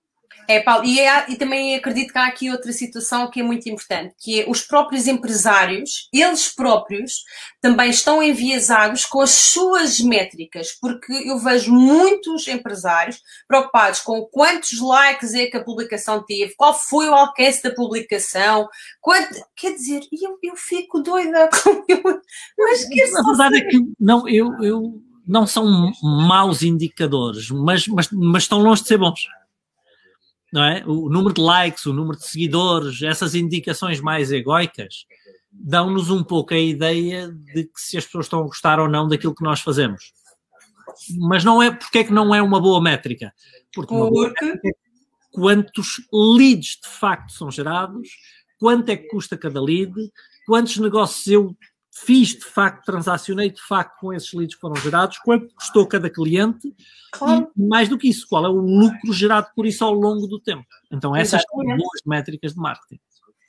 É, 0.48 0.60
Paulo, 0.60 0.84
e, 0.84 1.00
é, 1.00 1.30
e, 1.30 1.36
também 1.36 1.74
acredito 1.74 2.12
que 2.12 2.18
há 2.18 2.26
aqui 2.26 2.50
outra 2.50 2.72
situação 2.72 3.28
que 3.30 3.40
é 3.40 3.42
muito 3.42 3.68
importante, 3.68 4.14
que 4.18 4.42
é 4.42 4.48
os 4.48 4.60
próprios 4.60 5.06
empresários, 5.08 6.08
eles 6.12 6.48
próprios, 6.48 7.24
também 7.60 7.90
estão 7.90 8.22
enviesados 8.22 9.04
com 9.04 9.20
as 9.20 9.30
suas 9.30 10.00
métricas, 10.00 10.72
porque 10.80 11.12
eu 11.12 11.38
vejo 11.38 11.72
muitos 11.72 12.46
empresários 12.46 13.20
preocupados 13.48 14.00
com 14.00 14.22
quantos 14.26 14.80
likes 14.80 15.34
é 15.34 15.46
que 15.46 15.56
a 15.56 15.64
publicação 15.64 16.24
teve, 16.24 16.54
qual 16.56 16.78
foi 16.78 17.08
o 17.08 17.14
alcance 17.14 17.62
da 17.62 17.74
publicação, 17.74 18.68
quanto, 19.00 19.34
quer 19.56 19.72
dizer, 19.72 20.02
eu, 20.12 20.38
eu 20.42 20.56
fico 20.56 21.00
doida 21.00 21.48
com 21.62 21.84
eu, 21.88 22.02
mas 22.56 22.84
que 22.84 23.02
A 23.02 23.22
verdade 23.22 23.58
é 23.58 23.60
que 23.62 23.80
não, 23.98 24.28
eu, 24.28 24.52
eu 24.62 25.02
não 25.26 25.44
são 25.44 25.92
maus 26.00 26.62
indicadores, 26.62 27.50
mas, 27.50 27.88
mas, 27.88 28.08
mas 28.12 28.44
estão 28.44 28.60
longe 28.60 28.82
de 28.82 28.88
ser 28.88 28.98
bons 28.98 29.26
não 30.56 30.64
é? 30.64 30.82
O 30.86 31.10
número 31.10 31.34
de 31.34 31.40
likes, 31.42 31.84
o 31.84 31.92
número 31.92 32.16
de 32.18 32.26
seguidores, 32.26 33.02
essas 33.02 33.34
indicações 33.34 34.00
mais 34.00 34.32
egóicas 34.32 35.04
dão-nos 35.52 36.08
um 36.08 36.24
pouco 36.24 36.54
a 36.54 36.58
ideia 36.58 37.28
de 37.28 37.64
que 37.64 37.78
se 37.78 37.98
as 37.98 38.06
pessoas 38.06 38.24
estão 38.24 38.40
a 38.40 38.44
gostar 38.44 38.80
ou 38.80 38.88
não 38.88 39.06
daquilo 39.06 39.34
que 39.34 39.44
nós 39.44 39.60
fazemos. 39.60 40.14
Mas 41.18 41.44
não 41.44 41.62
é 41.62 41.70
porque 41.70 41.98
é 41.98 42.04
que 42.04 42.12
não 42.12 42.34
é 42.34 42.40
uma 42.40 42.58
boa 42.58 42.80
métrica? 42.80 43.34
Porque, 43.74 43.92
uma 43.92 44.10
boa 44.10 44.28
métrica 44.28 44.68
é 44.68 44.72
quantos 45.30 46.00
leads 46.10 46.78
de 46.82 46.88
facto 46.88 47.32
são 47.32 47.50
gerados, 47.50 48.08
quanto 48.58 48.88
é 48.88 48.96
que 48.96 49.08
custa 49.08 49.36
cada 49.36 49.60
lead, 49.60 49.92
quantos 50.46 50.78
negócios 50.78 51.26
eu 51.26 51.54
fiz 52.04 52.30
de 52.30 52.44
facto, 52.44 52.84
transacionei 52.84 53.50
de 53.50 53.60
facto 53.62 54.00
com 54.00 54.12
esses 54.12 54.32
leads 54.32 54.54
que 54.54 54.60
foram 54.60 54.76
gerados, 54.76 55.18
quanto 55.18 55.54
custou 55.54 55.86
cada 55.86 56.10
cliente 56.10 56.74
claro. 57.10 57.50
e 57.56 57.62
mais 57.66 57.88
do 57.88 57.96
que 57.96 58.08
isso, 58.08 58.26
qual 58.28 58.44
é 58.44 58.48
o 58.48 58.52
lucro 58.52 59.12
gerado 59.12 59.48
por 59.54 59.66
isso 59.66 59.84
ao 59.84 59.92
longo 59.92 60.26
do 60.26 60.38
tempo. 60.38 60.66
Então 60.90 61.16
essas 61.16 61.40
Exatamente. 61.40 61.68
são 61.68 61.76
boas 61.78 62.00
métricas 62.04 62.52
de 62.52 62.60
marketing. 62.60 63.00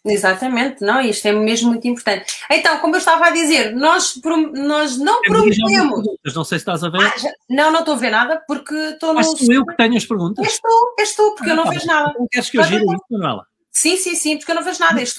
Exatamente, 0.06 0.82
não, 0.82 1.02
isto 1.02 1.28
é 1.28 1.34
mesmo 1.34 1.70
muito 1.70 1.86
importante. 1.86 2.26
Então, 2.50 2.80
como 2.80 2.96
eu 2.96 3.00
estava 3.00 3.26
a 3.26 3.30
dizer, 3.30 3.76
nós, 3.76 4.18
nós 4.54 4.98
não 4.98 5.22
prometemos. 5.22 6.06
Não 6.34 6.46
sei 6.46 6.60
se 6.60 6.62
estás 6.62 6.82
a 6.82 6.90
ver. 6.90 7.02
Ah, 7.02 7.18
já, 7.18 7.30
não, 7.50 7.72
não 7.72 7.80
estou 7.80 7.96
a 7.96 7.98
ver 7.98 8.12
nada 8.12 8.42
porque 8.48 8.74
estou 8.74 9.10
no. 9.10 9.16
Mas 9.16 9.28
sou 9.28 9.54
eu 9.54 9.66
que 9.66 9.76
tenho 9.76 9.98
as 9.98 10.06
perguntas. 10.06 10.46
És 10.46 10.60
tu, 10.62 10.96
és 10.98 11.14
tu, 11.14 11.36
porque 11.36 11.50
ah, 11.50 11.54
eu 11.54 11.58
não 11.58 11.66
tá 11.66 11.72
vejo 11.72 11.88
nada. 11.88 12.10
Então, 12.12 12.28
queres 12.32 12.50
que 12.50 12.58
eu 12.58 12.64
gire 12.64 12.86
isso, 12.86 13.06
Manuela? 13.12 13.46
Sim, 13.78 13.96
sim, 13.96 14.16
sim, 14.16 14.38
porque 14.38 14.52
eu 14.52 14.56
não 14.56 14.64
vejo 14.64 14.80
nada. 14.80 15.00
És... 15.00 15.16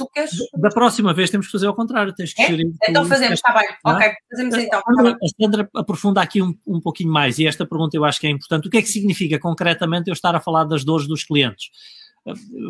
Da 0.54 0.68
próxima 0.70 1.14
vez 1.14 1.30
temos 1.30 1.46
que 1.46 1.52
fazer 1.52 1.68
ao 1.68 1.76
contrário. 1.76 2.12
Tens 2.12 2.34
que 2.34 2.42
é? 2.42 2.56
Então 2.88 3.06
fazemos, 3.06 3.34
está 3.34 3.52
bem. 3.52 3.68
Ah? 3.84 3.92
Ok, 3.92 4.12
fazemos 4.28 4.56
então. 4.56 4.82
Tá 4.82 5.16
a 5.22 5.40
Sandra 5.40 5.70
aprofunda 5.76 6.20
aqui 6.20 6.42
um, 6.42 6.52
um 6.66 6.80
pouquinho 6.80 7.12
mais 7.12 7.38
e 7.38 7.46
esta 7.46 7.64
pergunta 7.64 7.96
eu 7.96 8.04
acho 8.04 8.18
que 8.18 8.26
é 8.26 8.30
importante. 8.30 8.66
O 8.66 8.70
que 8.70 8.78
é 8.78 8.82
que 8.82 8.88
significa 8.88 9.38
concretamente 9.38 10.08
eu 10.08 10.12
estar 10.12 10.34
a 10.34 10.40
falar 10.40 10.64
das 10.64 10.84
dores 10.84 11.06
dos 11.06 11.22
clientes? 11.22 11.70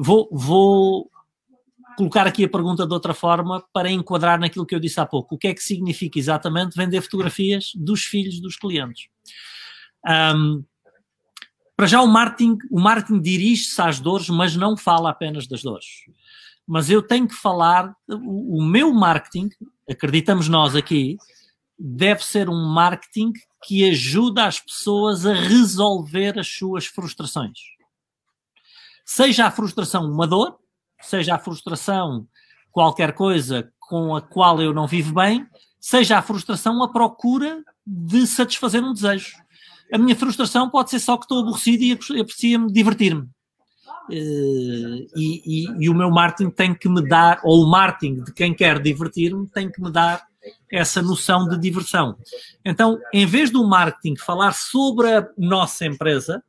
Vou, 0.02 0.28
vou 0.30 1.10
colocar 1.96 2.26
aqui 2.26 2.44
a 2.44 2.50
pergunta 2.50 2.86
de 2.86 2.92
outra 2.92 3.14
forma 3.14 3.64
para 3.72 3.90
enquadrar 3.90 4.38
naquilo 4.38 4.66
que 4.66 4.74
eu 4.74 4.80
disse 4.80 5.00
há 5.00 5.06
pouco. 5.06 5.36
O 5.36 5.38
que 5.38 5.48
é 5.48 5.54
que 5.54 5.62
significa 5.62 6.18
exatamente 6.18 6.76
vender 6.76 7.00
fotografias 7.00 7.72
dos 7.74 8.02
filhos 8.04 8.42
dos 8.42 8.58
clientes? 8.58 9.08
Um, 10.06 10.62
para 11.78 11.86
já 11.86 12.02
o 12.02 12.08
marketing, 12.08 12.58
o 12.72 12.80
marketing 12.80 13.20
dirige-se 13.20 13.80
às 13.80 14.00
dores, 14.00 14.28
mas 14.28 14.56
não 14.56 14.76
fala 14.76 15.10
apenas 15.10 15.46
das 15.46 15.62
dores. 15.62 15.86
Mas 16.66 16.90
eu 16.90 17.00
tenho 17.00 17.28
que 17.28 17.36
falar, 17.36 17.94
o, 18.08 18.58
o 18.58 18.64
meu 18.64 18.92
marketing, 18.92 19.48
acreditamos 19.88 20.48
nós 20.48 20.74
aqui, 20.74 21.16
deve 21.78 22.24
ser 22.24 22.48
um 22.48 22.66
marketing 22.66 23.32
que 23.64 23.88
ajuda 23.88 24.46
as 24.46 24.58
pessoas 24.58 25.24
a 25.24 25.32
resolver 25.32 26.36
as 26.36 26.48
suas 26.48 26.86
frustrações. 26.86 27.60
Seja 29.04 29.46
a 29.46 29.50
frustração 29.52 30.10
uma 30.10 30.26
dor, 30.26 30.58
seja 31.00 31.36
a 31.36 31.38
frustração 31.38 32.26
qualquer 32.72 33.12
coisa 33.12 33.72
com 33.78 34.16
a 34.16 34.20
qual 34.20 34.60
eu 34.60 34.74
não 34.74 34.88
vivo 34.88 35.14
bem, 35.14 35.46
seja 35.78 36.18
a 36.18 36.22
frustração 36.22 36.82
a 36.82 36.88
procura 36.88 37.62
de 37.86 38.26
satisfazer 38.26 38.82
um 38.82 38.92
desejo 38.92 39.36
a 39.92 39.98
minha 39.98 40.16
frustração 40.16 40.68
pode 40.70 40.90
ser 40.90 40.98
só 40.98 41.16
que 41.16 41.24
estou 41.24 41.40
aborrecido 41.40 41.82
e 41.82 42.20
aprecia-me 42.20 42.72
divertir-me. 42.72 43.28
Uh, 44.10 45.06
e, 45.14 45.42
e, 45.44 45.84
e, 45.84 45.88
o 45.90 45.94
meu 45.94 46.10
marketing 46.10 46.50
tem 46.50 46.74
que 46.74 46.88
me 46.88 47.06
dar, 47.06 47.40
ou 47.44 47.62
o 47.62 47.70
marketing 47.70 48.24
de 48.24 48.32
quem 48.32 48.54
quer 48.54 48.80
divertir-me, 48.80 49.46
tem 49.48 49.70
que 49.70 49.82
me 49.82 49.90
dar 49.90 50.26
essa 50.72 51.02
noção 51.02 51.46
de 51.46 51.58
diversão. 51.58 52.16
Então, 52.64 52.98
em 53.12 53.26
vez 53.26 53.50
do 53.50 53.66
marketing 53.66 54.16
falar 54.16 54.52
sobre 54.52 55.12
a 55.12 55.28
nossa 55.36 55.84
empresa, 55.84 56.42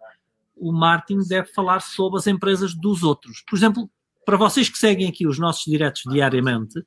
o 0.56 0.72
marketing 0.72 1.28
deve 1.28 1.52
falar 1.52 1.82
sobre 1.82 2.20
as 2.20 2.28
empresas 2.28 2.74
dos 2.74 3.04
outros. 3.04 3.44
Por 3.50 3.58
exemplo, 3.58 3.90
para 4.26 4.38
vocês 4.38 4.70
que 4.70 4.78
seguem 4.78 5.10
aqui 5.10 5.28
os 5.28 5.40
nossos 5.40 5.66
diretos 5.66 6.04
diariamente, 6.10 6.82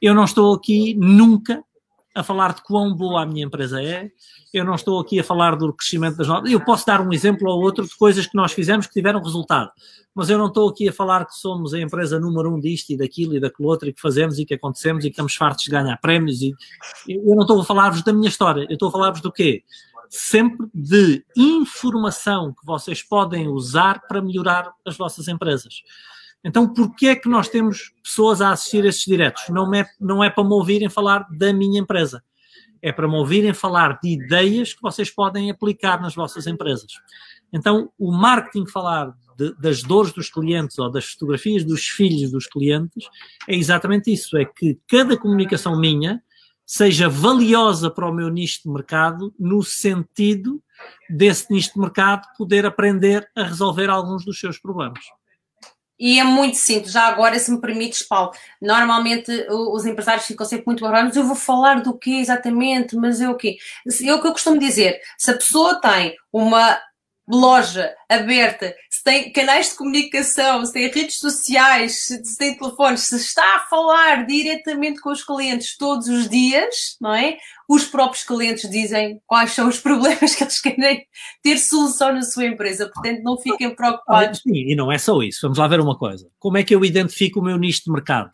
eu 0.00 0.14
não 0.14 0.24
estou 0.24 0.54
aqui 0.54 0.94
nunca 0.94 1.62
a 2.18 2.22
falar 2.24 2.52
de 2.52 2.62
quão 2.62 2.92
boa 2.92 3.22
a 3.22 3.26
minha 3.26 3.44
empresa 3.44 3.80
é, 3.80 4.10
eu 4.52 4.64
não 4.64 4.74
estou 4.74 4.98
aqui 4.98 5.20
a 5.20 5.24
falar 5.24 5.54
do 5.54 5.72
crescimento 5.72 6.16
das 6.16 6.26
nossas. 6.26 6.50
Eu 6.50 6.60
posso 6.64 6.84
dar 6.84 7.00
um 7.00 7.12
exemplo 7.12 7.48
ou 7.48 7.62
outro 7.62 7.86
de 7.86 7.96
coisas 7.96 8.26
que 8.26 8.36
nós 8.36 8.52
fizemos 8.52 8.88
que 8.88 8.92
tiveram 8.92 9.22
resultado, 9.22 9.70
mas 10.12 10.28
eu 10.28 10.36
não 10.36 10.48
estou 10.48 10.68
aqui 10.68 10.88
a 10.88 10.92
falar 10.92 11.24
que 11.26 11.34
somos 11.34 11.72
a 11.72 11.78
empresa 11.78 12.18
número 12.18 12.52
um 12.52 12.58
disto 12.58 12.90
e 12.90 12.96
daquilo 12.96 13.36
e 13.36 13.40
daquilo 13.40 13.68
outro 13.68 13.88
e 13.88 13.92
que 13.92 14.00
fazemos 14.00 14.36
e 14.38 14.44
que 14.44 14.54
acontecemos 14.54 15.04
e 15.04 15.08
que 15.08 15.12
estamos 15.12 15.36
fartos 15.36 15.64
de 15.64 15.70
ganhar 15.70 15.96
prémios. 15.98 16.42
E... 16.42 16.54
Eu 17.06 17.36
não 17.36 17.42
estou 17.42 17.60
a 17.60 17.64
falar-vos 17.64 18.02
da 18.02 18.12
minha 18.12 18.28
história, 18.28 18.66
eu 18.68 18.74
estou 18.74 18.88
a 18.88 18.92
falar-vos 18.92 19.20
do 19.20 19.30
quê? 19.30 19.62
Sempre 20.10 20.66
de 20.74 21.24
informação 21.36 22.52
que 22.52 22.66
vocês 22.66 23.00
podem 23.00 23.46
usar 23.46 24.02
para 24.08 24.20
melhorar 24.20 24.72
as 24.84 24.96
vossas 24.96 25.28
empresas. 25.28 25.82
Então, 26.44 26.72
porquê 26.72 27.08
é 27.08 27.16
que 27.16 27.28
nós 27.28 27.48
temos 27.48 27.92
pessoas 28.02 28.40
a 28.40 28.50
assistir 28.50 28.84
a 28.84 28.88
esses 28.88 29.04
diretos? 29.04 29.44
Não 29.48 29.74
é, 29.74 29.84
não 30.00 30.22
é 30.22 30.30
para 30.30 30.44
me 30.44 30.52
ouvirem 30.52 30.88
falar 30.88 31.26
da 31.30 31.52
minha 31.52 31.80
empresa 31.80 32.22
é 32.82 32.92
para 32.92 33.08
me 33.08 33.14
ouvirem 33.14 33.52
falar 33.52 33.98
de 34.00 34.10
ideias 34.10 34.72
que 34.72 34.82
vocês 34.82 35.10
podem 35.10 35.50
aplicar 35.50 36.00
nas 36.00 36.14
vossas 36.14 36.46
empresas. 36.46 36.92
Então, 37.52 37.90
o 37.98 38.12
marketing 38.12 38.66
falar 38.66 39.14
de, 39.36 39.54
das 39.54 39.82
dores 39.82 40.12
dos 40.12 40.30
clientes 40.30 40.78
ou 40.78 40.90
das 40.90 41.06
fotografias 41.06 41.64
dos 41.64 41.86
filhos 41.86 42.30
dos 42.30 42.46
clientes 42.46 43.08
é 43.48 43.54
exatamente 43.54 44.12
isso: 44.12 44.36
é 44.36 44.44
que 44.44 44.78
cada 44.86 45.16
comunicação 45.16 45.78
minha 45.78 46.22
seja 46.64 47.08
valiosa 47.08 47.90
para 47.90 48.08
o 48.08 48.12
meu 48.12 48.28
nicho 48.28 48.62
de 48.64 48.70
mercado, 48.70 49.34
no 49.38 49.62
sentido 49.62 50.62
desse 51.08 51.50
nicho 51.50 51.72
de 51.72 51.80
mercado 51.80 52.26
poder 52.36 52.66
aprender 52.66 53.28
a 53.34 53.42
resolver 53.42 53.88
alguns 53.88 54.24
dos 54.24 54.38
seus 54.38 54.58
problemas. 54.58 55.00
E 55.98 56.20
é 56.20 56.24
muito 56.24 56.56
simples, 56.56 56.92
já 56.92 57.02
agora, 57.02 57.38
se 57.38 57.50
me 57.50 57.60
permites, 57.60 58.02
Paulo. 58.02 58.30
Normalmente 58.62 59.30
os 59.50 59.84
empresários 59.84 60.26
ficam 60.26 60.46
sempre 60.46 60.66
muito 60.66 60.80
barulhos. 60.80 61.16
Eu 61.16 61.24
vou 61.24 61.34
falar 61.34 61.82
do 61.82 61.96
quê 61.98 62.12
exatamente, 62.12 62.94
mas 62.96 63.20
é 63.20 63.28
o 63.28 63.36
quê? 63.36 63.56
É 64.04 64.14
o 64.14 64.20
que 64.20 64.26
eu 64.28 64.32
costumo 64.32 64.58
dizer. 64.58 65.00
Se 65.16 65.30
a 65.30 65.34
pessoa 65.34 65.80
tem 65.80 66.14
uma 66.32 66.78
loja 67.28 67.94
aberta, 68.08 68.74
se 68.88 69.04
tem 69.04 69.30
canais 69.30 69.70
de 69.70 69.76
comunicação, 69.76 70.64
se 70.64 70.72
tem 70.72 70.88
redes 70.88 71.18
sociais, 71.18 72.06
se 72.06 72.38
tem 72.38 72.56
telefones, 72.56 73.02
se 73.02 73.16
está 73.16 73.56
a 73.56 73.60
falar 73.60 74.26
diretamente 74.26 75.00
com 75.00 75.10
os 75.10 75.22
clientes 75.22 75.76
todos 75.76 76.08
os 76.08 76.28
dias, 76.28 76.96
não 77.00 77.14
é? 77.14 77.36
Os 77.68 77.84
próprios 77.84 78.24
clientes 78.24 78.68
dizem 78.70 79.20
quais 79.26 79.52
são 79.52 79.68
os 79.68 79.78
problemas 79.80 80.34
que 80.34 80.42
eles 80.42 80.60
querem 80.60 81.06
ter 81.42 81.58
solução 81.58 82.14
na 82.14 82.22
sua 82.22 82.46
empresa, 82.46 82.90
portanto 82.92 83.22
não 83.22 83.36
fiquem 83.36 83.74
preocupados. 83.74 84.40
Sim, 84.40 84.54
e 84.54 84.74
não 84.74 84.90
é 84.90 84.96
só 84.96 85.20
isso. 85.22 85.40
Vamos 85.42 85.58
lá 85.58 85.68
ver 85.68 85.80
uma 85.80 85.98
coisa. 85.98 86.26
Como 86.38 86.56
é 86.56 86.64
que 86.64 86.74
eu 86.74 86.84
identifico 86.84 87.40
o 87.40 87.44
meu 87.44 87.58
nicho 87.58 87.84
de 87.84 87.92
mercado? 87.92 88.30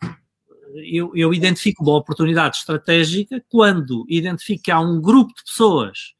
Eu, 0.89 1.11
eu 1.15 1.33
identifico 1.33 1.83
uma 1.83 1.97
oportunidade 1.97 2.57
estratégica 2.57 3.43
quando 3.49 4.05
identifico 4.09 4.63
que 4.63 4.71
há 4.71 4.79
um 4.79 5.01
grupo 5.01 5.33
de 5.33 5.43
pessoas 5.43 6.15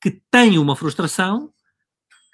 que 0.00 0.20
tem 0.30 0.58
uma 0.58 0.74
frustração 0.74 1.52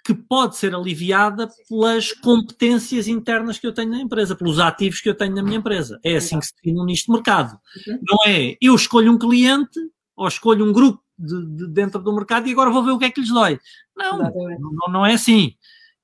que 0.08 0.14
pode 0.14 0.56
ser 0.56 0.74
aliviada 0.74 1.50
pelas 1.68 2.12
competências 2.12 3.06
internas 3.06 3.58
que 3.58 3.66
eu 3.66 3.74
tenho 3.74 3.90
na 3.90 4.00
empresa, 4.00 4.34
pelos 4.34 4.58
ativos 4.58 5.02
que 5.02 5.10
eu 5.10 5.14
tenho 5.14 5.34
na 5.34 5.42
minha 5.42 5.58
empresa. 5.58 6.00
É 6.02 6.16
assim 6.16 6.40
que 6.40 6.46
se 6.46 6.54
define 6.54 6.80
um 6.80 6.86
nicho 6.86 7.04
de 7.04 7.12
mercado. 7.12 7.60
Uhum. 7.86 8.00
Não 8.08 8.18
é 8.26 8.56
eu 8.58 8.74
escolho 8.74 9.12
um 9.12 9.18
cliente 9.18 9.78
ou 10.16 10.26
escolho 10.26 10.64
um 10.64 10.72
grupo 10.72 11.04
de, 11.18 11.44
de 11.56 11.68
dentro 11.68 12.00
do 12.00 12.14
mercado 12.14 12.48
e 12.48 12.52
agora 12.52 12.70
vou 12.70 12.82
ver 12.82 12.92
o 12.92 12.98
que 12.98 13.04
é 13.04 13.10
que 13.10 13.20
lhes 13.20 13.28
dói. 13.28 13.60
Não, 13.94 14.16
não, 14.16 14.92
não 14.92 15.04
é 15.04 15.12
assim. 15.12 15.52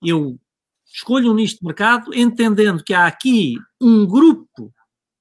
Eu 0.03 0.39
escolho 0.85 1.33
um 1.33 1.35
nicho 1.35 1.57
de 1.57 1.65
mercado 1.65 2.15
entendendo 2.15 2.85
que 2.85 2.93
há 2.93 3.07
aqui 3.07 3.55
um 3.81 4.05
grupo 4.07 4.71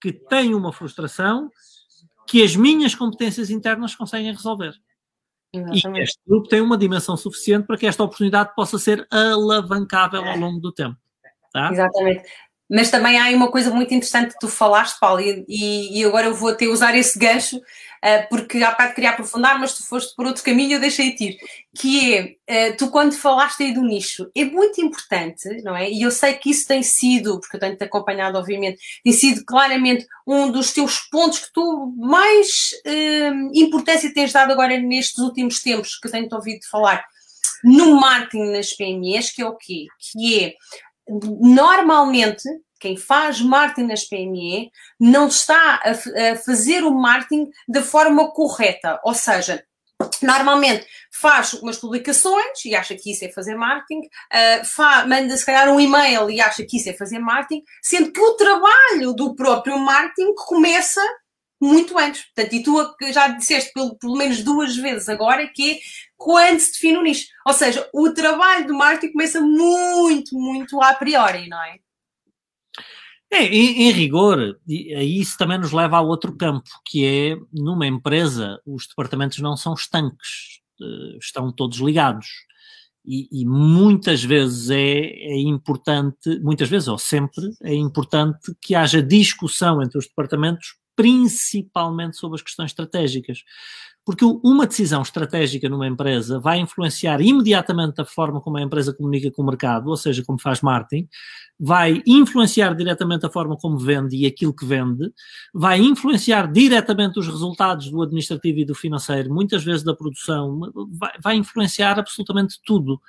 que 0.01 0.11
tem 0.11 0.53
uma 0.53 0.73
frustração 0.73 1.49
que 2.27 2.43
as 2.43 2.53
minhas 2.53 2.93
competências 2.93 3.49
internas 3.49 3.95
conseguem 3.95 4.33
resolver. 4.33 4.73
Exatamente. 5.53 5.99
E 5.99 6.03
este 6.03 6.19
grupo 6.27 6.47
tem 6.47 6.61
uma 6.61 6.77
dimensão 6.77 7.15
suficiente 7.15 7.67
para 7.67 7.77
que 7.77 7.85
esta 7.85 8.03
oportunidade 8.03 8.53
possa 8.55 8.79
ser 8.79 9.07
alavancável 9.11 10.23
ao 10.23 10.37
longo 10.37 10.59
do 10.59 10.71
tempo. 10.71 10.97
Tá? 11.51 11.71
Exatamente. 11.71 12.23
Mas 12.69 12.89
também 12.89 13.19
há 13.19 13.29
uma 13.35 13.51
coisa 13.51 13.69
muito 13.69 13.93
interessante 13.93 14.33
que 14.33 14.39
tu 14.39 14.47
falaste, 14.47 14.99
Paulo, 14.99 15.21
e, 15.21 15.99
e 15.99 16.03
agora 16.03 16.27
eu 16.27 16.33
vou 16.33 16.49
até 16.49 16.65
usar 16.65 16.95
esse 16.95 17.19
gancho 17.19 17.61
porque 18.29 18.61
há 18.61 18.71
bocado 18.71 18.93
queria 18.93 19.11
aprofundar, 19.11 19.57
mas 19.57 19.75
tu 19.75 19.87
foste 19.87 20.13
por 20.15 20.25
outro 20.25 20.43
caminho 20.43 20.73
eu 20.73 20.79
deixei-te 20.79 21.29
ir, 21.29 21.37
que 21.77 22.37
é, 22.47 22.71
uh, 22.71 22.77
tu 22.77 22.91
quando 22.91 23.13
falaste 23.13 23.63
aí 23.63 23.73
do 23.73 23.81
nicho, 23.81 24.29
é 24.35 24.43
muito 24.43 24.81
importante, 24.81 25.47
não 25.63 25.75
é? 25.75 25.89
E 25.89 26.01
eu 26.01 26.11
sei 26.11 26.33
que 26.33 26.49
isso 26.49 26.67
tem 26.67 26.83
sido, 26.83 27.39
porque 27.39 27.55
eu 27.55 27.59
tenho-te 27.61 27.83
acompanhado, 27.83 28.37
obviamente, 28.37 28.77
tem 29.03 29.13
sido 29.13 29.45
claramente 29.45 30.05
um 30.27 30.51
dos 30.51 30.73
teus 30.73 30.99
pontos 31.09 31.39
que 31.39 31.53
tu 31.53 31.93
mais 31.97 32.71
uh, 32.85 33.51
importância 33.53 34.13
tens 34.13 34.33
dado 34.33 34.51
agora 34.51 34.77
nestes 34.77 35.19
últimos 35.19 35.61
tempos, 35.61 35.97
que 35.97 36.09
tenho-te 36.09 36.35
ouvido 36.35 36.59
falar, 36.69 37.05
no 37.63 37.95
marketing 37.95 38.51
nas 38.51 38.73
PMEs, 38.73 39.31
que 39.31 39.41
é 39.41 39.45
o 39.45 39.55
quê? 39.55 39.85
Que 40.11 40.43
é, 40.43 40.53
normalmente, 41.07 42.43
quem 42.83 42.97
faz 42.97 43.39
marketing 43.39 43.87
nas 43.87 44.03
PME 44.03 44.69
não 44.99 45.29
está 45.29 45.81
a, 45.85 46.31
a 46.31 46.35
fazer 46.35 46.83
o 46.83 46.91
marketing 46.91 47.49
da 47.65 47.81
forma 47.81 48.29
correta. 48.31 48.99
Ou 49.05 49.13
seja, 49.13 49.63
normalmente 50.21 50.85
faz 51.09 51.53
umas 51.53 51.77
publicações 51.77 52.65
e 52.65 52.75
acha 52.75 52.93
que 52.93 53.13
isso 53.13 53.23
é 53.23 53.29
fazer 53.29 53.55
marketing, 53.55 54.01
uh, 54.01 55.07
manda 55.07 55.37
se 55.37 55.45
calhar 55.45 55.69
um 55.69 55.79
e-mail 55.79 56.29
e 56.29 56.41
acha 56.41 56.65
que 56.65 56.75
isso 56.75 56.89
é 56.89 56.93
fazer 56.93 57.19
marketing, 57.19 57.63
sendo 57.81 58.11
que 58.11 58.19
o 58.19 58.33
trabalho 58.33 59.13
do 59.13 59.33
próprio 59.33 59.79
marketing 59.79 60.33
começa 60.35 61.01
muito 61.61 61.97
antes. 61.97 62.25
Portanto, 62.25 62.53
e 62.53 62.63
tu 62.63 62.95
já 63.13 63.29
disseste 63.29 63.71
pelo, 63.71 63.97
pelo 63.97 64.17
menos 64.17 64.43
duas 64.43 64.75
vezes 64.75 65.07
agora 65.07 65.47
que 65.47 65.71
é 65.71 65.79
quando 66.17 66.59
se 66.59 66.73
define 66.73 66.97
o 66.97 67.01
nicho. 67.01 67.27
Ou 67.47 67.53
seja, 67.53 67.89
o 67.93 68.09
trabalho 68.09 68.67
do 68.67 68.73
marketing 68.73 69.13
começa 69.13 69.39
muito, 69.39 70.37
muito 70.37 70.81
a 70.81 70.93
priori, 70.95 71.47
não 71.47 71.63
é? 71.63 71.77
É, 73.31 73.45
em, 73.45 73.87
em, 73.87 73.91
rigor, 73.91 74.59
isso 74.67 75.37
também 75.39 75.57
nos 75.57 75.71
leva 75.71 75.97
a 75.97 76.01
outro 76.01 76.37
campo, 76.37 76.69
que 76.85 77.03
é, 77.03 77.35
numa 77.51 77.87
empresa, 77.87 78.59
os 78.63 78.85
departamentos 78.87 79.39
não 79.39 79.57
são 79.57 79.73
estanques, 79.73 80.61
eh, 80.79 81.17
estão 81.19 81.51
todos 81.51 81.79
ligados. 81.79 82.27
E, 83.05 83.27
e 83.41 83.45
muitas 83.45 84.23
vezes 84.23 84.69
é, 84.69 84.77
é, 84.77 85.39
importante, 85.39 86.39
muitas 86.41 86.69
vezes 86.69 86.87
ou 86.87 86.97
sempre, 86.97 87.43
é 87.63 87.73
importante 87.73 88.55
que 88.61 88.75
haja 88.75 89.01
discussão 89.01 89.81
entre 89.81 89.97
os 89.97 90.07
departamentos, 90.07 90.75
principalmente 90.95 92.17
sobre 92.17 92.35
as 92.35 92.41
questões 92.41 92.71
estratégicas. 92.71 93.43
Porque 94.05 94.25
uma 94.43 94.67
decisão 94.67 95.01
estratégica 95.01 95.69
numa 95.69 95.87
empresa 95.87 96.37
vai 96.37 96.59
influenciar 96.59 97.21
imediatamente 97.21 98.01
a 98.01 98.05
forma 98.05 98.41
como 98.41 98.57
a 98.57 98.61
empresa 98.61 98.93
comunica 98.93 99.31
com 99.31 99.41
o 99.41 99.45
mercado, 99.45 99.89
ou 99.89 99.95
seja, 99.95 100.21
como 100.25 100.37
faz 100.41 100.59
marketing, 100.59 101.07
vai 101.57 102.01
influenciar 102.05 102.75
diretamente 102.75 103.25
a 103.25 103.29
forma 103.29 103.55
como 103.55 103.77
vende 103.77 104.17
e 104.17 104.25
aquilo 104.25 104.53
que 104.53 104.65
vende, 104.65 105.09
vai 105.53 105.79
influenciar 105.79 106.51
diretamente 106.51 107.17
os 107.17 107.27
resultados 107.27 107.89
do 107.89 108.01
administrativo 108.01 108.59
e 108.59 108.65
do 108.65 108.75
financeiro, 108.75 109.33
muitas 109.33 109.63
vezes 109.63 109.83
da 109.83 109.95
produção, 109.95 110.59
vai, 110.99 111.11
vai 111.23 111.35
influenciar 111.37 111.97
absolutamente 111.97 112.59
tudo. 112.65 112.99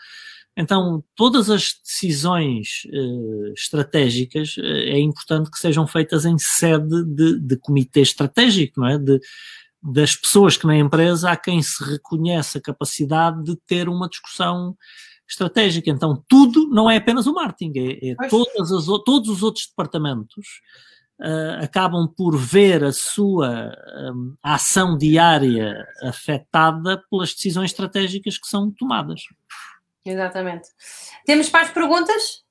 Então, 0.57 1.03
todas 1.17 1.51
as 1.51 1.75
decisões 1.83 2.85
uh, 2.87 3.53
estratégicas 3.55 4.57
uh, 4.57 4.63
é 4.63 4.99
importante 5.01 5.51
que 5.51 5.59
sejam 5.59 5.87
feitas 5.87 6.25
em 6.25 6.39
sede 6.39 7.05
de, 7.05 7.41
de 7.41 7.57
comitê 7.57 8.01
estratégico, 8.01 8.81
não 8.81 8.89
é? 8.89 8.99
De, 8.99 9.21
das 9.83 10.17
pessoas 10.17 10.57
que 10.57 10.67
na 10.67 10.77
empresa 10.77 11.31
há 11.31 11.37
quem 11.37 11.61
se 11.61 11.83
reconhece 11.85 12.57
a 12.57 12.61
capacidade 12.61 13.43
de 13.43 13.57
ter 13.67 13.89
uma 13.89 14.09
discussão 14.09 14.77
estratégica. 15.29 15.91
Então, 15.91 16.23
tudo 16.29 16.69
não 16.69 16.91
é 16.91 16.97
apenas 16.97 17.27
o 17.27 17.35
marketing, 17.35 17.73
é, 17.79 18.11
é 18.11 18.29
todas 18.29 18.73
as, 18.73 18.87
todos 19.05 19.29
os 19.29 19.43
outros 19.43 19.67
departamentos 19.67 20.47
uh, 21.21 21.63
acabam 21.63 22.07
por 22.07 22.37
ver 22.37 22.85
a 22.85 22.93
sua 22.93 23.73
um, 24.15 24.35
ação 24.43 24.97
diária 24.97 25.87
afetada 26.03 27.03
pelas 27.11 27.35
decisões 27.35 27.71
estratégicas 27.71 28.39
que 28.39 28.47
são 28.47 28.71
tomadas. 28.71 29.23
Exatamente. 30.05 30.69
Temos 31.25 31.51
mais 31.51 31.71
perguntas? 31.71 32.45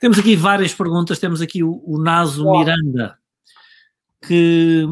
Temos 0.00 0.18
aqui 0.18 0.34
várias 0.34 0.74
perguntas. 0.74 1.18
Temos 1.18 1.40
aqui 1.40 1.62
o, 1.62 1.82
o 1.84 1.98
Naso 1.98 2.42
Boa. 2.42 2.58
Miranda, 2.58 3.18
que 4.26 4.86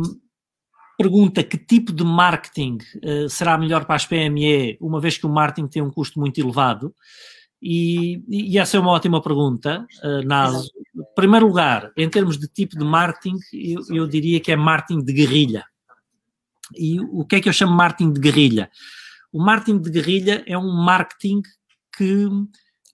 pergunta 0.96 1.42
que 1.42 1.58
tipo 1.58 1.92
de 1.92 2.04
marketing 2.04 2.78
uh, 3.04 3.28
será 3.28 3.58
melhor 3.58 3.84
para 3.84 3.96
as 3.96 4.06
PME, 4.06 4.78
uma 4.80 5.00
vez 5.00 5.18
que 5.18 5.26
o 5.26 5.30
marketing 5.30 5.68
tem 5.68 5.82
um 5.82 5.90
custo 5.90 6.20
muito 6.20 6.40
elevado. 6.40 6.94
E, 7.60 8.22
e 8.28 8.58
essa 8.58 8.76
é 8.76 8.80
uma 8.80 8.90
ótima 8.90 9.22
pergunta, 9.22 9.86
uh, 10.02 10.26
Naso. 10.26 10.70
Em 10.94 11.14
primeiro 11.16 11.46
lugar, 11.46 11.90
em 11.96 12.08
termos 12.08 12.38
de 12.38 12.46
tipo 12.46 12.78
de 12.78 12.84
marketing, 12.84 13.36
eu, 13.52 13.80
eu, 13.90 14.06
diria 14.06 14.38
que 14.38 14.52
é 14.52 14.56
marketing 14.56 15.02
de 15.02 15.12
guerrilha. 15.12 15.64
E 16.76 17.00
o 17.00 17.24
que 17.24 17.36
é 17.36 17.40
que 17.40 17.48
eu 17.48 17.52
chamo 17.52 17.72
de 17.72 17.78
marketing 17.78 18.12
de 18.12 18.20
guerrilha? 18.20 18.70
O 19.32 19.42
marketing 19.42 19.78
de 19.78 19.90
guerrilha 19.90 20.44
é 20.46 20.56
um 20.56 20.72
marketing 20.72 21.42
que, 21.96 22.28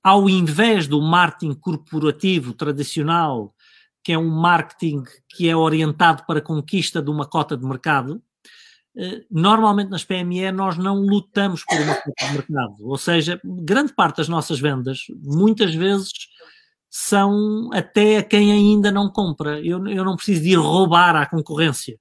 ao 0.03 0.29
invés 0.29 0.87
do 0.87 1.01
marketing 1.01 1.55
corporativo 1.55 2.55
tradicional, 2.55 3.55
que 4.03 4.13
é 4.13 4.19
um 4.19 4.29
marketing 4.29 5.03
que 5.29 5.49
é 5.49 5.57
orientado 5.57 6.25
para 6.27 6.39
a 6.39 6.43
conquista 6.43 7.03
de 7.03 7.11
uma 7.11 7.27
cota 7.27 7.57
de 7.57 7.65
mercado, 7.65 8.23
eh, 8.97 9.25
normalmente 9.31 9.91
nas 9.91 10.05
PME 10.05 10.51
nós 10.53 10.77
não 10.77 11.01
lutamos 11.01 11.65
por 11.65 11.79
uma 11.81 11.95
cota 11.95 12.27
de 12.27 12.33
mercado. 12.33 12.77
Ou 12.81 12.99
seja, 12.99 13.41
grande 13.45 13.93
parte 13.95 14.19
das 14.19 14.29
nossas 14.29 14.59
vendas, 14.59 15.05
muitas 15.23 15.75
vezes, 15.75 16.13
são 16.89 17.71
até 17.73 18.19
a 18.19 18.23
quem 18.23 18.51
ainda 18.53 18.91
não 18.91 19.09
compra. 19.09 19.61
Eu, 19.61 19.87
eu 19.87 20.05
não 20.05 20.17
preciso 20.17 20.43
de 20.43 20.51
ir 20.51 20.57
roubar 20.57 21.15
à 21.15 21.27
concorrência. 21.27 21.99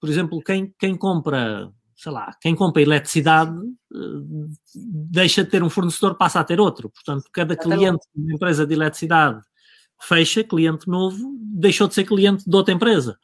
Por 0.00 0.08
exemplo, 0.08 0.40
quem, 0.40 0.72
quem 0.78 0.96
compra, 0.96 1.72
sei 1.98 2.12
lá, 2.12 2.32
quem 2.40 2.54
compra 2.54 2.80
eletricidade 2.80 3.52
eh, 3.92 4.78
deixa 5.10 5.42
de 5.42 5.50
ter 5.50 5.64
um 5.64 5.68
fornecedor, 5.68 6.14
passa 6.14 6.38
a 6.38 6.44
ter 6.44 6.60
outro. 6.60 6.88
Portanto, 6.90 7.24
cada 7.32 7.56
cliente 7.56 8.06
de 8.14 8.22
uma 8.22 8.34
empresa 8.34 8.64
de 8.64 8.72
eletricidade 8.72 9.40
fecha, 10.00 10.44
cliente 10.44 10.86
novo, 10.86 11.18
deixou 11.40 11.88
de 11.88 11.94
ser 11.94 12.04
cliente 12.04 12.48
de 12.48 12.56
outra 12.56 12.72
empresa. 12.72 13.18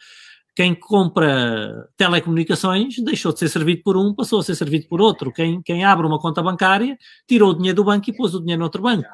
Quem 0.56 0.74
compra 0.74 1.88
telecomunicações 1.96 2.96
deixou 2.98 3.32
de 3.32 3.38
ser 3.38 3.48
servido 3.48 3.82
por 3.84 3.96
um, 3.96 4.12
passou 4.12 4.40
a 4.40 4.42
ser 4.42 4.56
servido 4.56 4.88
por 4.88 5.00
outro. 5.00 5.32
Quem, 5.32 5.62
quem 5.62 5.84
abre 5.84 6.04
uma 6.04 6.18
conta 6.18 6.42
bancária 6.42 6.98
tirou 7.28 7.50
o 7.50 7.54
dinheiro 7.54 7.76
do 7.76 7.84
banco 7.84 8.10
e 8.10 8.16
pôs 8.16 8.34
o 8.34 8.40
dinheiro 8.40 8.60
noutro 8.60 8.82
banco. 8.82 9.08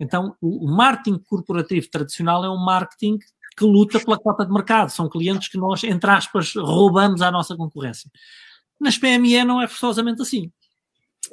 Então, 0.00 0.34
o, 0.40 0.66
o 0.66 0.74
marketing 0.74 1.18
corporativo 1.18 1.90
tradicional 1.90 2.42
é 2.42 2.48
um 2.48 2.64
marketing 2.64 3.18
que 3.54 3.64
luta 3.64 4.00
pela 4.00 4.18
cota 4.18 4.46
de 4.46 4.52
mercado. 4.52 4.88
São 4.88 5.10
clientes 5.10 5.48
que 5.48 5.58
nós, 5.58 5.84
entre 5.84 6.10
aspas, 6.10 6.54
roubamos 6.56 7.20
à 7.20 7.30
nossa 7.30 7.54
concorrência. 7.54 8.10
Nas 8.80 8.98
PME 8.98 9.44
não 9.44 9.60
é 9.60 9.68
forçosamente 9.68 10.22
assim 10.22 10.50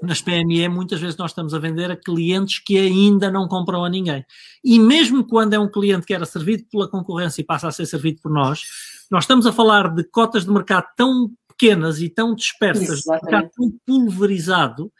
nas 0.01 0.21
PME, 0.21 0.67
muitas 0.67 0.99
vezes 0.99 1.17
nós 1.17 1.31
estamos 1.31 1.53
a 1.53 1.59
vender 1.59 1.91
a 1.91 1.95
clientes 1.95 2.59
que 2.59 2.77
ainda 2.77 3.29
não 3.29 3.47
compram 3.47 3.85
a 3.85 3.89
ninguém. 3.89 4.25
E 4.63 4.79
mesmo 4.79 5.23
quando 5.23 5.53
é 5.53 5.59
um 5.59 5.69
cliente 5.69 6.05
que 6.05 6.13
era 6.13 6.25
servido 6.25 6.65
pela 6.71 6.89
concorrência 6.89 7.41
e 7.41 7.45
passa 7.45 7.67
a 7.67 7.71
ser 7.71 7.85
servido 7.85 8.19
por 8.21 8.31
nós, 8.31 8.61
nós 9.09 9.23
estamos 9.23 9.45
a 9.45 9.53
falar 9.53 9.93
de 9.93 10.03
cotas 10.03 10.45
de 10.45 10.51
mercado 10.51 10.85
tão 10.95 11.31
pequenas 11.47 12.01
e 12.01 12.09
tão 12.09 12.33
dispersas, 12.33 13.01
de 13.01 13.09
mercado 13.09 13.49
tão 13.55 13.71
pulverizado, 13.85 14.91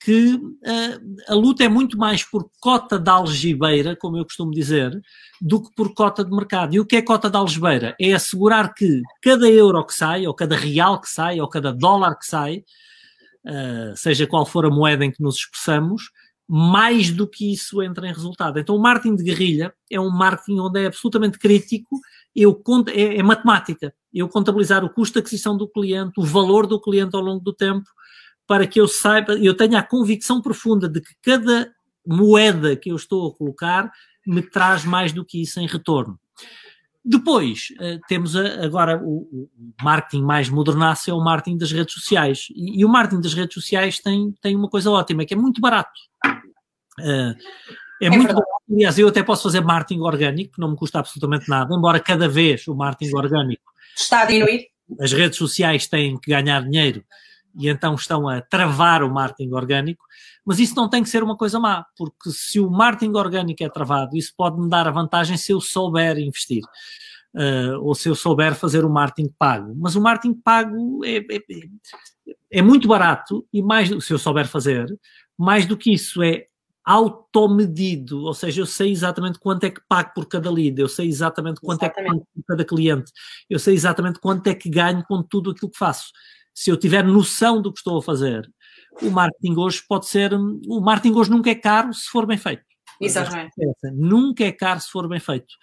que 0.00 0.34
uh, 0.34 1.16
a 1.28 1.34
luta 1.34 1.64
é 1.64 1.68
muito 1.68 1.98
mais 1.98 2.22
por 2.22 2.48
cota 2.60 2.98
de 2.98 3.10
algibeira, 3.10 3.96
como 3.96 4.16
eu 4.16 4.24
costumo 4.24 4.52
dizer, 4.52 4.98
do 5.40 5.62
que 5.62 5.74
por 5.74 5.92
cota 5.92 6.24
de 6.24 6.30
mercado. 6.30 6.74
E 6.74 6.80
o 6.80 6.86
que 6.86 6.96
é 6.96 7.02
cota 7.02 7.28
de 7.28 7.36
algibeira? 7.36 7.96
É 8.00 8.12
assegurar 8.12 8.72
que 8.74 9.02
cada 9.22 9.48
euro 9.48 9.84
que 9.84 9.94
sai, 9.94 10.26
ou 10.26 10.34
cada 10.34 10.56
real 10.56 11.00
que 11.00 11.08
sai, 11.08 11.40
ou 11.40 11.48
cada 11.48 11.72
dólar 11.72 12.16
que 12.16 12.26
sai, 12.26 12.64
uh, 13.44 13.96
seja 13.96 14.26
qual 14.26 14.46
for 14.46 14.64
a 14.66 14.70
moeda 14.70 15.04
em 15.04 15.10
que 15.10 15.22
nos 15.22 15.36
expressamos, 15.36 16.10
mais 16.48 17.10
do 17.10 17.28
que 17.28 17.52
isso 17.52 17.82
entra 17.82 18.06
em 18.06 18.12
resultado. 18.12 18.58
Então 18.58 18.74
o 18.74 18.80
marketing 18.80 19.16
de 19.16 19.24
guerrilha 19.24 19.74
é 19.90 20.00
um 20.00 20.10
marketing 20.10 20.60
onde 20.60 20.82
é 20.82 20.86
absolutamente 20.86 21.38
crítico, 21.38 22.00
eu, 22.34 22.62
é, 22.94 23.18
é 23.18 23.22
matemática. 23.22 23.92
Eu 24.14 24.28
contabilizar 24.28 24.84
o 24.84 24.90
custo 24.90 25.14
de 25.14 25.18
aquisição 25.20 25.56
do 25.56 25.68
cliente, 25.68 26.12
o 26.16 26.24
valor 26.24 26.66
do 26.66 26.80
cliente 26.80 27.14
ao 27.14 27.22
longo 27.22 27.42
do 27.44 27.52
tempo, 27.52 27.84
para 28.48 28.66
que 28.66 28.80
eu 28.80 28.88
saiba, 28.88 29.34
eu 29.34 29.54
tenha 29.54 29.78
a 29.78 29.82
convicção 29.82 30.40
profunda 30.40 30.88
de 30.88 31.02
que 31.02 31.14
cada 31.22 31.70
moeda 32.04 32.74
que 32.74 32.90
eu 32.90 32.96
estou 32.96 33.28
a 33.28 33.34
colocar 33.36 33.92
me 34.26 34.40
traz 34.40 34.84
mais 34.86 35.12
do 35.12 35.24
que 35.24 35.42
isso 35.42 35.60
em 35.60 35.66
retorno. 35.66 36.18
Depois, 37.04 37.68
uh, 37.78 38.00
temos 38.08 38.34
agora 38.34 39.00
o, 39.02 39.48
marketing 39.82 40.22
mais 40.22 40.48
modernaço, 40.48 41.10
é 41.10 41.14
o 41.14 41.22
marketing 41.22 41.58
das 41.58 41.70
redes 41.70 41.92
sociais. 41.94 42.48
E, 42.54 42.84
o 42.84 42.88
marketing 42.88 43.20
das 43.20 43.34
redes 43.34 43.54
sociais 43.54 43.98
tem, 43.98 44.34
tem 44.40 44.56
uma 44.56 44.68
coisa 44.68 44.90
ótima, 44.90 45.24
que 45.24 45.34
é 45.34 45.36
muito 45.36 45.60
barato. 45.60 46.00
Uh, 46.98 47.36
é, 48.00 48.06
é, 48.06 48.10
muito 48.10 48.28
barato. 48.28 48.48
Aliás, 48.70 48.98
eu 48.98 49.08
até 49.08 49.22
posso 49.22 49.42
fazer 49.42 49.60
marketing 49.60 50.00
orgânico, 50.00 50.54
que 50.54 50.60
não 50.60 50.70
me 50.70 50.76
custa 50.76 50.98
absolutamente 50.98 51.48
nada, 51.48 51.74
embora 51.74 52.00
cada 52.00 52.28
vez 52.28 52.66
o 52.66 52.74
marketing 52.74 53.14
orgânico... 53.14 53.62
Está 53.96 54.22
a 54.22 54.24
diminuir? 54.24 54.68
As 55.00 55.12
redes 55.12 55.36
sociais 55.38 55.86
têm 55.86 56.18
que 56.18 56.30
ganhar 56.30 56.62
dinheiro 56.62 57.04
e 57.58 57.68
então 57.68 57.94
estão 57.94 58.28
a 58.28 58.40
travar 58.40 59.02
o 59.02 59.12
marketing 59.12 59.52
orgânico, 59.52 60.04
mas 60.44 60.60
isso 60.60 60.74
não 60.76 60.88
tem 60.88 61.02
que 61.02 61.08
ser 61.08 61.22
uma 61.22 61.36
coisa 61.36 61.58
má, 61.58 61.84
porque 61.96 62.30
se 62.30 62.60
o 62.60 62.70
marketing 62.70 63.14
orgânico 63.16 63.64
é 63.64 63.68
travado, 63.68 64.16
isso 64.16 64.32
pode 64.36 64.60
me 64.60 64.68
dar 64.68 64.86
a 64.86 64.92
vantagem 64.92 65.36
se 65.36 65.52
eu 65.52 65.60
souber 65.60 66.18
investir. 66.18 66.62
Uh, 67.34 67.78
ou 67.82 67.94
se 67.94 68.08
eu 68.08 68.14
souber 68.14 68.54
fazer 68.54 68.86
o 68.86 68.90
marketing 68.90 69.30
pago. 69.38 69.74
Mas 69.76 69.94
o 69.94 70.00
marketing 70.00 70.32
pago 70.32 71.04
é, 71.04 71.18
é, 71.18 71.42
é 72.50 72.62
muito 72.62 72.88
barato 72.88 73.46
e 73.52 73.62
mais, 73.62 73.90
se 74.02 74.12
eu 74.12 74.18
souber 74.18 74.48
fazer, 74.48 74.88
mais 75.36 75.66
do 75.66 75.76
que 75.76 75.92
isso 75.92 76.22
é 76.22 76.46
automedido, 76.82 78.24
ou 78.24 78.32
seja, 78.32 78.62
eu 78.62 78.66
sei 78.66 78.90
exatamente 78.90 79.38
quanto 79.38 79.62
é 79.64 79.70
que 79.70 79.82
pago 79.86 80.12
por 80.14 80.26
cada 80.26 80.50
lead, 80.50 80.80
eu 80.80 80.88
sei 80.88 81.06
exatamente 81.06 81.60
quanto 81.60 81.82
exatamente. 81.82 82.08
é 82.08 82.12
que 82.12 82.18
pago 82.18 82.28
por 82.34 82.44
cada 82.46 82.64
cliente, 82.64 83.12
eu 83.50 83.58
sei 83.58 83.74
exatamente 83.74 84.18
quanto 84.18 84.46
é 84.46 84.54
que 84.54 84.70
ganho 84.70 85.04
com 85.04 85.22
tudo 85.22 85.50
aquilo 85.50 85.70
que 85.70 85.76
faço 85.76 86.10
se 86.58 86.70
eu 86.70 86.76
tiver 86.76 87.04
noção 87.04 87.62
do 87.62 87.72
que 87.72 87.78
estou 87.78 87.98
a 87.98 88.02
fazer, 88.02 88.52
o 89.00 89.10
marketing 89.10 89.54
hoje 89.56 89.80
pode 89.88 90.08
ser. 90.08 90.34
O 90.34 90.80
marketing 90.80 91.14
hoje 91.14 91.30
nunca 91.30 91.50
é 91.50 91.54
caro 91.54 91.94
se 91.94 92.08
for 92.08 92.26
bem 92.26 92.36
feito. 92.36 92.64
Exatamente. 93.00 93.52
Nunca 93.94 94.42
é 94.42 94.50
caro 94.50 94.80
se 94.80 94.90
for 94.90 95.08
bem 95.08 95.20
feito. 95.20 95.54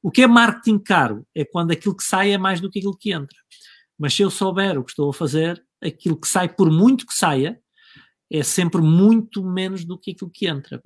O 0.00 0.12
que 0.12 0.22
é 0.22 0.28
marketing 0.28 0.78
caro 0.78 1.26
é 1.34 1.44
quando 1.44 1.72
aquilo 1.72 1.96
que 1.96 2.04
sai 2.04 2.30
é 2.30 2.38
mais 2.38 2.60
do 2.60 2.70
que 2.70 2.78
aquilo 2.78 2.96
que 2.96 3.12
entra. 3.12 3.36
Mas 3.98 4.14
se 4.14 4.22
eu 4.22 4.30
souber 4.30 4.78
o 4.78 4.84
que 4.84 4.90
estou 4.90 5.10
a 5.10 5.12
fazer, 5.12 5.60
aquilo 5.82 6.16
que 6.16 6.28
sai, 6.28 6.48
por 6.48 6.70
muito 6.70 7.04
que 7.04 7.14
saia, 7.14 7.58
é 8.30 8.44
sempre 8.44 8.80
muito 8.80 9.44
menos 9.44 9.84
do 9.84 9.98
que 9.98 10.12
aquilo 10.12 10.30
que 10.32 10.46
entra. 10.46 10.80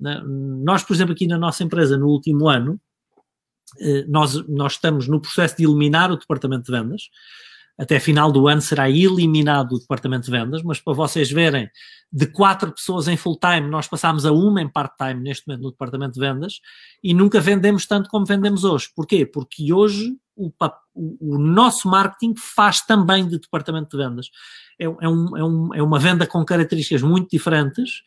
Nós, 0.63 0.83
por 0.83 0.95
exemplo, 0.95 1.13
aqui 1.13 1.27
na 1.27 1.37
nossa 1.37 1.63
empresa, 1.63 1.95
no 1.95 2.07
último 2.07 2.49
ano, 2.49 2.81
eh, 3.79 4.03
nós, 4.07 4.33
nós 4.47 4.73
estamos 4.73 5.07
no 5.07 5.21
processo 5.21 5.57
de 5.57 5.63
eliminar 5.63 6.11
o 6.11 6.17
departamento 6.17 6.63
de 6.63 6.71
vendas 6.71 7.03
até 7.79 7.97
final 7.97 8.29
do 8.29 8.47
ano 8.49 8.61
será 8.61 8.89
eliminado 8.89 9.73
o 9.73 9.79
departamento 9.79 10.25
de 10.25 10.31
vendas, 10.31 10.61
mas 10.61 10.81
para 10.81 10.93
vocês 10.93 11.31
verem, 11.31 11.69
de 12.11 12.27
quatro 12.27 12.71
pessoas 12.73 13.07
em 13.07 13.15
full 13.15 13.39
time, 13.39 13.69
nós 13.69 13.87
passámos 13.87 14.25
a 14.25 14.33
uma 14.33 14.61
em 14.61 14.67
part-time 14.67 15.21
neste 15.21 15.47
momento 15.47 15.63
no 15.63 15.71
departamento 15.71 16.13
de 16.15 16.19
vendas 16.19 16.59
e 17.01 17.13
nunca 17.13 17.39
vendemos 17.39 17.85
tanto 17.85 18.09
como 18.09 18.25
vendemos 18.25 18.65
hoje. 18.65 18.89
Porquê? 18.93 19.25
Porque 19.25 19.71
hoje 19.71 20.13
o, 20.35 20.51
o, 20.93 21.35
o 21.35 21.37
nosso 21.37 21.87
marketing 21.87 22.33
faz 22.35 22.81
também 22.81 23.25
de 23.25 23.39
departamento 23.39 23.95
de 23.95 24.03
vendas. 24.03 24.29
É, 24.77 24.85
é, 24.85 25.07
um, 25.07 25.37
é, 25.37 25.43
um, 25.43 25.75
é 25.75 25.83
uma 25.83 25.99
venda 25.99 26.27
com 26.27 26.43
características 26.43 27.01
muito 27.01 27.29
diferentes, 27.29 28.01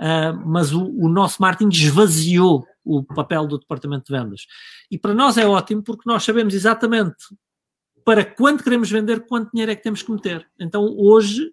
uh, 0.00 0.34
mas 0.46 0.72
o, 0.72 0.84
o 0.84 1.08
nosso 1.08 1.40
marketing 1.40 1.70
esvaziou 1.70 2.66
o 2.84 3.04
papel 3.04 3.46
do 3.46 3.58
departamento 3.58 4.06
de 4.12 4.18
vendas. 4.18 4.46
E 4.90 4.98
para 4.98 5.14
nós 5.14 5.36
é 5.36 5.46
ótimo 5.46 5.82
porque 5.82 6.02
nós 6.06 6.24
sabemos 6.24 6.54
exatamente 6.54 7.14
para 8.04 8.24
quanto 8.24 8.64
queremos 8.64 8.90
vender, 8.90 9.26
quanto 9.26 9.50
dinheiro 9.50 9.72
é 9.72 9.76
que 9.76 9.82
temos 9.82 10.02
que 10.02 10.10
meter. 10.10 10.46
Então, 10.58 10.84
hoje 10.96 11.52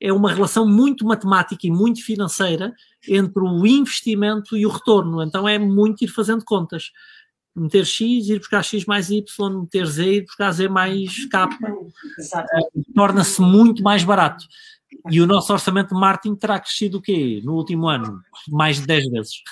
é 0.00 0.12
uma 0.12 0.32
relação 0.32 0.66
muito 0.66 1.04
matemática 1.04 1.66
e 1.66 1.70
muito 1.70 2.02
financeira 2.02 2.72
entre 3.08 3.42
o 3.42 3.66
investimento 3.66 4.56
e 4.56 4.64
o 4.64 4.70
retorno. 4.70 5.22
Então, 5.22 5.48
é 5.48 5.58
muito 5.58 6.02
ir 6.04 6.08
fazendo 6.08 6.44
contas. 6.44 6.90
Meter 7.54 7.84
X, 7.84 8.28
ir 8.28 8.38
buscar 8.38 8.62
X 8.62 8.84
mais 8.86 9.10
Y, 9.10 9.60
meter 9.60 9.86
Z, 9.86 10.12
ir 10.12 10.22
buscar 10.22 10.52
Z 10.52 10.68
mais 10.68 11.26
K. 11.26 11.48
Torna-se 12.94 13.42
muito 13.42 13.82
mais 13.82 14.04
barato. 14.04 14.44
E 15.10 15.20
o 15.20 15.26
nosso 15.26 15.52
orçamento 15.52 15.94
de 15.94 16.00
marketing 16.00 16.34
terá 16.34 16.58
crescido 16.58 16.98
o 16.98 17.02
quê? 17.02 17.40
No 17.44 17.54
último 17.54 17.88
ano? 17.88 18.20
Mais 18.48 18.80
de 18.80 18.86
10 18.86 19.10
vezes. 19.10 19.42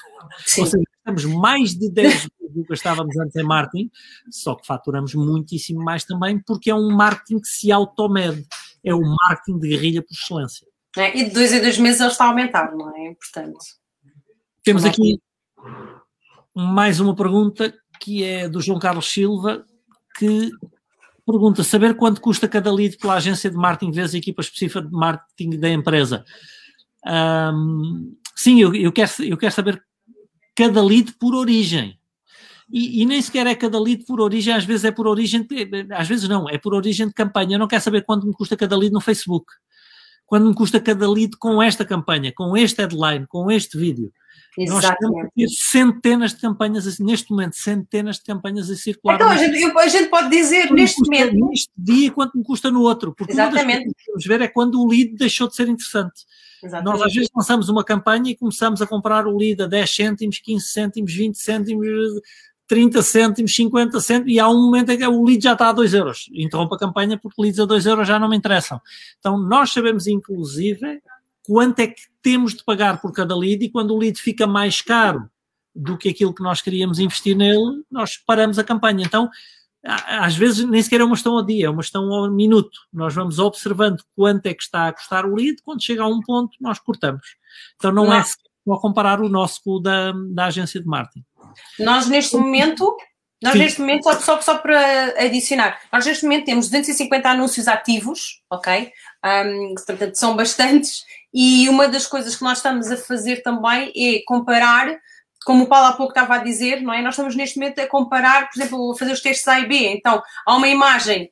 Sim. 0.47 0.63
Ou 0.63 0.67
seja, 0.67 0.85
estamos 1.11 1.25
mais 1.25 1.75
de 1.75 1.91
10 1.91 2.13
vezes 2.13 2.31
do 2.55 2.65
que 2.65 2.75
estávamos 2.75 3.17
antes 3.19 3.37
em 3.37 3.43
marketing, 3.43 3.91
só 4.31 4.55
que 4.55 4.67
faturamos 4.67 5.15
muitíssimo 5.15 5.83
mais 5.83 6.05
também, 6.05 6.39
porque 6.39 6.71
é 6.71 6.75
um 6.75 6.91
marketing 6.91 7.41
que 7.41 7.49
se 7.49 7.71
automede. 7.73 8.47
É 8.85 8.95
o 8.95 9.01
marketing 9.01 9.59
de 9.59 9.69
guerrilha 9.69 10.03
por 10.03 10.13
excelência. 10.13 10.67
É, 10.97 11.17
e 11.17 11.25
de 11.25 11.31
dois 11.31 11.53
em 11.53 11.61
dois 11.61 11.79
meses 11.79 12.01
ele 12.01 12.11
está 12.11 12.25
a 12.25 12.29
aumentar, 12.29 12.75
não 12.75 12.91
é? 12.97 13.15
Portanto. 13.15 13.59
Temos 14.63 14.85
aqui 14.85 15.21
mais 16.55 17.01
uma 17.01 17.15
pergunta 17.15 17.75
que 18.01 18.25
é 18.25 18.49
do 18.49 18.61
João 18.61 18.79
Carlos 18.79 19.11
Silva, 19.11 19.65
que 20.19 20.51
pergunta: 21.27 21.63
saber 21.63 21.97
quanto 21.97 22.21
custa 22.21 22.49
cada 22.49 22.73
lead 22.73 22.97
pela 22.97 23.15
agência 23.15 23.51
de 23.51 23.57
marketing 23.57 23.93
vezes 23.93 24.15
a 24.15 24.19
equipa 24.19 24.41
específica 24.41 24.83
de 24.83 24.91
marketing 24.91 25.59
da 25.59 25.71
empresa? 25.71 26.25
Um, 27.07 28.17
sim, 28.35 28.61
eu, 28.61 28.75
eu, 28.75 28.93
quero, 28.93 29.11
eu 29.21 29.37
quero 29.37 29.55
saber 29.55 29.83
cada 30.59 30.83
lead 30.83 31.13
por 31.13 31.37
origem. 31.37 31.97
E, 32.69 33.01
e, 33.01 33.07
nem 33.07 33.23
sequer 33.23 33.47
é 33.47 33.55
cada 33.55 33.81
lead 33.81 34.05
por 34.05 34.21
origem, 34.21 34.53
às 34.53 34.65
vezes 34.65 34.85
é 34.85 34.91
por 34.91 35.07
origem, 35.07 35.47
às 35.97 36.09
vezes 36.09 36.29
não, 36.29 36.51
é 36.51 36.59
por 36.59 36.75
origem 36.75 37.07
de 37.07 37.15
campanha. 37.15 37.55
Eu 37.55 37.61
não 37.61 37.69
quero 37.69 37.83
saber 37.83 38.05
quanto 38.05 38.27
me 38.27 38.33
custa 38.33 38.57
cada 38.57 38.77
lead 38.77 38.93
no 38.93 39.01
Facebook, 39.01 39.47
quanto 40.27 40.47
me 40.49 40.55
custa 40.55 40.81
cada 40.81 41.09
lead 41.09 41.37
com 41.39 41.63
esta 41.63 41.85
campanha, 41.85 42.33
com 42.35 42.57
este 42.57 42.83
headline, 42.83 43.25
com 43.29 43.49
este 43.51 43.79
vídeo. 43.79 44.13
Exatamente. 44.59 44.99
Nós 45.15 45.31
temos 45.33 45.33
ter 45.35 45.49
centenas 45.49 46.35
de 46.35 46.41
campanhas, 46.41 46.99
neste 46.99 47.31
momento, 47.31 47.57
centenas 47.57 48.17
de 48.17 48.25
campanhas 48.25 48.69
a 48.69 48.75
circular. 48.75 49.15
Então, 49.15 49.31
a 49.31 49.37
gente, 49.37 49.65
a 49.65 49.89
gente 49.89 50.11
pode 50.11 50.29
dizer 50.29 50.73
neste 50.73 51.01
momento. 51.01 51.35
Neste 51.49 51.71
dia, 51.79 52.11
quanto 52.11 52.37
me 52.37 52.43
custa 52.43 52.69
no 52.69 52.83
outro. 52.83 53.15
Porque 53.15 53.33
Exatamente. 53.33 53.85
uma 53.85 53.95
das 54.15 54.23
que 54.25 54.29
ver 54.29 54.41
é 54.41 54.49
quando 54.49 54.83
o 54.83 54.89
lead 54.89 55.15
deixou 55.15 55.49
de 55.49 55.55
ser 55.55 55.69
interessante. 55.69 56.25
Exatamente. 56.63 56.99
Nós 56.99 57.07
às 57.07 57.15
vezes 57.15 57.31
lançamos 57.35 57.69
uma 57.69 57.85
campanha 57.85 58.31
e 58.31 58.37
começamos 58.37 58.83
a 58.83 58.87
comprar 58.87 59.27
o 59.27 59.37
lead 59.37 59.63
a 59.63 59.67
10 59.67 59.95
cêntimos, 59.95 60.39
15 60.39 60.67
cêntimos, 60.67 61.13
20 61.13 61.35
cêntimos, 61.37 61.87
30 62.67 63.03
cêntimos, 63.03 63.55
50 63.55 64.01
cêntimos, 64.01 64.33
e 64.33 64.39
há 64.39 64.49
um 64.49 64.63
momento 64.63 64.91
em 64.91 64.99
que 64.99 65.07
o 65.07 65.25
lead 65.25 65.43
já 65.43 65.55
está 65.55 65.71
a 65.71 65.73
2 65.73 65.95
euros. 65.95 66.29
Interrompa 66.33 66.77
a 66.77 66.79
campanha 66.79 67.19
porque 67.19 67.41
leads 67.41 67.59
a 67.59 67.65
2 67.65 67.87
euros 67.87 68.07
já 68.07 68.19
não 68.19 68.29
me 68.29 68.37
interessam. 68.37 68.81
Então, 69.19 69.39
nós 69.39 69.73
sabemos, 69.73 70.07
inclusive, 70.07 71.01
quanto 71.43 71.81
é 71.81 71.87
que 71.87 72.03
temos 72.21 72.55
de 72.55 72.63
pagar 72.63 73.01
por 73.01 73.11
cada 73.13 73.35
lead 73.35 73.65
e 73.65 73.71
quando 73.71 73.95
o 73.95 73.99
lead 73.99 74.21
fica 74.21 74.47
mais 74.47 74.83
caro 74.83 75.29
do 75.75 75.97
que 75.97 76.11
aquilo 76.11 76.35
que 76.35 76.43
nós 76.43 76.61
queríamos 76.61 76.99
investir 76.99 77.37
nele, 77.37 77.83
nós 77.91 78.17
paramos 78.19 78.59
a 78.59 78.65
campanha. 78.65 79.05
Então, 79.07 79.31
às 79.85 80.37
vezes 80.37 80.69
nem 80.69 80.83
sequer 80.83 81.01
é 81.01 81.05
uma 81.05 81.15
questão 81.15 81.37
ao 81.37 81.45
dia, 81.45 81.67
é 81.67 81.71
uma 81.71 81.83
questão 81.83 82.13
ao 82.13 82.31
minuto. 82.31 82.79
Nós 82.93 83.15
vamos 83.15 83.39
observando 83.39 84.03
quanto 84.17 84.47
é 84.47 84.55
que 84.55 84.63
está 84.63 84.89
a 84.89 84.93
custar 84.93 85.25
o 85.25 85.35
lead, 85.35 85.63
quando 85.63 85.83
chega 85.83 86.03
a 86.03 86.09
um 86.09 86.21
ponto, 86.21 86.57
nós 86.61 86.79
cortamos. 86.79 87.37
Então, 87.77 87.93
não, 87.93 88.07
não. 88.07 88.15
é 88.15 88.23
só 88.25 88.77
comparar 88.81 89.21
o 89.21 89.29
nosso 89.29 89.63
com 89.63 89.73
o 89.73 89.81
da, 89.81 90.13
da 90.31 90.47
agência 90.47 90.81
de 90.81 90.87
marketing. 90.87 91.25
Nós 91.79 92.07
neste 92.09 92.37
momento, 92.37 92.97
nós 93.43 93.53
Sim. 93.53 93.59
neste 93.61 93.81
momento, 93.81 94.13
só, 94.21 94.41
só 94.41 94.59
para 94.59 95.15
adicionar, 95.25 95.81
nós 95.93 96.05
neste 96.05 96.25
momento 96.25 96.47
temos 96.47 96.67
250 96.67 97.29
anúncios 97.29 97.69
ativos, 97.69 98.43
ok? 98.51 98.93
Um, 99.25 99.75
portanto, 99.87 100.15
são 100.17 100.37
bastantes, 100.37 101.05
e 101.33 101.69
uma 101.69 101.89
das 101.89 102.07
coisas 102.07 102.35
que 102.37 102.43
nós 102.43 102.59
estamos 102.59 102.91
a 102.91 102.97
fazer 102.97 103.43
também 103.43 103.93
é 103.97 104.23
comparar, 104.27 104.99
como 105.49 105.65
o 105.65 105.67
Paulo 105.67 105.87
há 105.87 105.93
pouco 105.95 106.13
estava 106.13 106.35
a 106.35 106.45
dizer, 106.45 106.83
não 106.83 106.93
é? 106.93 107.01
Nós 107.01 107.15
estamos 107.15 107.35
neste 107.35 107.59
momento 107.59 107.79
a 107.79 107.87
comparar, 107.87 108.51
por 108.51 108.61
exemplo, 108.61 108.93
a 108.93 108.99
fazer 108.99 109.13
os 109.13 109.23
testes 109.23 109.49
A 109.49 109.59
e 109.59 109.67
B. 109.67 109.95
Então, 109.95 110.23
há 110.47 110.55
uma 110.55 110.69
imagem 110.69 111.31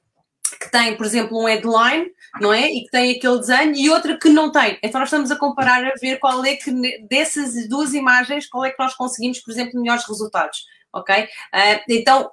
que 0.59 0.71
tem, 0.71 0.97
por 0.97 1.05
exemplo, 1.05 1.39
um 1.39 1.45
headline, 1.45 2.07
não 2.41 2.51
é? 2.51 2.67
E 2.73 2.85
que 2.85 2.91
tem 2.91 3.15
aquele 3.15 3.39
desenho, 3.39 3.77
e 3.77 3.91
outra 3.91 4.19
que 4.19 4.31
não 4.31 4.51
tem. 4.51 4.79
Então 4.83 5.01
nós 5.01 5.09
estamos 5.09 5.31
a 5.31 5.37
comparar 5.37 5.85
a 5.85 5.93
ver 6.01 6.19
qual 6.19 6.43
é 6.47 6.57
que, 6.57 6.73
dessas 7.11 7.69
duas 7.69 7.93
imagens, 7.93 8.49
qual 8.49 8.65
é 8.65 8.71
que 8.71 8.79
nós 8.79 8.95
conseguimos, 8.95 9.39
por 9.41 9.51
exemplo, 9.51 9.79
melhores 9.79 10.09
resultados. 10.09 10.65
Ok? 10.99 11.25
Uh, 11.25 11.81
então, 11.89 12.31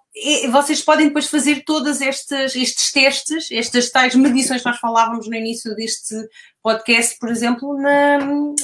vocês 0.51 0.82
podem 0.82 1.07
depois 1.07 1.28
fazer 1.28 1.64
todos 1.66 2.01
estes, 2.01 2.55
estes 2.55 2.91
testes, 2.91 3.51
estas 3.51 3.89
tais 3.89 4.16
medições 4.16 4.61
que 4.61 4.68
nós 4.68 4.80
falávamos 4.80 5.28
no 5.28 5.36
início 5.36 5.76
deste 5.76 6.16
podcast, 6.61 7.18
por 7.20 7.30
exemplo, 7.30 7.76
na, 7.78 8.20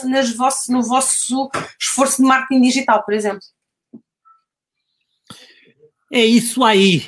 nas 0.06 0.34
vosso, 0.34 0.72
no 0.72 0.84
vosso 0.84 1.50
esforço 1.80 2.22
de 2.22 2.28
marketing 2.28 2.62
digital, 2.62 3.04
por 3.04 3.14
exemplo. 3.14 3.41
É 6.12 6.26
isso 6.26 6.64
aí. 6.64 7.06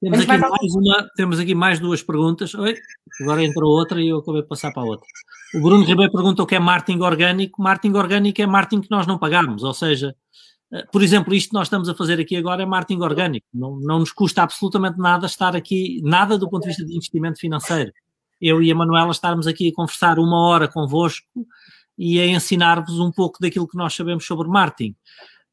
Temos 0.00 0.20
aqui, 0.20 0.38
mais 0.38 0.74
uma, 0.74 1.10
temos 1.16 1.40
aqui 1.40 1.54
mais 1.54 1.80
duas 1.80 2.02
perguntas. 2.02 2.54
Oi, 2.54 2.76
agora 3.20 3.44
entrou 3.44 3.70
outra 3.70 4.00
e 4.00 4.08
eu 4.08 4.18
acabei 4.18 4.42
de 4.42 4.48
passar 4.48 4.72
para 4.72 4.82
a 4.82 4.86
outra. 4.86 5.06
O 5.54 5.60
Bruno 5.60 5.84
Ribeiro 5.84 6.12
pergunta 6.12 6.42
o 6.42 6.46
que 6.46 6.54
é 6.54 6.58
marketing 6.58 7.00
orgânico. 7.00 7.60
Marketing 7.60 7.96
orgânico 7.96 8.40
é 8.40 8.46
marketing 8.46 8.82
que 8.82 8.90
nós 8.90 9.06
não 9.06 9.18
pagamos, 9.18 9.64
ou 9.64 9.74
seja, 9.74 10.14
por 10.92 11.02
exemplo, 11.02 11.34
isto 11.34 11.50
que 11.50 11.54
nós 11.54 11.66
estamos 11.66 11.88
a 11.88 11.94
fazer 11.94 12.20
aqui 12.20 12.36
agora 12.36 12.62
é 12.62 12.66
marketing 12.66 13.00
orgânico. 13.00 13.46
Não, 13.52 13.78
não 13.80 14.00
nos 14.00 14.12
custa 14.12 14.42
absolutamente 14.42 14.98
nada 14.98 15.26
estar 15.26 15.56
aqui, 15.56 16.00
nada 16.02 16.36
do 16.36 16.48
ponto 16.48 16.62
de 16.62 16.68
vista 16.68 16.84
de 16.84 16.94
investimento 16.94 17.38
financeiro. 17.38 17.92
Eu 18.40 18.62
e 18.62 18.70
a 18.70 18.74
Manuela 18.74 19.10
estarmos 19.10 19.46
aqui 19.46 19.68
a 19.68 19.74
conversar 19.74 20.18
uma 20.18 20.46
hora 20.46 20.68
convosco 20.68 21.26
e 21.96 22.20
a 22.20 22.26
ensinar-vos 22.26 23.00
um 23.00 23.10
pouco 23.10 23.38
daquilo 23.40 23.66
que 23.66 23.76
nós 23.76 23.94
sabemos 23.94 24.26
sobre 24.26 24.46
marketing. 24.46 24.94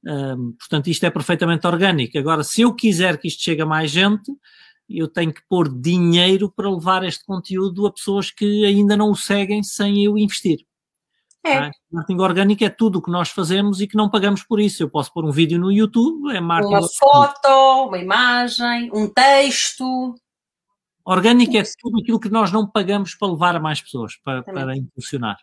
Um, 0.05 0.51
portanto, 0.51 0.87
isto 0.87 1.03
é 1.05 1.09
perfeitamente 1.09 1.65
orgânico. 1.65 2.17
Agora, 2.17 2.43
se 2.43 2.61
eu 2.61 2.73
quiser 2.75 3.17
que 3.17 3.27
isto 3.27 3.41
chegue 3.41 3.61
a 3.61 3.65
mais 3.65 3.89
gente, 3.89 4.31
eu 4.87 5.07
tenho 5.07 5.33
que 5.33 5.41
pôr 5.49 5.67
dinheiro 5.67 6.51
para 6.51 6.69
levar 6.69 7.03
este 7.03 7.25
conteúdo 7.25 7.87
a 7.87 7.91
pessoas 7.91 8.29
que 8.29 8.65
ainda 8.65 8.95
não 8.95 9.09
o 9.09 9.15
seguem 9.15 9.63
sem 9.63 10.03
eu 10.03 10.17
investir. 10.17 10.59
É. 11.45 11.67
é? 11.67 11.71
Marketing 11.91 12.19
orgânico 12.19 12.63
é 12.63 12.69
tudo 12.69 12.99
o 12.99 13.01
que 13.01 13.11
nós 13.11 13.29
fazemos 13.29 13.79
e 13.79 13.87
que 13.87 13.95
não 13.95 14.09
pagamos 14.09 14.43
por 14.43 14.59
isso. 14.59 14.81
Eu 14.81 14.89
posso 14.89 15.13
pôr 15.13 15.23
um 15.23 15.31
vídeo 15.31 15.59
no 15.59 15.71
YouTube, 15.71 16.35
é 16.35 16.41
marketing 16.41 16.73
Uma 16.73 16.81
orgânico. 16.81 16.97
foto, 16.99 17.87
uma 17.87 17.97
imagem, 17.97 18.89
um 18.93 19.07
texto. 19.07 20.15
Orgânico 21.05 21.55
é 21.55 21.63
tudo 21.79 21.99
aquilo 21.99 22.19
que 22.19 22.29
nós 22.29 22.51
não 22.51 22.67
pagamos 22.67 23.13
para 23.15 23.31
levar 23.31 23.55
a 23.55 23.59
mais 23.59 23.79
pessoas, 23.79 24.15
para, 24.23 24.41
para 24.41 24.75
impulsionar. 24.75 25.37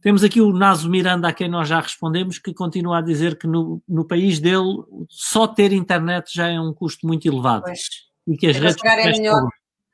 Temos 0.00 0.22
aqui 0.22 0.40
o 0.40 0.52
Naso 0.52 0.88
Miranda, 0.88 1.28
a 1.28 1.32
quem 1.32 1.48
nós 1.48 1.68
já 1.68 1.80
respondemos, 1.80 2.38
que 2.38 2.54
continua 2.54 2.98
a 2.98 3.02
dizer 3.02 3.36
que 3.36 3.46
no, 3.46 3.82
no 3.86 4.06
país 4.06 4.38
dele 4.38 4.84
só 5.08 5.46
ter 5.46 5.72
internet 5.72 6.32
já 6.32 6.48
é 6.48 6.58
um 6.58 6.72
custo 6.72 7.06
muito 7.06 7.26
elevado. 7.26 7.64
Pois. 7.64 7.80
E 8.26 8.36
que 8.36 8.46
as 8.46 8.56
é 8.56 8.60
redes 8.60 8.84
é 8.84 9.12
melhor. 9.12 9.48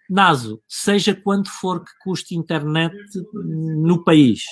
Naso, 0.08 0.62
seja 0.68 1.14
quanto 1.14 1.50
for 1.50 1.82
que 1.82 1.90
custe 2.02 2.34
internet 2.34 2.94
no 3.32 4.04
país, 4.04 4.42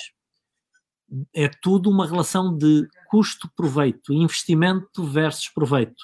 é 1.33 1.47
tudo 1.47 1.89
uma 1.89 2.07
relação 2.07 2.57
de 2.57 2.87
custo-proveito, 3.09 4.13
investimento 4.13 5.03
versus 5.03 5.49
proveito. 5.49 6.03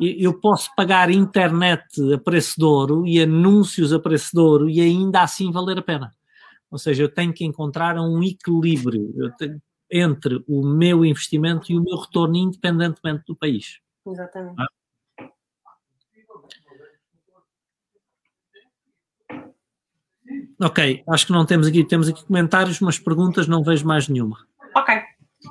Eu 0.00 0.38
posso 0.38 0.70
pagar 0.76 1.10
internet 1.10 1.84
a 2.12 2.18
preço 2.18 2.54
de 2.58 2.64
ouro 2.64 3.06
e 3.06 3.22
anúncios 3.22 3.92
a 3.92 3.98
preço 3.98 4.30
de 4.34 4.40
ouro 4.40 4.68
e 4.68 4.80
ainda 4.80 5.22
assim 5.22 5.50
valer 5.50 5.78
a 5.78 5.82
pena. 5.82 6.12
Ou 6.70 6.78
seja, 6.78 7.04
eu 7.04 7.08
tenho 7.08 7.32
que 7.32 7.44
encontrar 7.44 7.96
um 7.98 8.22
equilíbrio 8.22 9.14
entre 9.90 10.42
o 10.48 10.66
meu 10.66 11.04
investimento 11.04 11.70
e 11.70 11.78
o 11.78 11.82
meu 11.82 11.96
retorno, 11.96 12.36
independentemente 12.36 13.24
do 13.26 13.36
país. 13.36 13.78
Exatamente. 14.06 14.56
Ah? 14.58 14.66
Ok, 20.60 21.02
acho 21.08 21.26
que 21.26 21.32
não 21.32 21.44
temos 21.44 21.66
aqui, 21.66 21.84
temos 21.84 22.08
aqui 22.08 22.24
comentários, 22.24 22.80
mas 22.80 22.98
perguntas 22.98 23.46
não 23.46 23.62
vejo 23.62 23.86
mais 23.86 24.08
nenhuma. 24.08 24.38
Ok, 24.74 25.00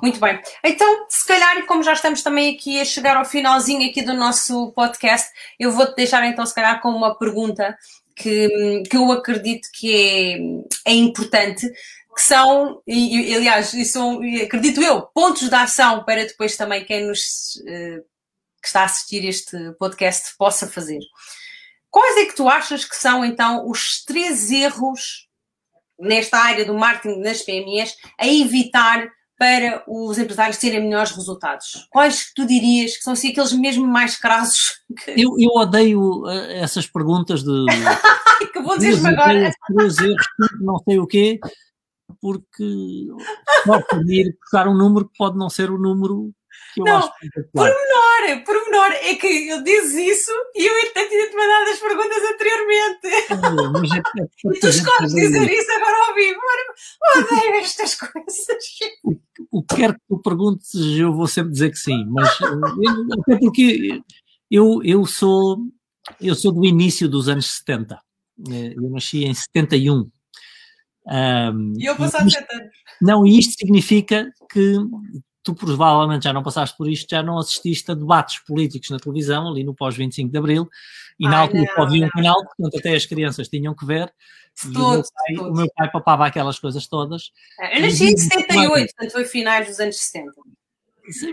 muito 0.02 0.18
bem. 0.20 0.40
Então, 0.64 1.06
se 1.08 1.26
calhar, 1.26 1.64
como 1.66 1.82
já 1.82 1.92
estamos 1.92 2.22
também 2.22 2.54
aqui 2.54 2.80
a 2.80 2.84
chegar 2.84 3.16
ao 3.16 3.24
finalzinho 3.24 3.88
aqui 3.88 4.02
do 4.02 4.14
nosso 4.14 4.72
podcast, 4.72 5.28
eu 5.58 5.70
vou-te 5.70 5.96
deixar 5.96 6.24
então, 6.26 6.44
se 6.44 6.54
calhar, 6.54 6.80
com 6.80 6.90
uma 6.90 7.16
pergunta 7.16 7.76
que, 8.16 8.82
que 8.88 8.96
eu 8.96 9.10
acredito 9.12 9.68
que 9.72 9.94
é, 10.84 10.90
é 10.90 10.94
importante, 10.94 11.68
que 12.14 12.22
são, 12.22 12.80
e, 12.86 13.34
aliás, 13.34 13.74
e 13.74 13.84
são, 13.84 14.20
acredito 14.42 14.80
eu, 14.80 15.02
pontos 15.02 15.48
de 15.48 15.54
ação 15.54 16.04
para 16.04 16.24
depois 16.24 16.56
também 16.56 16.84
quem 16.84 17.06
nos 17.06 17.56
uh, 17.62 18.04
que 18.62 18.68
está 18.68 18.82
a 18.82 18.84
assistir 18.84 19.24
este 19.26 19.72
podcast 19.78 20.36
possa 20.38 20.66
fazer. 20.66 21.00
Quais 21.94 22.16
é 22.16 22.24
que 22.24 22.34
tu 22.34 22.48
achas 22.48 22.84
que 22.84 22.96
são 22.96 23.24
então 23.24 23.70
os 23.70 24.02
três 24.04 24.50
erros 24.50 25.28
nesta 25.96 26.38
área 26.38 26.64
do 26.64 26.74
marketing 26.74 27.20
nas 27.20 27.40
PMEs 27.42 27.94
a 28.18 28.26
evitar 28.26 29.08
para 29.38 29.84
os 29.86 30.18
empresários 30.18 30.58
terem 30.58 30.82
melhores 30.82 31.12
resultados? 31.12 31.86
Quais 31.92 32.24
que 32.24 32.34
tu 32.34 32.46
dirias 32.48 32.96
que 32.96 33.04
são 33.04 33.12
assim, 33.12 33.30
aqueles 33.30 33.52
mesmo 33.52 33.86
mais 33.86 34.16
crassos? 34.16 34.80
Que... 35.04 35.12
Eu, 35.12 35.36
eu 35.38 35.50
odeio 35.50 36.28
eh, 36.28 36.58
essas 36.58 36.84
perguntas 36.84 37.44
de. 37.44 37.64
que 38.52 38.60
vou 38.60 38.76
dizer-me 38.76 39.10
agora. 39.10 39.52
Três 39.68 39.98
erros, 39.98 40.26
não 40.60 40.78
sei 40.80 40.98
o 40.98 41.06
quê, 41.06 41.38
porque 42.20 43.06
pode 43.64 43.86
pedir 43.86 44.36
buscar 44.40 44.66
um 44.66 44.76
número 44.76 45.08
que 45.08 45.16
pode 45.16 45.38
não 45.38 45.48
ser 45.48 45.70
o 45.70 45.78
número 45.78 46.32
eu 46.76 46.84
não, 46.84 46.96
acho 46.96 47.12
é 48.26 48.36
por 48.40 48.54
menor, 48.64 48.90
é 48.92 49.14
que 49.14 49.48
eu 49.48 49.62
dizes 49.62 49.94
isso 49.94 50.32
e 50.54 50.66
eu 50.66 50.92
tinha-te 50.92 51.36
mandado 51.36 51.70
as 51.70 51.78
perguntas 51.78 52.22
anteriormente. 52.32 53.06
É, 53.06 53.18
é, 53.18 54.22
é, 54.22 54.56
e 54.56 54.60
tu 54.60 54.68
escolhes 54.68 55.12
dizer 55.12 55.50
isso 55.50 55.72
agora 55.72 56.08
ao 56.08 56.14
vivo. 56.14 56.40
Odeio 57.16 57.54
estas 57.56 57.94
coisas. 57.94 58.46
O, 59.50 59.62
que 59.62 59.76
quer 59.76 59.92
que 59.92 60.00
tu 60.08 60.18
perguntes, 60.20 60.74
eu 60.74 61.12
vou 61.12 61.26
sempre 61.26 61.52
dizer 61.52 61.70
que 61.70 61.78
sim, 61.78 62.04
mas 62.08 62.28
eh, 62.40 63.20
até 63.20 63.38
porque 63.38 64.02
eu, 64.50 64.82
eu 64.82 65.04
sou 65.04 65.58
eu 66.20 66.34
sou 66.34 66.52
do 66.52 66.64
início 66.64 67.08
dos 67.08 67.28
anos 67.28 67.46
70. 67.46 67.98
Eh, 68.50 68.74
eu 68.76 68.90
nasci 68.90 69.24
em 69.24 69.34
71. 69.34 70.10
Um, 71.06 71.72
e 71.78 71.84
eu 71.84 71.96
passado 71.96 72.30
70 72.30 72.56
anos. 72.56 72.74
Não, 73.00 73.26
e 73.26 73.38
isto 73.38 73.54
significa 73.58 74.32
que 74.50 74.76
tu 75.44 75.54
provavelmente 75.54 76.24
já 76.24 76.32
não 76.32 76.42
passaste 76.42 76.76
por 76.76 76.88
isto, 76.88 77.08
já 77.10 77.22
não 77.22 77.38
assististe 77.38 77.90
a 77.90 77.94
debates 77.94 78.38
políticos 78.44 78.88
na 78.88 78.98
televisão, 78.98 79.48
ali 79.48 79.62
no 79.62 79.74
pós-25 79.74 80.30
de 80.30 80.38
Abril, 80.38 80.68
e 81.20 81.26
Ai, 81.26 81.30
na 81.30 81.38
altura 81.40 81.66
só 81.74 81.82
havia 81.82 82.06
um 82.06 82.08
canal, 82.08 82.44
portanto 82.44 82.78
até 82.78 82.96
as 82.96 83.04
crianças 83.06 83.48
tinham 83.48 83.74
que 83.74 83.84
ver, 83.84 84.12
e 84.64 84.68
o, 84.68 84.90
meu 84.90 85.02
pai, 85.02 85.36
o 85.36 85.52
meu 85.52 85.66
pai 85.76 85.90
papava 85.90 86.26
aquelas 86.26 86.58
coisas 86.58 86.86
todas. 86.86 87.30
É, 87.60 87.78
eu 87.78 87.82
nasci 87.82 88.04
em 88.04 88.16
78, 88.16 88.94
portanto 88.94 89.12
foi 89.12 89.24
finais 89.24 89.68
dos 89.68 89.78
anos 89.78 89.96
70. 89.96 90.32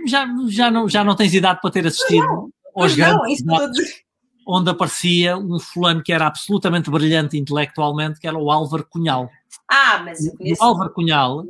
Já, 0.06 0.28
já, 0.50 0.70
não, 0.70 0.90
já 0.90 1.04
não 1.04 1.16
tens 1.16 1.34
idade 1.34 1.62
para 1.62 1.72
ter 1.72 1.88
assistido 1.88 2.26
não, 2.26 2.50
aos 2.76 2.94
grandes 2.94 3.42
debates, 3.42 4.04
onde 4.52 4.70
aparecia 4.70 5.38
um 5.38 5.58
fulano 5.58 6.04
que 6.04 6.12
era 6.12 6.28
absolutamente 6.28 6.92
brilhante 6.92 7.38
intelectualmente, 7.38 8.20
que 8.20 8.28
era 8.28 8.38
o 8.38 8.52
Álvaro 8.52 8.86
Cunhal. 8.86 9.30
Ah, 9.66 10.02
mas 10.04 10.26
eu 10.26 10.36
conheço. 10.36 10.62
O 10.62 10.66
Álvaro 10.66 10.94
Cunhal 10.94 11.46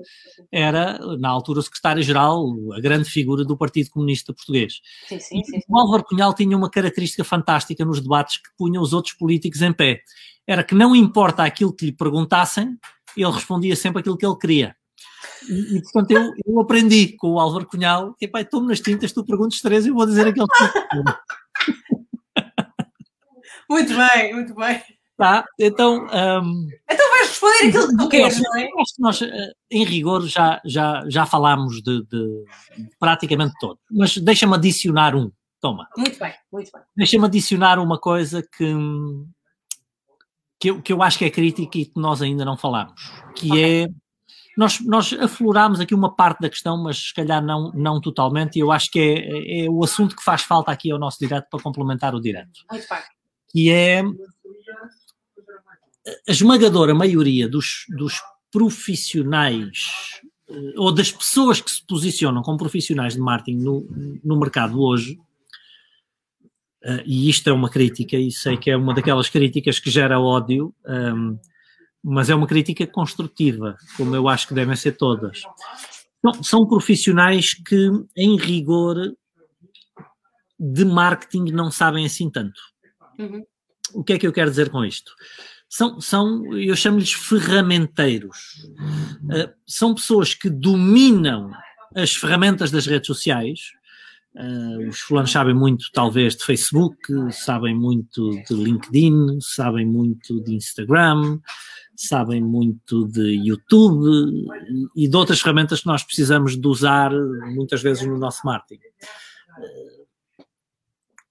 era, 0.52 1.00
na 1.18 1.30
altura, 1.30 1.64
secretário-geral, 1.64 2.46
a 2.76 2.80
grande 2.80 3.10
figura 3.10 3.44
do 3.44 3.58
Partido 3.58 3.90
Comunista 3.90 4.32
Português. 4.32 4.82
Sim, 5.10 5.20
sim, 5.20 5.44
sim. 5.44 5.60
O 5.68 5.80
Álvaro 5.80 6.04
Cunhal 6.04 6.32
tinha 6.36 6.56
uma 6.56 6.70
característica 6.70 7.24
fantástica 7.24 7.84
nos 7.84 8.00
debates 8.00 8.38
que 8.38 8.50
punha 8.56 8.80
os 8.80 8.94
outros 8.94 9.16
políticos 9.16 9.64
em 9.64 9.74
pé. 9.74 10.02
Era 10.46 10.64
que 10.64 10.76
não 10.76 10.96
importa 10.96 11.44
aquilo 11.44 11.74
que 11.74 11.88
lhe 11.88 11.92
perguntassem, 11.92 12.78
ele 13.18 13.32
respondia 13.32 13.76
sempre 13.76 14.02
aquilo 14.02 14.18
que 14.18 14.26
ele 14.26 14.38
queria. 14.38 14.76
E, 15.50 15.78
e 15.78 15.82
portanto, 15.82 16.12
eu, 16.12 16.32
eu, 16.46 16.60
aprendi 16.60 17.16
com 17.18 17.32
o 17.32 17.40
Álvaro 17.40 17.66
Cunhal, 17.66 18.16
e 18.22 18.28
pá, 18.28 18.42
estou-me 18.42 18.68
nas 18.68 18.80
tintas, 18.80 19.12
tu 19.12 19.26
perguntas 19.26 19.60
três 19.60 19.88
e 19.88 19.90
eu 19.90 19.96
vou 19.96 20.06
dizer 20.06 20.28
aquilo 20.28 20.48
que 20.48 22.01
Muito 23.72 23.96
bem, 23.96 24.34
muito 24.34 24.54
bem. 24.54 24.84
Tá, 25.18 25.46
então. 25.58 26.06
Um, 26.08 26.68
então 26.90 27.10
vais 27.12 27.30
responder 27.30 27.70
aquilo 27.70 27.88
que 27.88 27.98
tu 27.98 28.10
queres, 28.10 28.42
não 28.42 28.58
é? 28.58 28.68
Nós, 29.00 29.22
eh, 29.22 29.54
em 29.72 29.86
rigor, 29.86 30.28
já, 30.28 30.60
já, 30.66 31.04
já 31.08 31.26
falámos 31.26 31.82
de, 31.82 32.04
de 32.04 32.44
praticamente 33.00 33.54
todo. 33.62 33.80
Mas 33.90 34.18
deixa-me 34.18 34.56
adicionar 34.56 35.16
um. 35.16 35.32
Toma. 35.62 35.88
Muito 35.96 36.20
bem, 36.20 36.34
muito 36.52 36.72
bem. 36.74 36.82
Deixa-me 36.98 37.26
adicionar 37.26 37.80
uma 37.80 37.98
coisa 37.98 38.42
que, 38.42 38.74
que, 40.60 40.72
eu, 40.72 40.82
que 40.82 40.92
eu 40.92 41.02
acho 41.02 41.20
que 41.20 41.26
é 41.26 41.30
crítica 41.30 41.78
e 41.78 41.86
que 41.86 42.00
nós 42.00 42.22
ainda 42.22 42.44
não 42.44 42.58
falamos, 42.58 43.10
que 43.36 43.52
okay. 43.52 43.84
é. 43.84 43.88
Nós, 44.58 44.82
nós 44.82 45.14
aflorámos 45.14 45.80
aqui 45.80 45.96
uma 45.96 46.14
parte 46.14 46.42
da 46.42 46.50
questão, 46.50 46.84
mas 46.84 46.98
se 46.98 47.14
calhar 47.14 47.42
não, 47.42 47.72
não 47.74 48.02
totalmente, 48.02 48.58
e 48.58 48.60
eu 48.60 48.70
acho 48.70 48.92
que 48.92 49.00
é, 49.00 49.66
é 49.66 49.70
o 49.70 49.82
assunto 49.82 50.14
que 50.14 50.24
faz 50.24 50.42
falta 50.42 50.72
aqui 50.72 50.92
ao 50.92 51.00
nosso 51.00 51.20
direto 51.20 51.48
para 51.50 51.62
complementar 51.62 52.14
o 52.14 52.20
direto. 52.20 52.60
Muito 52.70 52.86
bem. 52.90 53.00
Que 53.52 53.70
é 53.70 54.02
a 56.28 56.32
esmagadora 56.32 56.96
maioria 56.96 57.48
dos, 57.48 57.86
dos 57.90 58.22
profissionais 58.52 60.22
eh, 60.50 60.74
ou 60.78 60.92
das 60.92 61.12
pessoas 61.12 61.62
que 61.62 61.72
se 61.72 61.86
posicionam 61.86 62.42
como 62.42 62.58
profissionais 62.58 63.14
de 63.14 63.20
marketing 63.20 63.60
no, 63.60 63.88
no 64.24 64.40
mercado 64.40 64.82
hoje, 64.82 65.20
uh, 66.84 67.02
e 67.06 67.30
isto 67.30 67.50
é 67.50 67.54
uma 67.54 67.70
crítica, 67.70 68.18
e 68.18 68.32
sei 68.32 68.58
que 68.58 68.70
é 68.70 68.78
uma 68.78 68.94
daquelas 68.94 69.30
críticas 69.30 69.80
que 69.80 69.90
gera 69.90 70.20
ódio, 70.20 70.74
ehm, 70.86 71.38
mas 72.04 72.30
é 72.30 72.36
uma 72.36 72.48
crítica 72.48 72.86
construtiva, 72.88 73.78
como 73.96 74.16
eu 74.16 74.28
acho 74.28 74.48
que 74.48 74.54
devem 74.54 74.76
ser 74.76 74.94
todas. 74.94 75.44
Então, 76.20 76.44
são 76.44 76.68
profissionais 76.68 77.54
que, 77.54 77.90
em 78.18 78.38
rigor, 78.38 78.98
de 80.60 80.86
marketing 80.86 81.52
não 81.52 81.72
sabem 81.72 82.06
assim 82.06 82.30
tanto. 82.30 82.60
Uhum. 83.22 83.46
O 83.94 84.04
que 84.04 84.14
é 84.14 84.20
que 84.20 84.26
eu 84.26 84.34
quero 84.34 84.50
dizer 84.50 84.70
com 84.70 84.84
isto? 84.84 85.14
São, 85.70 86.02
são 86.02 86.54
eu 86.58 86.76
chamo-lhes 86.76 87.14
ferramenteiros. 87.14 88.38
Uh, 89.24 89.54
são 89.66 89.96
pessoas 89.96 90.34
que 90.34 90.50
dominam 90.50 91.52
as 91.96 92.14
ferramentas 92.14 92.72
das 92.72 92.86
redes 92.86 93.08
sociais. 93.08 93.72
Uh, 94.34 94.90
os 94.90 95.00
fulanos 95.00 95.32
sabem 95.32 95.54
muito, 95.54 95.86
talvez, 95.94 96.36
de 96.36 96.44
Facebook, 96.44 96.98
sabem 97.32 97.76
muito 97.76 98.32
de 98.50 98.54
LinkedIn, 98.54 99.40
sabem 99.40 99.86
muito 99.86 100.42
de 100.42 100.56
Instagram, 100.56 101.40
sabem 101.96 102.42
muito 102.42 103.08
de 103.08 103.38
YouTube 103.46 104.46
e 104.96 105.08
de 105.08 105.16
outras 105.16 105.42
ferramentas 105.42 105.82
que 105.82 105.88
nós 105.88 106.04
precisamos 106.04 106.60
de 106.60 106.68
usar 106.68 107.12
muitas 107.54 107.82
vezes 107.82 108.06
no 108.06 108.18
nosso 108.18 108.46
marketing. 108.46 108.88
Uh, 108.88 110.02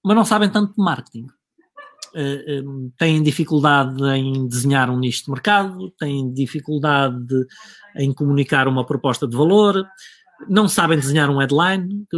mas 0.03 0.15
não 0.15 0.25
sabem 0.25 0.49
tanto 0.49 0.73
de 0.73 0.83
marketing. 0.83 1.27
Uh, 2.13 2.91
têm 2.97 3.23
dificuldade 3.23 4.03
em 4.15 4.47
desenhar 4.47 4.89
um 4.89 4.99
nicho 4.99 5.25
de 5.25 5.31
mercado, 5.31 5.91
têm 5.97 6.31
dificuldade 6.33 7.45
em 7.95 8.13
comunicar 8.13 8.67
uma 8.67 8.85
proposta 8.85 9.27
de 9.27 9.35
valor, 9.35 9.85
não 10.47 10.67
sabem 10.67 10.97
desenhar 10.97 11.29
um 11.29 11.37
headline, 11.37 12.05
que, 12.09 12.17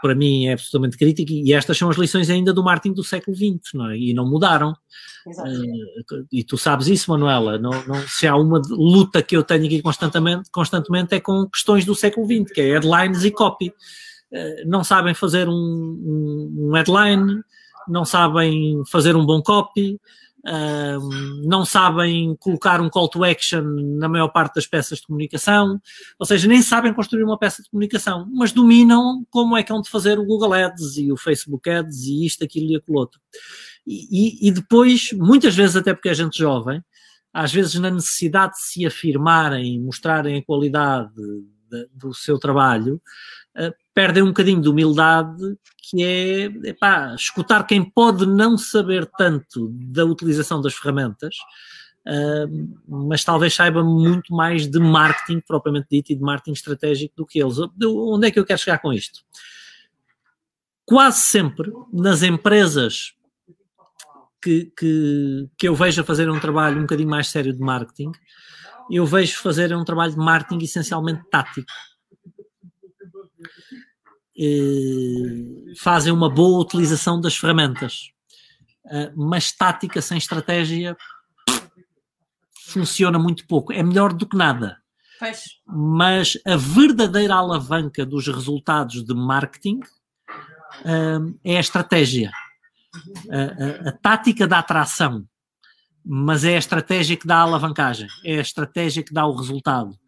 para 0.00 0.14
mim 0.14 0.46
é 0.46 0.52
absolutamente 0.52 0.96
crítico, 0.96 1.32
e 1.32 1.52
estas 1.52 1.76
são 1.76 1.90
as 1.90 1.96
lições 1.96 2.30
ainda 2.30 2.52
do 2.52 2.62
marketing 2.62 2.94
do 2.94 3.04
século 3.04 3.36
XX, 3.36 3.74
não 3.74 3.90
é? 3.90 3.98
e 3.98 4.14
não 4.14 4.28
mudaram. 4.28 4.72
Uh, 5.26 6.26
e 6.32 6.44
tu 6.44 6.56
sabes 6.56 6.86
isso, 6.86 7.10
Manuela, 7.10 7.58
não, 7.58 7.70
não, 7.86 8.00
se 8.08 8.26
há 8.26 8.36
uma 8.36 8.60
luta 8.68 9.22
que 9.22 9.36
eu 9.36 9.42
tenho 9.42 9.66
aqui 9.66 9.82
constantemente, 9.82 10.50
constantemente 10.50 11.14
é 11.14 11.20
com 11.20 11.48
questões 11.48 11.84
do 11.84 11.94
século 11.94 12.26
XX, 12.26 12.52
que 12.52 12.60
é 12.60 12.72
headlines 12.72 13.24
e 13.24 13.30
copy. 13.30 13.68
Uh, 13.68 14.66
não 14.66 14.84
sabem 14.84 15.14
fazer 15.14 15.48
um, 15.48 15.52
um, 15.52 16.68
um 16.68 16.72
headline, 16.74 17.42
não 17.88 18.04
sabem 18.04 18.82
fazer 18.86 19.16
um 19.16 19.24
bom 19.24 19.42
copy, 19.42 19.98
não 21.44 21.64
sabem 21.64 22.36
colocar 22.38 22.80
um 22.80 22.88
call 22.88 23.08
to 23.08 23.24
action 23.24 23.62
na 23.98 24.08
maior 24.08 24.28
parte 24.28 24.54
das 24.54 24.66
peças 24.66 24.98
de 24.98 25.06
comunicação, 25.06 25.80
ou 26.18 26.26
seja, 26.26 26.46
nem 26.46 26.62
sabem 26.62 26.94
construir 26.94 27.24
uma 27.24 27.38
peça 27.38 27.62
de 27.62 27.70
comunicação, 27.70 28.28
mas 28.32 28.52
dominam 28.52 29.26
como 29.30 29.56
é 29.56 29.62
que 29.62 29.72
vão 29.72 29.82
de 29.82 29.90
fazer 29.90 30.18
o 30.18 30.24
Google 30.24 30.52
Ads 30.52 30.96
e 30.98 31.10
o 31.10 31.16
Facebook 31.16 31.68
Ads 31.68 32.04
e 32.04 32.24
isto, 32.24 32.44
aquilo 32.44 32.70
e 32.70 32.76
aquilo 32.76 32.98
outro. 32.98 33.20
E, 33.84 34.46
e, 34.46 34.48
e 34.48 34.52
depois, 34.52 35.10
muitas 35.12 35.54
vezes, 35.54 35.76
até 35.76 35.92
porque 35.92 36.08
é 36.08 36.14
gente 36.14 36.38
jovem, 36.38 36.82
às 37.32 37.52
vezes 37.52 37.74
na 37.74 37.90
necessidade 37.90 38.52
de 38.52 38.62
se 38.62 38.86
afirmarem, 38.86 39.80
mostrarem 39.80 40.38
a 40.38 40.44
qualidade 40.44 41.12
de, 41.14 41.88
do 41.92 42.14
seu 42.14 42.38
trabalho, 42.38 43.00
uh, 43.58 43.74
perdem 43.96 44.22
um 44.22 44.26
bocadinho 44.26 44.60
de 44.60 44.68
humildade, 44.68 45.56
que 45.78 46.04
é 46.04 46.44
epá, 46.68 47.14
escutar 47.14 47.66
quem 47.66 47.82
pode 47.82 48.26
não 48.26 48.58
saber 48.58 49.06
tanto 49.16 49.70
da 49.72 50.04
utilização 50.04 50.60
das 50.60 50.74
ferramentas, 50.74 51.34
uh, 52.06 52.76
mas 52.86 53.24
talvez 53.24 53.54
saiba 53.54 53.82
muito 53.82 54.34
mais 54.34 54.68
de 54.68 54.78
marketing 54.78 55.40
propriamente 55.40 55.86
dito 55.90 56.12
e 56.12 56.14
de 56.14 56.20
marketing 56.20 56.52
estratégico 56.52 57.14
do 57.16 57.24
que 57.24 57.40
eles. 57.40 57.56
Onde 57.82 58.28
é 58.28 58.30
que 58.30 58.38
eu 58.38 58.44
quero 58.44 58.60
chegar 58.60 58.80
com 58.80 58.92
isto? 58.92 59.20
Quase 60.84 61.20
sempre 61.20 61.72
nas 61.90 62.22
empresas 62.22 63.14
que, 64.42 64.70
que, 64.78 65.48
que 65.56 65.68
eu 65.68 65.74
vejo 65.74 66.02
a 66.02 66.04
fazer 66.04 66.28
um 66.28 66.38
trabalho 66.38 66.76
um 66.76 66.82
bocadinho 66.82 67.08
mais 67.08 67.28
sério 67.28 67.50
de 67.50 67.60
marketing, 67.60 68.12
eu 68.90 69.06
vejo 69.06 69.38
fazer 69.38 69.74
um 69.74 69.84
trabalho 69.84 70.12
de 70.12 70.18
marketing 70.18 70.62
essencialmente 70.62 71.22
tático. 71.30 71.72
Fazem 75.78 76.12
uma 76.12 76.28
boa 76.28 76.60
utilização 76.60 77.20
das 77.20 77.36
ferramentas, 77.36 78.10
uh, 78.86 79.12
mas 79.16 79.52
tática 79.52 80.02
sem 80.02 80.18
estratégia 80.18 80.96
funciona 82.66 83.18
muito 83.18 83.46
pouco. 83.46 83.72
É 83.72 83.82
melhor 83.82 84.12
do 84.12 84.28
que 84.28 84.36
nada. 84.36 84.76
Pois. 85.18 85.44
Mas 85.66 86.38
a 86.46 86.56
verdadeira 86.56 87.34
alavanca 87.34 88.04
dos 88.04 88.26
resultados 88.26 89.04
de 89.04 89.14
marketing 89.14 89.80
uh, 90.80 91.38
é 91.42 91.56
a 91.56 91.60
estratégia. 91.60 92.30
A, 93.30 93.88
a, 93.88 93.88
a, 93.90 93.92
tática 93.92 94.46
da 94.46 94.58
atração, 94.58 95.26
mas 96.04 96.44
é 96.44 96.56
a 96.56 96.58
estratégia 96.58 97.16
que 97.16 97.26
dá 97.26 97.38
a 97.38 97.42
alavancagem, 97.42 98.08
é 98.24 98.38
a 98.38 98.40
estratégia 98.40 99.02
que 99.02 99.12
dá 99.12 99.26
o 99.26 99.34
resultado. 99.34 99.98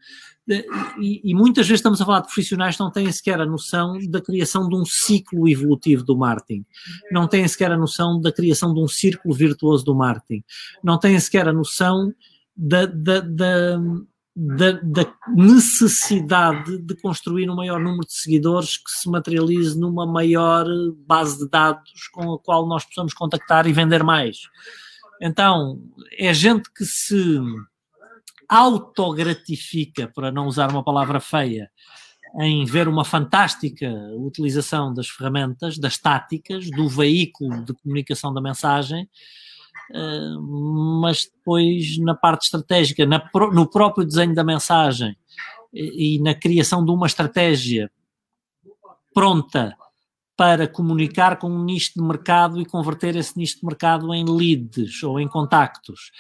E, 0.99 1.35
muitas 1.35 1.67
vezes 1.67 1.81
estamos 1.81 2.01
a 2.01 2.07
falar 2.07 2.21
de 2.21 2.29
profissionais 2.29 2.77
que 2.77 2.83
não 2.83 2.91
têm 2.91 3.11
sequer 3.13 3.41
a 3.41 3.47
noção 3.47 3.99
da 4.09 4.21
criação 4.21 4.69
de 4.69 4.77
um 4.77 4.85
ciclo 4.85 5.49
evolutivo 5.49 6.03
do 6.05 6.17
marketing, 6.17 6.65
não 7.13 7.29
têm 7.29 7.47
sequer 7.47 7.71
a 7.71 7.77
noção 7.77 8.21
da 8.21 8.33
criação 8.33 8.73
de 8.73 8.81
um 8.81 8.89
círculo 8.89 9.35
virtuoso 9.35 9.85
do 9.85 9.95
marketing, 9.95 10.43
não 10.83 10.99
têm 10.99 11.19
sequer 11.21 11.49
a 11.49 11.53
noção 11.53 12.13
da, 12.57 12.87
da, 12.87 13.21
da, 13.21 13.79
da, 14.35 14.73
da 14.83 15.15
necessidade 15.29 16.79
de 16.79 16.97
construir 16.97 17.51
um 17.51 17.57
maior 17.57 17.79
número 17.79 18.07
de 18.07 18.15
seguidores 18.15 18.79
que 18.79 18.91
se 18.91 19.09
materialize 19.11 19.79
numa 19.79 20.07
maior 20.07 20.67
base 21.07 21.39
de 21.39 21.49
dados 21.51 22.09
com 22.13 22.33
a 22.33 22.39
qual 22.39 22.67
nós 22.67 22.85
possamos 22.85 23.13
contactar 23.13 23.67
e 23.67 23.73
vender 23.73 24.03
mais. 24.03 24.39
Então, 25.21 25.83
é 26.17 26.33
gente 26.33 26.73
que 26.73 26.85
se 26.85 27.39
autogratifica, 28.49 30.11
para 30.15 30.33
não 30.33 30.47
usar 30.47 30.71
uma 30.71 30.83
palavra 30.83 31.21
feia, 31.21 31.71
em 32.41 32.65
ver 32.65 32.89
uma 32.89 33.05
fantástica 33.05 33.89
utilização 34.17 34.93
das 34.93 35.09
ferramentas, 35.09 35.79
das 35.79 35.99
táticas, 35.99 36.71
do 36.71 36.89
veículo 36.89 37.65
de 37.65 37.73
comunicação 37.75 38.33
da 38.33 38.41
mensagem, 38.41 39.09
eh, 39.93 40.35
mas 41.01 41.25
depois 41.25 41.99
na 41.99 42.15
parte 42.15 42.45
estratégica, 42.45 43.07
no 43.07 43.67
próprio 43.69 44.07
desenho 44.07 44.35
da 44.35 44.45
mensagem 44.45 45.17
e 45.73 46.19
na 46.21 46.35
criação 46.35 46.85
de 46.85 46.91
uma 46.91 47.07
estratégia 47.07 47.91
pronta 49.15 49.77
para 50.39 50.69
comunicar 50.69 51.37
com 51.37 51.51
um 51.51 51.65
nicho 51.65 51.95
de 51.97 52.01
mercado 52.01 52.61
e 52.61 52.65
converter 52.65 53.17
esse 53.17 53.37
nicho 53.37 53.57
de 53.57 53.67
mercado 53.67 54.15
em 54.15 54.25
leads 54.25 55.03
ou 55.03 55.19
em 55.19 55.27
contactos. 55.27 56.13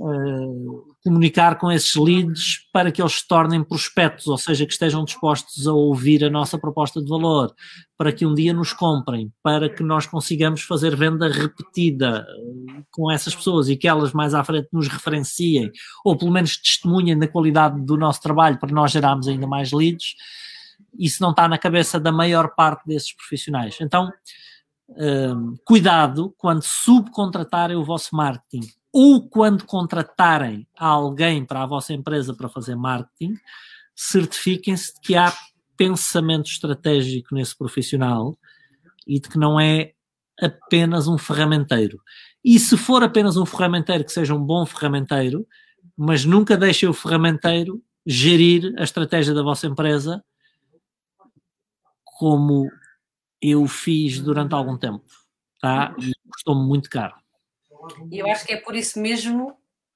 Uh, 0.00 0.82
comunicar 1.04 1.58
com 1.58 1.70
esses 1.70 1.94
leads 1.94 2.60
para 2.72 2.90
que 2.90 3.02
eles 3.02 3.18
se 3.18 3.28
tornem 3.28 3.62
prospectos, 3.62 4.28
ou 4.28 4.38
seja, 4.38 4.64
que 4.64 4.72
estejam 4.72 5.04
dispostos 5.04 5.68
a 5.68 5.74
ouvir 5.74 6.24
a 6.24 6.30
nossa 6.30 6.58
proposta 6.58 7.02
de 7.02 7.08
valor, 7.08 7.54
para 7.98 8.12
que 8.12 8.24
um 8.24 8.32
dia 8.32 8.54
nos 8.54 8.72
comprem, 8.72 9.30
para 9.42 9.68
que 9.68 9.82
nós 9.82 10.06
consigamos 10.06 10.62
fazer 10.62 10.96
venda 10.96 11.28
repetida 11.28 12.26
eh, 12.26 12.82
com 12.90 13.10
essas 13.10 13.34
pessoas 13.34 13.68
e 13.68 13.76
que 13.76 13.88
elas 13.88 14.12
mais 14.14 14.32
à 14.32 14.42
frente 14.42 14.68
nos 14.72 14.88
referenciem, 14.88 15.70
ou 16.02 16.16
pelo 16.16 16.32
menos 16.32 16.56
testemunhem 16.56 17.18
da 17.18 17.28
qualidade 17.28 17.78
do 17.84 17.96
nosso 17.98 18.22
trabalho 18.22 18.58
para 18.58 18.74
nós 18.74 18.90
gerarmos 18.90 19.28
ainda 19.28 19.46
mais 19.46 19.70
leads 19.70 20.14
isso 20.98 21.22
não 21.22 21.30
está 21.30 21.48
na 21.48 21.58
cabeça 21.58 22.00
da 22.00 22.10
maior 22.10 22.54
parte 22.54 22.86
desses 22.86 23.14
profissionais. 23.14 23.76
Então, 23.80 24.10
um, 24.88 25.56
cuidado 25.64 26.34
quando 26.38 26.62
subcontratarem 26.62 27.76
o 27.76 27.84
vosso 27.84 28.14
marketing 28.14 28.68
ou 28.92 29.28
quando 29.28 29.64
contratarem 29.64 30.66
alguém 30.78 31.44
para 31.44 31.62
a 31.62 31.66
vossa 31.66 31.92
empresa 31.92 32.34
para 32.34 32.48
fazer 32.48 32.76
marketing, 32.76 33.34
certifiquem-se 33.94 34.94
de 34.94 35.00
que 35.00 35.16
há 35.16 35.32
pensamento 35.76 36.46
estratégico 36.46 37.34
nesse 37.34 37.56
profissional 37.56 38.38
e 39.06 39.20
de 39.20 39.28
que 39.28 39.38
não 39.38 39.60
é 39.60 39.92
apenas 40.40 41.08
um 41.08 41.18
ferramenteiro. 41.18 42.00
E 42.44 42.58
se 42.58 42.76
for 42.76 43.02
apenas 43.02 43.36
um 43.36 43.44
ferramenteiro, 43.44 44.04
que 44.04 44.12
seja 44.12 44.34
um 44.34 44.42
bom 44.42 44.64
ferramenteiro, 44.64 45.46
mas 45.96 46.24
nunca 46.24 46.56
deixem 46.56 46.88
o 46.88 46.94
ferramenteiro 46.94 47.82
gerir 48.06 48.72
a 48.78 48.84
estratégia 48.84 49.34
da 49.34 49.42
vossa 49.42 49.66
empresa 49.66 50.22
como 52.18 52.70
eu 53.40 53.66
fiz 53.66 54.18
durante 54.18 54.54
algum 54.54 54.76
tempo, 54.76 55.04
tá? 55.60 55.94
E 55.98 56.12
custou-me 56.30 56.66
muito 56.66 56.88
caro. 56.88 57.14
E 58.10 58.18
eu 58.18 58.26
acho 58.30 58.46
que 58.46 58.54
é 58.54 58.56
por 58.56 58.74
isso 58.74 58.98
mesmo, 58.98 59.54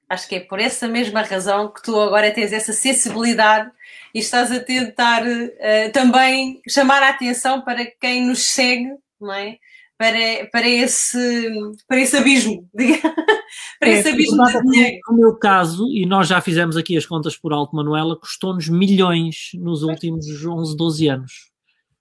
acho 0.09 0.29
que 0.29 0.35
é 0.37 0.41
por 0.41 0.61
essa 0.61 0.87
mesma 0.87 1.23
razão 1.23 1.73
que 1.73 1.83
tu 1.83 1.99
agora 1.99 2.31
tens 2.31 2.53
essa 2.53 2.73
sensibilidade 2.73 3.71
e 4.15 4.19
estás 4.19 4.53
a 4.53 4.61
tentar 4.61 5.23
uh, 5.23 5.93
também 5.93 6.61
chamar 6.69 7.03
a 7.03 7.09
atenção 7.09 7.63
para 7.63 7.87
quem 7.87 8.27
nos 8.27 8.47
segue, 8.51 8.91
não 9.21 9.33
é? 9.33 9.57
Para, 9.97 10.49
para, 10.51 10.67
esse, 10.67 11.51
para 11.87 12.01
esse 12.01 12.17
abismo, 12.17 12.67
para 13.79 13.91
é, 13.91 13.93
esse 13.93 14.09
abismo 14.09 14.43
de 14.45 14.63
dinheiro. 14.63 14.99
No 15.09 15.17
meu 15.17 15.37
caso, 15.37 15.87
e 15.93 16.07
nós 16.07 16.27
já 16.27 16.41
fizemos 16.41 16.75
aqui 16.75 16.97
as 16.97 17.05
contas 17.05 17.37
por 17.37 17.53
alto, 17.53 17.77
Manuela, 17.77 18.19
custou-nos 18.19 18.67
milhões 18.69 19.51
nos 19.55 19.83
últimos 19.83 20.27
11, 20.27 20.75
12 20.75 21.09
anos. 21.09 21.50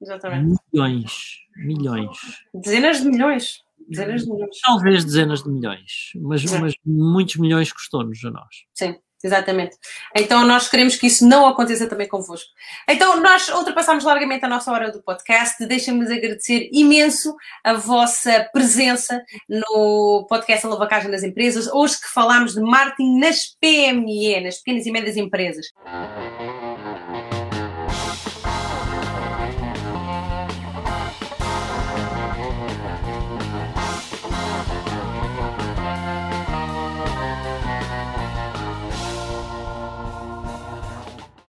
Exatamente. 0.02 0.60
Milhões. 0.72 1.12
Milhões. 1.58 2.18
Dezenas 2.54 3.02
de 3.02 3.10
milhões. 3.10 3.62
Dezenas 3.88 4.24
de 4.24 4.32
milhões. 4.32 4.60
Talvez 4.62 5.06
dezenas 5.06 5.43
de 5.43 5.50
milhões, 5.50 6.12
mas, 6.16 6.43
mas 6.60 6.74
muitos 6.86 7.38
milhões 7.38 7.72
custou-nos 7.72 8.24
a 8.24 8.30
nós. 8.30 8.66
Sim, 8.74 8.95
Exatamente. 9.22 9.76
Então 10.16 10.45
nós 10.45 10.70
queremos 10.70 10.95
que 10.95 11.08
isso 11.08 11.28
não 11.28 11.45
aconteça 11.45 11.88
também 11.88 12.08
convosco. 12.08 12.50
Então 12.88 13.22
nós 13.22 13.50
ultrapassamos 13.50 14.06
largamente 14.06 14.45
a 14.45 14.47
nossa 14.47 14.72
hora 14.72 14.91
do 14.91 15.04
podcast. 15.04 15.66
Deixem-me 15.66 16.06
agradecer 16.06 16.70
imenso 16.72 17.36
a 17.62 17.74
vossa 17.74 18.47
presença 18.54 19.22
no 19.50 20.26
podcast 20.30 20.66
Alavancagem 20.66 21.12
das 21.12 21.24
Empresas. 21.24 21.68
Hoje 21.68 22.00
que 22.00 22.08
falámos 22.08 22.54
de 22.54 22.62
marketing 22.62 23.20
nas 23.20 23.47
PME, 23.60 24.39
nas 24.41 24.60
pequenas 24.60 24.86
e 24.86 24.91
médias 24.91 25.18
empresas. 25.18 25.66